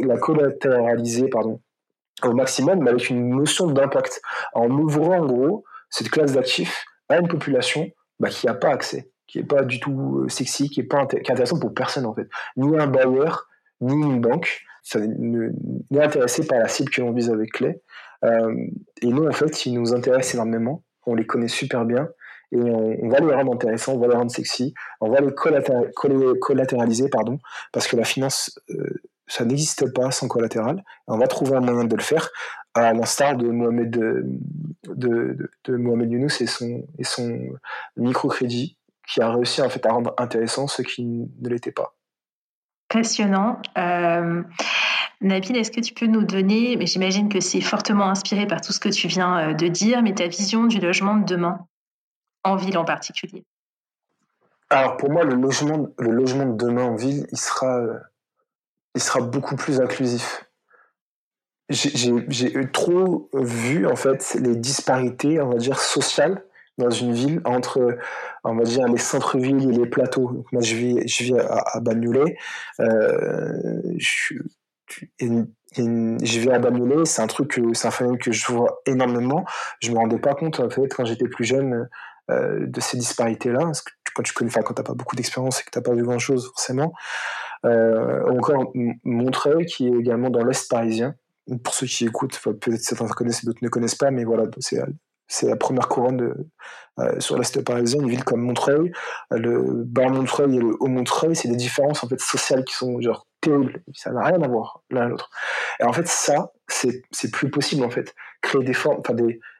la 0.00 0.16
collatéraliser 0.18 1.28
pardon, 1.28 1.60
au 2.22 2.32
maximum, 2.32 2.80
mais 2.82 2.90
avec 2.90 3.10
une 3.10 3.34
notion 3.34 3.66
d'impact, 3.66 4.20
en 4.54 4.70
ouvrant 4.70 5.18
en 5.18 5.26
gros 5.26 5.64
cette 5.88 6.10
classe 6.10 6.32
d'actifs 6.32 6.84
à 7.08 7.18
une 7.18 7.28
population 7.28 7.88
bah, 8.20 8.28
qui 8.28 8.46
n'a 8.46 8.54
pas 8.54 8.70
accès, 8.70 9.10
qui 9.26 9.38
n'est 9.38 9.44
pas 9.44 9.62
du 9.62 9.80
tout 9.80 10.20
euh, 10.24 10.28
sexy, 10.28 10.70
qui 10.70 10.80
est 10.80 10.84
pas 10.84 11.06
qui 11.06 11.16
est 11.16 11.30
intéressant 11.30 11.58
pour 11.58 11.74
personne 11.74 12.06
en 12.06 12.14
fait, 12.14 12.28
ni 12.56 12.76
un 12.78 12.86
bailleur, 12.86 13.48
ni 13.80 13.94
une 13.94 14.20
banque, 14.20 14.62
ça 14.82 15.00
n'est 15.00 16.00
intéressé 16.00 16.46
par 16.46 16.58
la 16.58 16.68
cible 16.68 16.90
que 16.90 17.00
l'on 17.00 17.12
vise 17.12 17.30
avec 17.30 17.52
Clé. 17.52 17.80
Euh, 18.24 18.54
et 19.02 19.06
nous 19.06 19.26
en 19.26 19.32
fait, 19.32 19.66
ils 19.66 19.74
nous 19.74 19.94
intéressent 19.94 20.34
énormément, 20.34 20.82
on 21.06 21.14
les 21.14 21.26
connaît 21.26 21.48
super 21.48 21.84
bien 21.84 22.08
et 22.52 22.58
on, 22.58 23.08
va 23.08 23.20
les 23.20 23.32
rendre 23.32 23.54
intéressants, 23.54 23.94
on 23.94 23.98
va 23.98 24.08
les 24.08 24.16
rendre 24.16 24.30
sexy, 24.30 24.74
on 25.00 25.08
va 25.08 25.20
les 25.20 25.32
collatéraliser, 26.40 27.08
pardon, 27.08 27.38
parce 27.72 27.86
que 27.86 27.96
la 27.96 28.04
finance, 28.04 28.58
euh, 28.70 29.02
ça 29.28 29.44
n'existe 29.44 29.92
pas 29.94 30.10
sans 30.10 30.26
collatéral. 30.26 30.82
On 31.06 31.16
va 31.16 31.28
trouver 31.28 31.54
un 31.54 31.60
moyen 31.60 31.84
de 31.84 31.94
le 31.94 32.02
faire, 32.02 32.28
à 32.74 32.92
l'instar 32.92 33.36
de 33.36 33.48
Mohamed, 33.48 33.90
de, 33.90 35.50
Younous 35.68 36.42
et 36.42 36.46
son, 36.46 37.38
microcrédit, 37.96 38.76
qui 39.08 39.20
a 39.20 39.32
réussi 39.32 39.62
en 39.62 39.68
fait 39.68 39.84
à 39.86 39.92
rendre 39.92 40.14
intéressant 40.18 40.66
ce 40.66 40.82
qui 40.82 41.04
ne 41.04 41.48
l'était 41.48 41.72
pas. 41.72 41.94
Passionnant. 42.88 43.60
Euh, 43.78 44.42
Nabil, 45.20 45.56
est-ce 45.56 45.70
que 45.70 45.80
tu 45.80 45.92
peux 45.92 46.06
nous 46.06 46.24
donner, 46.24 46.76
mais 46.76 46.86
j'imagine 46.86 47.28
que 47.28 47.40
c'est 47.40 47.60
fortement 47.60 48.08
inspiré 48.08 48.46
par 48.46 48.60
tout 48.62 48.72
ce 48.72 48.80
que 48.80 48.88
tu 48.88 49.06
viens 49.06 49.50
euh, 49.50 49.54
de 49.54 49.68
dire, 49.68 50.02
mais 50.02 50.14
ta 50.14 50.26
vision 50.26 50.64
du 50.64 50.80
logement 50.80 51.16
de 51.16 51.24
demain, 51.24 51.66
en 52.42 52.56
ville 52.56 52.78
en 52.78 52.84
particulier? 52.84 53.44
Alors 54.70 54.96
pour 54.96 55.10
moi, 55.10 55.24
le 55.24 55.34
logement, 55.34 55.88
le 55.98 56.10
logement 56.10 56.46
de 56.46 56.56
demain 56.56 56.84
en 56.84 56.94
ville, 56.94 57.26
il 57.32 57.38
sera 57.38 57.78
euh, 57.80 57.98
il 58.94 59.02
sera 59.02 59.20
beaucoup 59.20 59.56
plus 59.56 59.80
inclusif. 59.80 60.46
J'ai 61.68 62.70
trop 62.72 63.28
vu 63.34 63.86
en 63.86 63.94
fait 63.94 64.36
les 64.40 64.56
disparités, 64.56 65.40
on 65.40 65.50
va 65.50 65.56
dire 65.56 65.78
sociales 65.78 66.44
dans 66.78 66.90
une 66.90 67.12
ville 67.12 67.40
entre, 67.44 67.98
on 68.42 68.56
va 68.56 68.64
dire, 68.64 68.88
les 68.88 68.98
centres-villes 68.98 69.68
et 69.68 69.72
les 69.72 69.86
plateaux. 69.86 70.44
moi, 70.50 70.62
je 70.62 70.74
vis, 70.74 71.06
je 71.06 71.24
vis 71.24 71.38
à, 71.38 71.62
à 71.74 71.80
Bagnolet. 71.80 72.36
Euh, 72.80 73.82
je, 73.98 74.34
je 75.22 76.40
vis 76.40 76.50
à 76.50 76.58
Bagnolet, 76.58 77.04
c'est 77.04 77.22
un 77.22 77.26
truc, 77.26 77.60
c'est 77.74 77.88
un 77.88 77.90
phénomène 77.90 78.18
que 78.18 78.32
je 78.32 78.46
vois 78.52 78.80
énormément. 78.86 79.44
Je 79.80 79.90
me 79.92 79.96
rendais 79.96 80.18
pas 80.18 80.34
compte 80.34 80.60
fait 80.72 80.88
quand 80.88 81.04
j'étais 81.04 81.28
plus 81.28 81.44
jeune 81.44 81.88
euh, 82.30 82.66
de 82.66 82.80
ces 82.80 82.96
disparités-là. 82.96 83.70
Quand 84.14 84.22
tu 84.22 84.32
connais, 84.32 84.50
pas 84.50 84.94
beaucoup 84.94 85.16
d'expérience 85.16 85.60
et 85.60 85.64
que 85.64 85.70
t'as 85.70 85.80
pas 85.80 85.94
vu 85.94 86.02
grand-chose 86.02 86.46
forcément. 86.48 86.92
Euh, 87.64 88.24
encore 88.28 88.72
Montreuil, 89.04 89.66
qui 89.66 89.86
est 89.86 89.94
également 89.94 90.30
dans 90.30 90.44
l'Est 90.44 90.68
parisien. 90.68 91.14
Pour 91.64 91.74
ceux 91.74 91.86
qui 91.86 92.06
écoutent, 92.06 92.38
peut-être 92.38 92.80
certains 92.80 93.06
connaissent 93.08 93.42
et 93.42 93.46
d'autres 93.46 93.62
ne 93.62 93.68
connaissent 93.68 93.94
pas, 93.96 94.10
mais 94.10 94.24
voilà, 94.24 94.44
c'est 94.58 94.80
c'est 95.26 95.46
la 95.46 95.56
première 95.56 95.86
couronne 95.86 96.34
euh, 96.98 97.20
sur 97.20 97.38
l'Est 97.38 97.64
parisien, 97.64 98.00
une 98.00 98.08
ville 98.08 98.24
comme 98.24 98.40
Montreuil. 98.40 98.92
Le 99.30 99.84
bas 99.84 100.08
Montreuil 100.08 100.56
et 100.56 100.58
le 100.58 100.76
haut 100.80 100.88
Montreuil, 100.88 101.36
c'est 101.36 101.48
des 101.48 101.56
différences 101.56 102.02
en 102.02 102.08
fait 102.08 102.20
sociales 102.20 102.64
qui 102.64 102.74
sont 102.74 103.00
genre 103.00 103.26
terribles. 103.40 103.82
Ça 103.94 104.10
n'a 104.10 104.24
rien 104.24 104.40
à 104.42 104.48
voir 104.48 104.82
l'un 104.90 105.02
à 105.02 105.08
l'autre. 105.08 105.30
Et 105.80 105.84
en 105.84 105.92
fait, 105.92 106.06
ça, 106.06 106.52
c'est, 106.68 107.02
plus 107.32 107.50
possible 107.50 107.84
en 107.84 107.90
fait. 107.90 108.14
Créer 108.42 108.64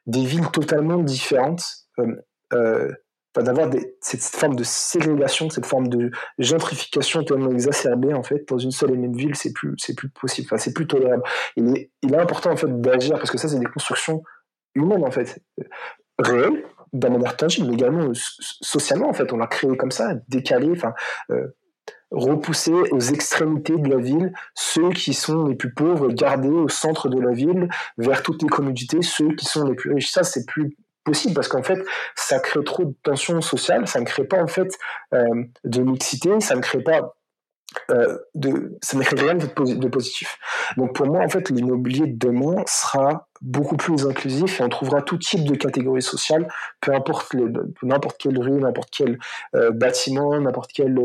des 0.06 0.24
villes 0.24 0.50
totalement 0.50 0.98
différentes, 0.98 1.64
euh, 1.98 2.16
euh 2.52 2.90
d'avoir 3.36 3.70
cette 4.00 4.22
forme 4.22 4.56
de 4.56 4.64
ségrégation, 4.64 5.50
cette 5.50 5.66
forme 5.66 5.88
de 5.88 6.10
gentrification 6.38 7.22
tellement 7.22 7.50
exacerbée 7.50 8.12
en 8.12 8.24
fait 8.24 8.46
dans 8.48 8.58
une 8.58 8.72
seule 8.72 8.90
et 8.90 8.96
même 8.96 9.14
ville, 9.14 9.36
c'est 9.36 9.52
plus 9.52 9.76
plus 9.96 10.10
possible, 10.10 10.48
c'est 10.58 10.74
plus 10.74 10.88
tolérable. 10.88 11.22
Il 11.56 11.76
est, 11.76 11.92
il 12.02 12.12
est 12.12 12.18
important 12.18 12.50
en 12.50 12.56
fait 12.56 12.80
d'agir 12.80 13.16
parce 13.18 13.30
que 13.30 13.38
ça 13.38 13.48
c'est 13.48 13.60
des 13.60 13.66
constructions 13.66 14.24
humaines 14.74 15.04
en 15.04 15.12
fait 15.12 15.40
réelles 16.18 16.64
d'un 16.92 17.10
manière 17.10 17.36
tangible, 17.36 17.68
mais 17.68 17.74
également 17.74 18.10
socialement 18.14 19.08
en 19.08 19.12
fait. 19.12 19.32
On 19.32 19.36
l'a 19.36 19.46
créé 19.46 19.76
comme 19.76 19.92
ça, 19.92 20.14
décalé, 20.28 20.70
enfin 20.72 20.92
euh, 21.30 21.46
repousser 22.10 22.72
aux 22.72 23.00
extrémités 23.00 23.76
de 23.76 23.88
la 23.88 23.98
ville. 23.98 24.32
Ceux 24.54 24.90
qui 24.90 25.14
sont 25.14 25.46
les 25.46 25.54
plus 25.54 25.72
pauvres, 25.72 26.08
garder 26.08 26.48
au 26.48 26.68
centre 26.68 27.08
de 27.08 27.20
la 27.20 27.32
ville 27.32 27.68
vers 27.98 28.22
toutes 28.22 28.42
les 28.42 28.48
communautés 28.48 29.02
ceux 29.02 29.34
qui 29.34 29.46
sont 29.46 29.64
les 29.64 29.74
plus 29.74 29.94
riches. 29.94 30.10
Ça 30.10 30.22
c'est 30.22 30.46
plus 30.46 30.76
possible 31.04 31.34
parce 31.34 31.48
qu'en 31.48 31.62
fait 31.62 31.78
ça 32.14 32.38
crée 32.40 32.64
trop 32.64 32.84
de 32.84 32.94
tensions 33.02 33.40
sociales, 33.40 33.86
ça 33.86 34.00
ne 34.00 34.04
crée 34.04 34.24
pas 34.24 34.42
en 34.42 34.46
fait 34.46 34.76
euh, 35.14 35.44
de 35.64 35.82
mixité, 35.82 36.40
ça 36.40 36.54
ne 36.54 36.60
crée 36.60 36.82
pas 36.82 37.16
euh, 37.90 38.18
de, 38.34 38.78
ça 38.82 38.98
rien 38.98 39.34
de, 39.34 39.88
positif. 39.88 40.38
Donc 40.76 40.94
pour 40.94 41.06
moi 41.06 41.24
en 41.24 41.28
fait 41.28 41.50
l'immobilier 41.50 42.06
de 42.06 42.18
demain 42.18 42.62
sera 42.66 43.28
beaucoup 43.40 43.76
plus 43.76 44.06
inclusif 44.06 44.60
et 44.60 44.64
on 44.64 44.68
trouvera 44.68 45.02
tout 45.02 45.18
type 45.18 45.44
de 45.44 45.54
catégories 45.54 46.02
sociales, 46.02 46.48
peu 46.80 46.94
importe 46.94 47.34
n'importe 47.82 48.18
quelle 48.18 48.38
rue, 48.38 48.60
n'importe 48.60 48.90
quel 48.96 49.18
euh, 49.54 49.70
bâtiment, 49.70 50.38
n'importe 50.40 50.72
quel 50.74 50.96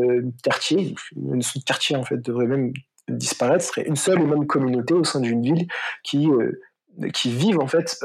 quartier. 0.42 0.94
Une 1.16 1.42
quartier 1.64 1.96
en 1.96 2.02
fait 2.02 2.18
devrait 2.18 2.46
même 2.46 2.72
disparaître, 3.08 3.64
ce 3.64 3.68
serait 3.68 3.86
une 3.86 3.96
seule 3.96 4.20
et 4.20 4.26
même 4.26 4.46
communauté 4.46 4.94
au 4.94 5.04
sein 5.04 5.20
d'une 5.20 5.42
ville 5.42 5.66
qui 6.02 6.28
qui 7.12 7.30
vivent 7.30 7.60
en 7.60 7.66
fait 7.66 7.98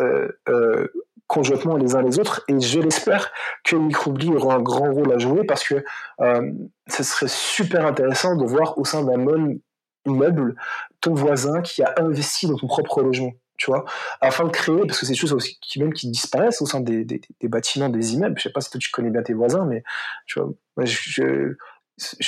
conjointement 1.32 1.78
les 1.78 1.96
uns 1.96 2.02
les 2.02 2.20
autres. 2.20 2.44
Et 2.50 2.60
je 2.60 2.80
l'espère 2.82 3.32
que 3.64 3.78
Microbli 3.78 4.30
aura 4.30 4.56
un 4.56 4.62
grand 4.62 4.92
rôle 4.92 5.14
à 5.14 5.18
jouer 5.18 5.46
parce 5.46 5.64
que 5.64 5.82
euh, 6.20 6.52
ce 6.88 7.04
serait 7.04 7.30
super 7.30 7.86
intéressant 7.86 8.36
de 8.36 8.46
voir 8.46 8.78
au 8.78 8.84
sein 8.84 9.02
d'un 9.04 9.16
même 9.18 9.60
immeuble 10.06 10.56
ton 11.00 11.14
voisin 11.14 11.62
qui 11.62 11.84
a 11.84 11.94
investi 11.98 12.48
dans 12.48 12.58
ton 12.58 12.68
propre 12.68 13.02
logement. 13.02 13.32
Tu 13.58 13.72
vois, 13.72 13.86
afin 14.20 14.44
de 14.46 14.50
créer, 14.50 14.82
parce 14.88 15.00
que 15.00 15.06
c'est 15.06 15.14
des 15.14 15.18
choses 15.18 15.34
aussi 15.34 15.58
qui 15.62 15.80
même 15.80 15.94
qui 15.94 16.10
disparaissent 16.10 16.62
au 16.62 16.66
sein 16.66 16.82
des, 16.82 17.06
bâtiments, 17.44 17.90
des 17.90 18.16
immeubles. 18.16 18.36
Je 18.38 18.44
sais 18.44 18.52
pas 18.52 18.60
si 18.60 18.72
toi 18.72 18.80
tu 18.80 18.90
connais 18.90 19.12
bien 19.12 19.22
tes 19.22 19.34
voisins, 19.34 19.66
mais 19.66 19.84
tu 20.26 20.40
vois, 20.40 20.50
je 20.84 21.56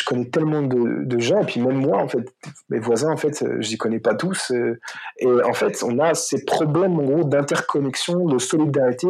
connais 0.06 0.30
tellement 0.30 0.62
de, 0.62 1.20
gens, 1.20 1.42
et 1.42 1.46
puis 1.46 1.60
même 1.60 1.78
moi, 1.78 1.98
en 1.98 2.08
fait, 2.08 2.26
mes 2.70 2.80
voisins, 2.80 3.12
en 3.12 3.18
fait, 3.18 3.44
je 3.60 3.70
n'y 3.70 3.78
connais 3.78 4.00
pas 4.00 4.16
tous. 4.16 4.52
Euh, 4.52 4.80
et 5.20 5.28
en 5.28 5.54
fait, 5.54 5.84
on 5.84 6.00
a 6.00 6.14
ces 6.14 6.44
problèmes, 6.46 7.00
en 7.00 7.04
gros, 7.04 7.24
d'interconnexion, 7.24 8.26
de 8.26 8.38
solidarité, 8.38 9.08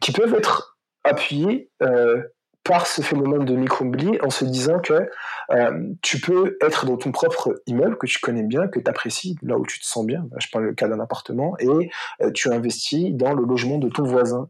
qui 0.00 0.12
peuvent 0.12 0.34
être 0.34 0.78
appuyés 1.04 1.70
euh, 1.82 2.22
par 2.64 2.86
ce 2.86 3.02
phénomène 3.02 3.44
de 3.44 3.56
micro-oubli 3.56 4.18
en 4.22 4.30
se 4.30 4.44
disant 4.44 4.78
que 4.78 5.08
euh, 5.50 5.88
tu 6.00 6.20
peux 6.20 6.56
être 6.62 6.86
dans 6.86 6.96
ton 6.96 7.10
propre 7.10 7.60
immeuble 7.66 7.98
que 7.98 8.06
tu 8.06 8.20
connais 8.20 8.44
bien, 8.44 8.68
que 8.68 8.78
tu 8.78 8.88
apprécies, 8.88 9.36
là 9.42 9.58
où 9.58 9.66
tu 9.66 9.80
te 9.80 9.84
sens 9.84 10.06
bien. 10.06 10.26
Je 10.38 10.46
prends 10.50 10.60
le 10.60 10.72
cas 10.72 10.88
d'un 10.88 11.00
appartement, 11.00 11.56
et 11.58 11.90
tu 12.34 12.50
investis 12.50 13.12
dans 13.12 13.34
le 13.34 13.44
logement 13.44 13.78
de 13.78 13.88
ton 13.88 14.04
voisin 14.04 14.48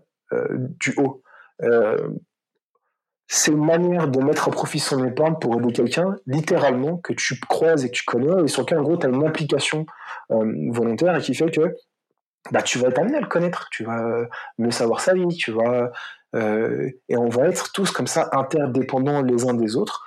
du 0.81 0.95
haut 0.99 1.23
c'est 3.29 3.53
une 3.53 3.65
manière 3.65 4.09
de 4.09 4.21
mettre 4.21 4.49
à 4.49 4.51
profit 4.51 4.79
son 4.79 5.05
épargne 5.05 5.37
pour 5.41 5.59
aider 5.59 5.73
quelqu'un, 5.73 6.17
littéralement, 6.27 6.99
que 6.99 7.13
tu 7.13 7.39
croises 7.41 7.85
et 7.85 7.89
que 7.89 7.95
tu 7.95 8.05
connais, 8.05 8.45
et 8.45 8.49
sur 8.49 8.63
lequel, 8.63 8.79
en 8.79 8.83
gros, 8.83 8.97
tu 8.97 9.07
as 9.07 9.11
une 9.11 9.27
implication 9.27 9.87
euh, 10.31 10.71
volontaire 10.71 11.17
et 11.17 11.21
qui 11.21 11.35
fait 11.35 11.51
que 11.51 11.75
bah, 12.51 12.63
tu 12.63 12.79
vas 12.79 12.89
être 12.89 12.99
amené 12.99 13.17
à 13.17 13.21
le 13.21 13.29
connaître, 13.29 13.69
tu 13.71 13.85
vas 13.85 14.05
euh, 14.05 14.27
mieux 14.59 14.71
savoir 14.71 15.01
sa 15.01 15.15
vie, 15.15 15.29
tu 15.29 15.53
vas. 15.53 15.91
Euh, 16.35 16.91
et 17.09 17.17
on 17.17 17.29
va 17.29 17.47
être 17.49 17.73
tous 17.73 17.91
comme 17.91 18.07
ça 18.07 18.29
interdépendants 18.33 19.23
les 19.23 19.47
uns 19.47 19.55
des 19.55 19.77
autres, 19.77 20.05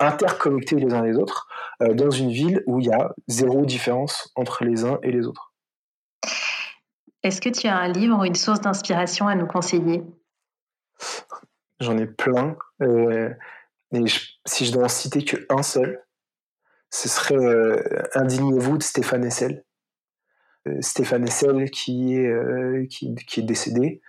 interconnectés 0.00 0.76
les 0.76 0.94
uns 0.94 1.02
des 1.02 1.16
autres, 1.16 1.48
dans 1.80 2.10
une 2.10 2.30
ville 2.30 2.62
où 2.66 2.80
il 2.80 2.86
y 2.86 2.92
a 2.92 3.12
zéro 3.28 3.66
différence 3.66 4.32
entre 4.36 4.64
les 4.64 4.84
uns 4.84 4.98
et 5.02 5.10
les 5.10 5.26
autres. 5.26 5.52
Est-ce 7.22 7.40
que 7.40 7.48
tu 7.48 7.66
as 7.66 7.76
un 7.76 7.88
livre 7.88 8.18
ou 8.20 8.24
une 8.24 8.34
source 8.34 8.60
d'inspiration 8.60 9.28
à 9.28 9.34
nous 9.34 9.46
conseiller? 9.46 10.02
J'en 11.84 11.98
ai 11.98 12.06
plein. 12.06 12.56
Euh, 12.82 13.30
et 13.92 14.04
si 14.46 14.66
je 14.66 14.72
dois 14.72 14.84
en 14.84 14.88
citer 14.88 15.24
qu'un 15.24 15.62
seul, 15.62 16.02
ce 16.90 17.08
serait 17.08 17.36
euh, 17.36 17.82
Indignez-vous 18.14 18.78
de 18.78 18.82
Stéphane 18.82 19.24
Essel. 19.24 19.64
Euh, 20.66 20.80
Stéphane 20.80 21.24
Essel 21.24 21.70
qui 21.70 22.16
est, 22.16 22.88
qui, 22.88 23.14
est 23.36 23.42
décédé, 23.42 24.00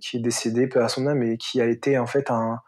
qui 0.00 0.16
est 0.16 0.20
décédé 0.20 0.66
peu 0.66 0.82
à 0.82 0.88
son 0.88 1.06
âme 1.06 1.22
et 1.22 1.36
qui 1.36 1.60
a 1.60 1.66
été 1.66 1.98
en 1.98 2.06
fait 2.06 2.30
un, 2.30 2.60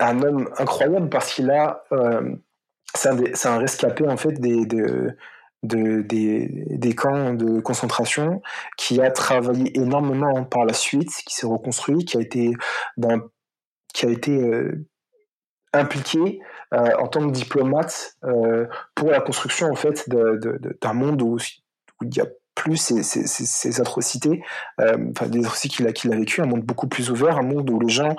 un 0.00 0.22
homme 0.22 0.50
incroyable 0.58 1.08
parce 1.08 1.32
qu'il 1.32 1.50
a 1.50 1.84
c'est 2.94 3.46
un, 3.46 3.58
rescapé 3.58 4.06
en 4.06 4.16
fait 4.16 4.32
des, 4.32 4.66
de, 4.66 5.16
des, 5.62 6.48
des, 6.48 6.94
camps 6.94 7.34
de 7.34 7.60
concentration, 7.60 8.42
qui 8.76 9.00
a 9.00 9.10
travaillé 9.10 9.78
énormément 9.78 10.44
par 10.44 10.64
la 10.64 10.72
suite, 10.72 11.10
qui 11.26 11.34
s'est 11.34 11.46
reconstruit, 11.46 12.04
qui 12.04 12.16
a 12.16 12.20
été, 12.20 12.52
ben, 12.96 13.22
qui 13.94 14.06
a 14.06 14.10
été 14.10 14.32
euh, 14.32 14.86
impliqué 15.72 16.40
euh, 16.74 16.96
en 16.98 17.06
tant 17.06 17.26
que 17.26 17.32
diplomate 17.32 18.16
euh, 18.24 18.66
pour 18.94 19.10
la 19.10 19.20
construction 19.20 19.68
en 19.70 19.76
fait 19.76 20.08
d'un 20.08 20.92
monde 20.92 21.22
où, 21.22 21.38
il 22.02 22.16
y 22.16 22.20
a 22.20 22.26
plus 22.54 22.76
ces, 22.76 23.80
atrocités, 23.80 24.42
enfin 24.78 25.26
des 25.28 25.40
atrocités 25.40 25.68
qu'il 25.74 25.86
a, 25.86 25.92
qu'il 25.92 26.12
a 26.12 26.16
vécu, 26.16 26.42
un 26.42 26.46
monde 26.46 26.62
beaucoup 26.62 26.88
plus 26.88 27.10
ouvert, 27.10 27.38
un 27.38 27.42
monde 27.42 27.70
où 27.70 27.80
les 27.80 27.88
gens 27.88 28.14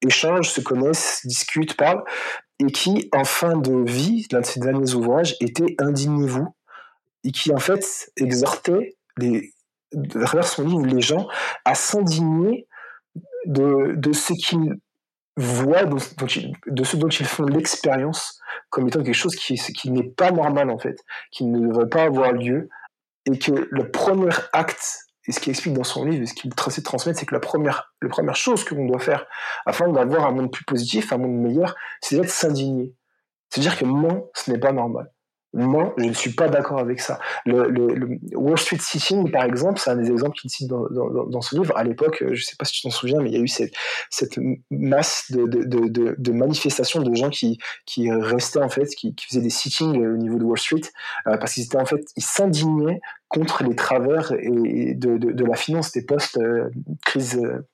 échangent, 0.00 0.50
se 0.50 0.60
connaissent, 0.60 1.26
discutent, 1.26 1.76
parlent, 1.76 2.02
et 2.60 2.66
qui, 2.66 3.08
en 3.12 3.24
fin 3.24 3.56
de 3.56 3.88
vie, 3.88 4.26
l'un 4.32 4.40
de 4.40 4.46
ses 4.46 4.60
derniers 4.60 4.94
ouvrages 4.94 5.36
était 5.40 5.76
Indignez-vous, 5.78 6.48
et 7.24 7.32
qui 7.32 7.52
en 7.52 7.58
fait 7.58 8.10
exhortait 8.16 8.96
les, 9.16 9.52
à 9.94 10.24
travers 10.24 10.46
son 10.46 10.64
livre 10.64 10.86
les 10.86 11.00
gens 11.00 11.28
à 11.64 11.74
s'indigner 11.74 12.66
de, 13.46 13.94
de 13.96 14.12
ce 14.12 14.32
qu'ils 14.32 14.76
voient, 15.36 15.84
de, 15.84 16.84
ce 16.84 16.96
dont 16.96 17.08
ils 17.08 17.26
font 17.26 17.44
l'expérience 17.44 18.40
comme 18.70 18.88
étant 18.88 19.02
quelque 19.02 19.14
chose 19.14 19.36
qui, 19.36 19.54
qui 19.54 19.90
n'est 19.90 20.08
pas 20.08 20.30
normal 20.30 20.70
en 20.70 20.78
fait, 20.78 21.00
qui 21.30 21.44
ne 21.44 21.68
devrait 21.68 21.88
pas 21.88 22.02
avoir 22.04 22.32
lieu, 22.32 22.68
et 23.26 23.38
que 23.38 23.68
le 23.70 23.90
premier 23.90 24.30
acte 24.52 25.07
et 25.28 25.32
ce 25.32 25.40
qu'il 25.40 25.50
explique 25.50 25.74
dans 25.74 25.84
son 25.84 26.06
livre, 26.06 26.26
ce 26.26 26.32
qu'il 26.32 26.50
essaie 26.66 26.80
de 26.80 26.86
transmettre, 26.86 27.18
c'est 27.18 27.26
que 27.26 27.34
la 27.34 27.40
première, 27.40 27.94
la 28.00 28.08
première 28.08 28.34
chose 28.34 28.64
que 28.64 28.74
l'on 28.74 28.86
doit 28.86 28.98
faire 28.98 29.26
afin 29.66 29.86
d'avoir 29.88 30.26
un 30.26 30.32
monde 30.32 30.50
plus 30.50 30.64
positif, 30.64 31.12
un 31.12 31.18
monde 31.18 31.36
meilleur, 31.36 31.76
c'est 32.00 32.16
d'être 32.16 32.30
s'indigner. 32.30 32.94
C'est-à-dire 33.50 33.78
que 33.78 33.84
non, 33.84 34.30
ce 34.34 34.50
n'est 34.50 34.58
pas 34.58 34.72
normal. 34.72 35.12
Moi, 35.58 35.92
je 35.98 36.04
ne 36.04 36.12
suis 36.12 36.32
pas 36.32 36.48
d'accord 36.48 36.78
avec 36.78 37.00
ça. 37.00 37.18
Le, 37.44 38.18
Wall 38.34 38.58
Street 38.58 38.78
Sitting, 38.80 39.30
par 39.30 39.44
exemple, 39.44 39.80
c'est 39.80 39.90
un 39.90 39.96
des 39.96 40.10
exemples 40.10 40.38
qu'il 40.38 40.50
cite 40.50 40.68
dans, 40.68 40.88
dans, 40.88 41.24
dans, 41.24 41.40
ce 41.40 41.56
livre. 41.56 41.76
À 41.76 41.82
l'époque, 41.82 42.18
je 42.20 42.30
ne 42.30 42.36
sais 42.36 42.54
pas 42.56 42.64
si 42.64 42.74
tu 42.74 42.82
t'en 42.82 42.90
souviens, 42.90 43.20
mais 43.20 43.30
il 43.30 43.34
y 43.34 43.38
a 43.38 43.42
eu 43.42 43.48
cette, 43.48 44.38
masse 44.70 45.30
de, 45.30 46.32
manifestations 46.32 47.02
de 47.02 47.12
gens 47.14 47.30
qui, 47.30 47.58
restaient, 48.10 48.62
en 48.62 48.68
fait, 48.68 48.86
qui, 48.94 49.14
faisaient 49.28 49.42
des 49.42 49.50
sittings 49.50 50.06
au 50.06 50.16
niveau 50.16 50.38
de 50.38 50.44
Wall 50.44 50.58
Street, 50.58 50.80
euh, 51.26 51.36
parce 51.38 51.54
qu'ils 51.54 51.64
étaient, 51.64 51.78
en 51.78 51.86
fait, 51.86 52.04
ils 52.16 52.22
s'indignaient 52.22 53.00
contre 53.28 53.64
les 53.64 53.74
travers 53.74 54.32
de 54.32 55.44
la 55.44 55.56
finance 55.56 55.92
des 55.92 56.04
post-crise 56.04 57.40
euh, 57.42 57.68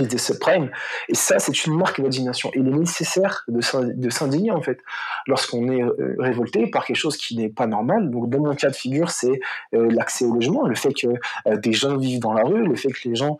des 0.00 0.18
subprimes. 0.18 0.70
Et 1.08 1.14
ça, 1.14 1.38
c'est 1.38 1.66
une 1.66 1.76
marque 1.76 2.00
d'indignation. 2.00 2.50
Il 2.54 2.68
est 2.68 2.72
nécessaire 2.72 3.44
de 3.48 4.10
s'indigner, 4.10 4.50
en 4.50 4.62
fait, 4.62 4.78
lorsqu'on 5.26 5.68
est 5.68 5.82
euh, 5.82 6.14
révolté 6.18 6.68
par 6.68 6.84
quelque 6.84 6.96
chose 6.96 7.16
qui 7.16 7.36
n'est 7.36 7.48
pas 7.48 7.66
normal. 7.66 8.10
Donc, 8.10 8.30
dans 8.30 8.40
mon 8.40 8.54
cas 8.54 8.70
de 8.70 8.76
figure, 8.76 9.10
c'est 9.10 9.40
euh, 9.74 9.90
l'accès 9.90 10.24
au 10.24 10.34
logement, 10.34 10.66
le 10.66 10.74
fait 10.74 10.92
que 10.92 11.08
euh, 11.46 11.56
des 11.56 11.72
gens 11.72 11.96
vivent 11.96 12.20
dans 12.20 12.32
la 12.32 12.44
rue, 12.44 12.64
le 12.64 12.76
fait 12.76 12.92
que 12.92 13.08
les 13.08 13.14
gens 13.14 13.38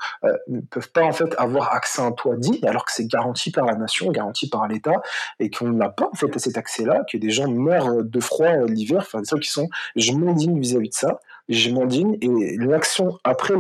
ne 0.49 0.61
peuvent 0.61 0.91
pas, 0.91 1.03
en 1.03 1.13
fait, 1.13 1.35
avoir 1.39 1.73
accès 1.75 2.03
à 2.03 2.07
un 2.07 2.13
toit 2.13 2.37
digne, 2.37 2.67
alors 2.67 2.85
que 2.85 2.93
c'est 2.93 3.07
garanti 3.07 3.51
par 3.51 3.65
la 3.65 3.75
nation, 3.75 4.11
garanti 4.11 4.49
par 4.49 4.67
l'État, 4.67 5.01
et 5.39 5.51
qu'on 5.51 5.71
n'a 5.71 5.89
pas, 5.89 6.09
en 6.13 6.17
fait, 6.17 6.39
cet 6.39 6.57
accès-là, 6.57 7.03
que 7.11 7.19
des 7.19 7.31
gens 7.31 7.49
meurent 7.49 8.03
de 8.03 8.21
froid 8.21 8.65
l'hiver, 8.67 8.99
enfin, 8.99 9.21
des 9.21 9.29
gens 9.29 9.39
qui 9.39 9.51
sont, 9.51 9.69
je 9.97 10.13
m'indigne 10.13 10.59
vis-à-vis 10.59 10.91
de 10.91 10.95
ça, 10.95 11.21
je 11.49 11.71
m'indigne, 11.71 12.19
et 12.21 12.57
l'action 12.59 13.19
après 13.25 13.55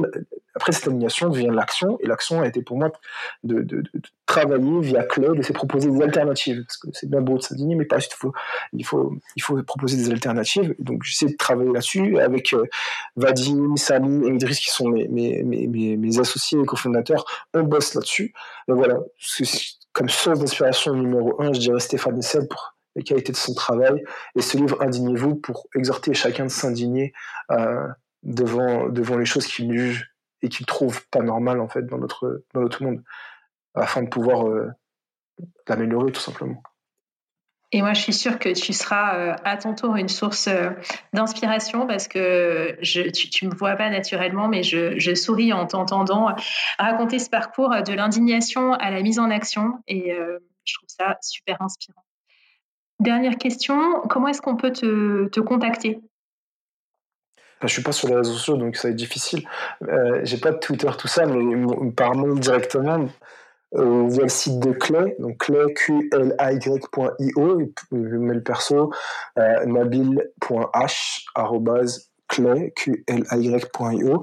après, 0.59 0.72
cette 0.72 0.89
indignation 0.89 1.28
devient 1.28 1.51
l'action, 1.53 1.99
et 2.01 2.09
l'action 2.09 2.41
a 2.41 2.49
été 2.49 2.62
pour 2.62 2.78
moi 2.78 2.91
de, 3.45 3.84
travailler 4.26 4.80
via 4.80 5.05
Claude, 5.05 5.39
de 5.39 5.43
se 5.43 5.53
proposer 5.53 5.89
des 5.89 6.03
alternatives. 6.03 6.64
Parce 6.64 6.78
que 6.78 6.89
c'est 6.93 7.09
bien 7.09 7.20
beau 7.20 7.39
de 7.39 7.43
s'indigner, 7.43 7.76
mais 7.76 7.84
pas 7.84 7.99
il 7.99 8.12
faut, 8.12 8.32
il, 8.72 8.84
faut, 8.84 9.14
il 9.36 9.43
faut 9.43 9.62
proposer 9.62 9.97
des 9.97 10.11
alternatives. 10.11 10.74
Donc, 10.80 11.05
j'essaie 11.05 11.26
de 11.26 11.36
travailler 11.36 11.70
là-dessus 11.70 12.18
avec 12.18 12.53
euh, 12.55 12.64
Vadim, 13.14 13.76
Sami 13.76 14.26
et 14.26 14.34
Idriss, 14.34 14.59
qui 14.59 14.70
sont 14.70 14.89
mes, 14.89 15.07
mes, 15.07 15.45
mes, 15.45 16.18
associés 16.18 16.59
et 16.61 16.64
cofondateurs. 16.64 17.24
On 17.55 17.62
bosse 17.62 17.95
là-dessus. 17.95 18.34
Et 18.68 18.72
voilà, 18.72 18.99
comme 19.93 20.09
source 20.09 20.41
d'inspiration 20.41 20.93
numéro 20.93 21.41
un, 21.41 21.53
je 21.53 21.61
dirais 21.61 21.78
Stéphane 21.78 22.18
Essel 22.18 22.49
pour 22.49 22.74
les 22.99 23.05
qualités 23.05 23.32
de 23.32 23.36
son 23.36 23.55
travail, 23.55 24.03
et 24.34 24.42
ce 24.42 24.57
livre 24.57 24.82
Indignez-vous 24.82 25.36
pour 25.36 25.68
exhorter 25.74 26.14
chacun 26.14 26.44
de 26.44 26.51
s'indigner 26.51 27.12
euh, 27.53 27.86
devant, 28.24 28.88
devant 28.88 29.16
les 29.16 29.24
choses 29.24 29.46
qu'il 29.46 29.72
juge 29.72 30.12
et 30.42 30.49
qu'ils 30.49 30.66
trouvent 30.66 31.07
pas 31.09 31.20
normal 31.20 31.61
en 31.61 31.68
fait 31.68 31.86
dans 31.86 31.99
notre 31.99 32.44
dans 32.55 32.61
notre 32.61 32.82
monde 32.82 33.03
afin 33.74 34.03
de 34.03 34.09
pouvoir 34.09 34.49
euh, 34.49 34.68
l'améliorer 35.68 36.11
tout 36.11 36.20
simplement. 36.20 36.61
Et 37.70 37.82
moi, 37.82 37.92
je 37.92 38.01
suis 38.01 38.14
sûre 38.14 38.38
que 38.38 38.49
tu 38.49 38.72
seras 38.72 39.16
euh, 39.16 39.36
à 39.44 39.59
ton 39.59 39.74
tour 39.74 39.94
une 39.96 40.09
source 40.09 40.49
d'inspiration 41.12 41.86
parce 41.86 42.09
que 42.09 42.78
je, 42.80 43.03
tu 43.03 43.44
ne 43.44 43.51
me 43.51 43.55
vois 43.55 43.76
pas 43.76 43.90
naturellement, 43.90 44.49
mais 44.49 44.62
je 44.62 45.14
souris 45.14 45.53
en 45.53 45.66
t'entendant 45.66 46.34
raconter 46.78 47.18
ce 47.18 47.30
parcours 47.30 47.82
de 47.86 47.92
l'indignation 47.92 48.72
à 48.72 48.90
la 48.90 49.03
mise 49.03 49.18
en 49.18 49.30
action 49.30 49.82
et 49.86 50.16
je 50.64 50.74
trouve 50.74 50.88
ça 50.88 51.18
super 51.20 51.61
inspirant. 51.61 52.03
Dernière 53.01 53.36
question, 53.36 54.03
comment 54.09 54.28
est-ce 54.28 54.42
qu'on 54.42 54.57
peut 54.57 54.72
te, 54.72 55.28
te 55.28 55.40
contacter? 55.40 56.01
Je 57.61 57.66
je 57.66 57.72
suis 57.72 57.82
pas 57.82 57.92
sur 57.92 58.09
les 58.09 58.14
réseaux 58.14 58.32
sociaux, 58.32 58.57
donc 58.57 58.76
ça 58.76 58.88
va 58.88 58.92
être 58.92 58.96
difficile. 58.96 59.46
Euh, 59.82 60.20
j'ai 60.24 60.38
pas 60.38 60.53
de 60.53 60.59
Twitter, 60.59 60.90
tout 60.96 61.09
ça, 61.09 61.26
mais 61.26 61.92
par 61.96 62.14
mail 62.14 62.38
directement 62.38 63.09
euh, 63.74 64.07
via 64.09 64.22
le 64.22 64.28
site 64.28 64.61
de 64.61 64.72
Clay, 64.72 65.16
donc 65.18 65.38
clay, 65.38 65.74
q 65.74 66.09
l 66.12 66.34
y.io, 66.40 67.72
je 67.92 68.16
mets 68.16 68.34
le 68.34 68.42
perso, 68.42 68.92
euh, 69.38 69.64
nabil.h, 69.66 71.24
y.io, 73.32 74.22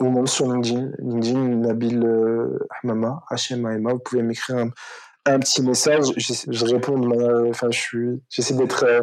ou 0.00 0.10
même 0.10 0.26
sur 0.26 0.52
LinkedIn, 0.52 0.90
LinkedIn, 0.98 1.38
Nabil 1.38 2.04
euh, 2.04 2.58
Hamama, 2.82 3.22
H-M-A-M-A, 3.30 3.92
vous 3.92 3.98
pouvez 4.00 4.22
m'écrire 4.22 4.56
un, 4.56 4.70
un, 5.26 5.38
petit 5.38 5.62
message, 5.62 6.06
je, 6.16 6.32
je 6.48 6.64
réponds 6.66 6.98
de 6.98 7.06
manière, 7.06 7.48
enfin, 7.48 7.70
je 7.70 7.78
suis, 7.78 8.22
j'essaie 8.28 8.54
d'être 8.54 8.84
euh, 8.84 9.02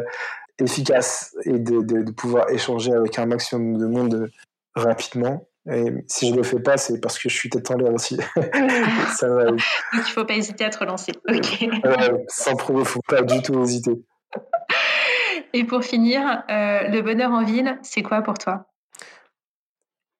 efficace 0.58 1.34
et 1.44 1.58
de, 1.58 1.82
de, 1.82 2.10
pouvoir 2.12 2.50
échanger 2.50 2.92
avec 2.92 3.18
un 3.18 3.26
maximum 3.26 3.78
de 3.78 3.86
monde 3.86 4.30
rapidement. 4.74 5.46
Et 5.70 5.92
si 6.06 6.28
je 6.28 6.32
ne 6.32 6.38
le 6.38 6.42
fais 6.42 6.60
pas, 6.60 6.76
c'est 6.76 7.00
parce 7.00 7.18
que 7.18 7.28
je 7.28 7.34
suis 7.34 7.50
tête 7.50 7.70
en 7.70 7.76
l'air 7.76 7.92
aussi. 7.92 8.16
Ça 9.16 9.28
Donc 9.28 9.60
il 9.92 9.98
ne 9.98 10.02
faut 10.02 10.24
pas 10.24 10.34
hésiter 10.34 10.64
à 10.64 10.70
te 10.70 10.78
relancer. 10.78 11.12
sans 12.28 12.56
problème, 12.56 12.78
il 12.78 12.80
ne 12.80 12.84
faut 12.84 13.02
pas 13.06 13.22
du 13.22 13.42
tout 13.42 13.60
hésiter. 13.62 14.02
Et 15.52 15.64
pour 15.64 15.84
finir, 15.84 16.44
euh, 16.48 16.88
le 16.88 17.02
bonheur 17.02 17.32
en 17.32 17.44
ville, 17.44 17.78
c'est 17.82 18.02
quoi 18.02 18.22
pour 18.22 18.34
toi? 18.34 18.66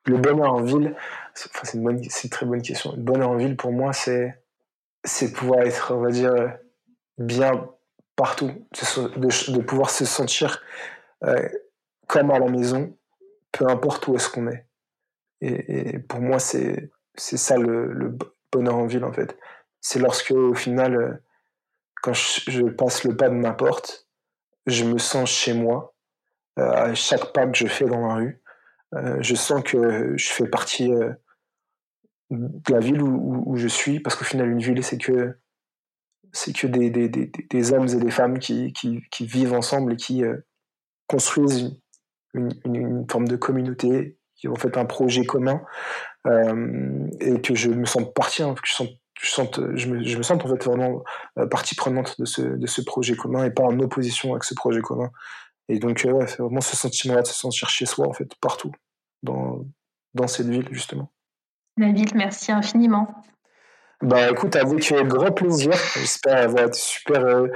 Le 0.07 0.17
bonheur 0.17 0.53
en 0.53 0.63
ville, 0.63 0.97
c'est 1.35 1.75
une, 1.75 1.89
une, 1.89 2.31
très 2.31 2.47
bonne 2.47 2.63
question. 2.63 2.93
Le 2.97 3.03
bonheur 3.03 3.31
en 3.31 3.37
ville, 3.37 3.57
pour 3.57 3.73
moi, 3.73 3.93
c'est 3.93 4.35
pouvoir 5.35 5.61
être, 5.61 5.95
on 5.95 6.01
va 6.01 6.11
dire, 6.11 6.33
bien 7.19 7.69
partout, 8.17 8.53
de, 9.17 9.53
de 9.53 9.63
pouvoir 9.63 9.91
se 9.91 10.05
sentir 10.05 10.63
euh, 11.25 11.49
comme 12.07 12.31
à 12.31 12.39
la 12.39 12.49
maison, 12.49 12.97
peu 13.53 13.67
importe 13.69 14.07
où 14.09 14.17
est-ce 14.17 14.29
qu'on 14.29 14.49
est. 14.49 14.67
Et, 15.41 15.99
pour 16.01 16.21
moi, 16.21 16.39
c'est 16.39 16.91
ça 17.17 17.57
le, 17.57 18.17
bonheur 18.53 18.77
en 18.77 18.87
ville, 18.87 19.05
en 19.05 19.13
fait. 19.13 19.39
C'est 19.81 20.01
lorsque, 20.01 20.33
au 20.33 20.55
final, 20.55 20.97
euh, 20.97 21.13
quand 22.03 22.13
je, 22.13 22.63
passe 22.65 23.05
le 23.05 23.17
pas 23.17 23.29
de 23.29 23.35
ma 23.35 23.53
porte, 23.53 24.09
je 24.67 24.85
me 24.85 24.99
sens 24.99 25.31
chez 25.31 25.55
moi. 25.55 25.95
Euh, 26.59 26.71
à 26.71 26.95
chaque 26.95 27.33
pas 27.33 27.47
que 27.47 27.57
je 27.57 27.69
fais 27.69 27.87
dans 27.87 28.07
la 28.07 28.15
rue, 28.15 28.43
je 29.21 29.35
sens 29.37 29.63
que 29.63 30.17
je 30.17 30.29
fais 30.31 30.49
partie 30.49 30.93
de 32.31 32.73
la 32.73 32.81
ville 32.81 33.03
où, 33.03 33.43
où 33.47 33.57
je 33.57 33.69
suis, 33.69 34.01
parce 34.01 34.17
qu'au 34.17 34.25
final, 34.25 34.51
une 34.51 34.61
ville, 34.61 34.83
c'est 34.83 34.99
que 34.99 35.37
c'est 36.33 36.55
que 36.55 36.67
des, 36.67 36.91
des, 36.91 37.09
des, 37.09 37.27
des, 37.27 37.73
hommes 37.73 37.89
et 37.89 37.97
des 37.97 38.11
femmes 38.11 38.39
qui, 38.39 38.73
qui, 38.73 39.03
qui 39.11 39.27
vivent 39.27 39.53
ensemble 39.53 39.95
et 39.95 39.97
qui 39.97 40.25
euh, 40.25 40.37
construisent 41.09 41.77
une, 42.35 42.51
une, 42.65 42.77
une, 42.77 43.11
forme 43.11 43.27
de 43.27 43.37
communauté, 43.37 44.17
qui 44.37 44.49
ont 44.49 44.55
fait 44.55 44.77
un 44.77 44.85
projet 44.85 45.25
commun, 45.27 45.61
euh, 46.27 47.09
et 47.21 47.41
que 47.41 47.55
je 47.55 47.71
me 47.71 47.85
sens 47.85 48.05
partie, 48.15 48.43
hein, 48.43 48.55
que 48.55 48.61
je, 48.65 48.73
sens, 48.73 48.89
je, 49.21 49.29
sens, 49.29 49.49
je, 49.75 49.89
me, 49.89 50.05
je 50.05 50.17
me 50.17 50.23
sens 50.23 50.43
en 50.43 50.49
fait 50.49 50.65
vraiment 50.65 51.03
euh, 51.39 51.47
partie 51.47 51.75
prenante 51.75 52.19
de 52.21 52.25
ce, 52.25 52.43
de 52.43 52.67
ce 52.67 52.81
projet 52.81 53.17
commun 53.17 53.45
et 53.45 53.51
pas 53.51 53.65
en 53.65 53.79
opposition 53.81 54.31
avec 54.33 54.45
ce 54.45 54.55
projet 54.55 54.81
commun. 54.81 55.11
Et 55.69 55.79
donc, 55.79 56.05
ouais, 56.05 56.27
c'est 56.27 56.39
vraiment 56.39 56.61
ce 56.61 56.77
sentiment-là 56.77 57.23
de 57.23 57.27
se 57.27 57.35
sentir 57.35 57.69
chez 57.69 57.87
soi, 57.87 58.09
en 58.09 58.13
fait, 58.13 58.33
partout, 58.41 58.73
dans, 59.23 59.65
dans 60.15 60.27
cette 60.27 60.49
ville, 60.49 60.69
justement. 60.71 61.13
David, 61.77 62.15
merci 62.15 62.53
infiniment. 62.53 63.09
Bah 64.03 64.31
écoute, 64.31 64.57
avec 64.57 64.89
grand 65.09 65.31
plaisir. 65.31 65.73
J'espère 65.95 66.45
avoir 66.45 66.65
été 66.65 66.79
super 66.79 67.23
euh, 67.23 67.49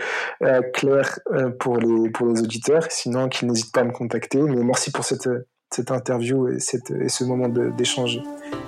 euh, 0.42 0.60
clair 0.74 1.18
euh, 1.32 1.48
pour, 1.58 1.78
les, 1.78 2.10
pour 2.10 2.26
les 2.26 2.42
auditeurs. 2.42 2.84
Sinon, 2.90 3.30
qu'ils 3.30 3.48
n'hésitent 3.48 3.72
pas 3.72 3.80
à 3.80 3.84
me 3.84 3.92
contacter. 3.92 4.42
Mais 4.42 4.62
merci 4.62 4.90
pour 4.90 5.04
cette, 5.04 5.28
cette 5.70 5.90
interview 5.90 6.48
et, 6.48 6.60
cette, 6.60 6.90
et 6.90 7.08
ce 7.08 7.24
moment 7.24 7.48
d'échange, 7.48 8.20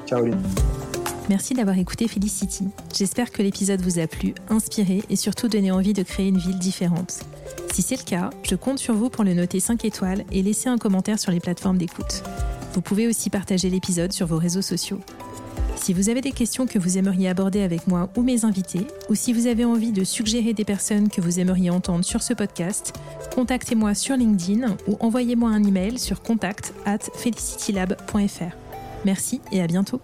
Caroline. 0.07 0.41
Merci 1.29 1.53
d'avoir 1.55 1.77
écouté 1.77 2.09
Felicity. 2.09 2.69
J'espère 2.95 3.31
que 3.31 3.43
l'épisode 3.43 3.83
vous 3.83 3.99
a 3.99 4.07
plu, 4.07 4.33
inspiré 4.49 5.03
et 5.11 5.17
surtout 5.17 5.49
donné 5.49 5.71
envie 5.71 5.93
de 5.93 6.03
créer 6.03 6.29
une 6.29 6.39
ville 6.39 6.59
différente. 6.59 7.25
Si 7.73 7.83
c'est 7.83 7.97
le 7.97 8.09
cas, 8.09 8.31
je 8.43 8.55
compte 8.55 8.79
sur 8.79 8.95
vous 8.95 9.11
pour 9.11 9.25
le 9.25 9.35
noter 9.35 9.61
5 9.61 9.85
étoiles 9.85 10.25
et 10.33 10.41
laisser 10.41 10.69
un 10.69 10.79
commentaire 10.79 11.19
sur 11.19 11.33
les 11.33 11.41
plateformes 11.41 11.79
d'écoute. 11.79 12.23
Vous 12.73 12.81
pouvez 12.81 13.07
aussi 13.07 13.29
partager 13.29 13.69
l'épisode 13.69 14.13
sur 14.13 14.27
vos 14.27 14.39
réseaux 14.39 14.63
sociaux. 14.63 15.01
Si 15.77 15.93
vous 15.93 16.09
avez 16.09 16.21
des 16.21 16.33
questions 16.33 16.67
que 16.67 16.79
vous 16.79 16.99
aimeriez 16.99 17.29
aborder 17.29 17.63
avec 17.63 17.87
moi 17.87 18.09
ou 18.17 18.23
mes 18.23 18.45
invités, 18.45 18.87
ou 19.09 19.15
si 19.15 19.33
vous 19.33 19.47
avez 19.47 19.65
envie 19.65 19.93
de 19.93 20.05
suggérer 20.05 20.53
des 20.53 20.65
personnes 20.65 21.09
que 21.09 21.21
vous 21.21 21.39
aimeriez 21.39 21.71
entendre 21.71 22.05
sur 22.05 22.23
ce 22.23 22.35
podcast, 22.35 22.93
contactez-moi 23.35 23.95
sur 23.95 24.17
LinkedIn 24.17 24.77
ou 24.89 24.97
envoyez-moi 25.01 25.51
un 25.51 25.63
email 25.63 25.99
sur 25.99 26.23
contact 26.23 26.75
at 26.85 26.99
felicitylab.fr. 27.15 28.57
Merci 29.05 29.41
et 29.53 29.63
à 29.63 29.67
bientôt. 29.67 30.01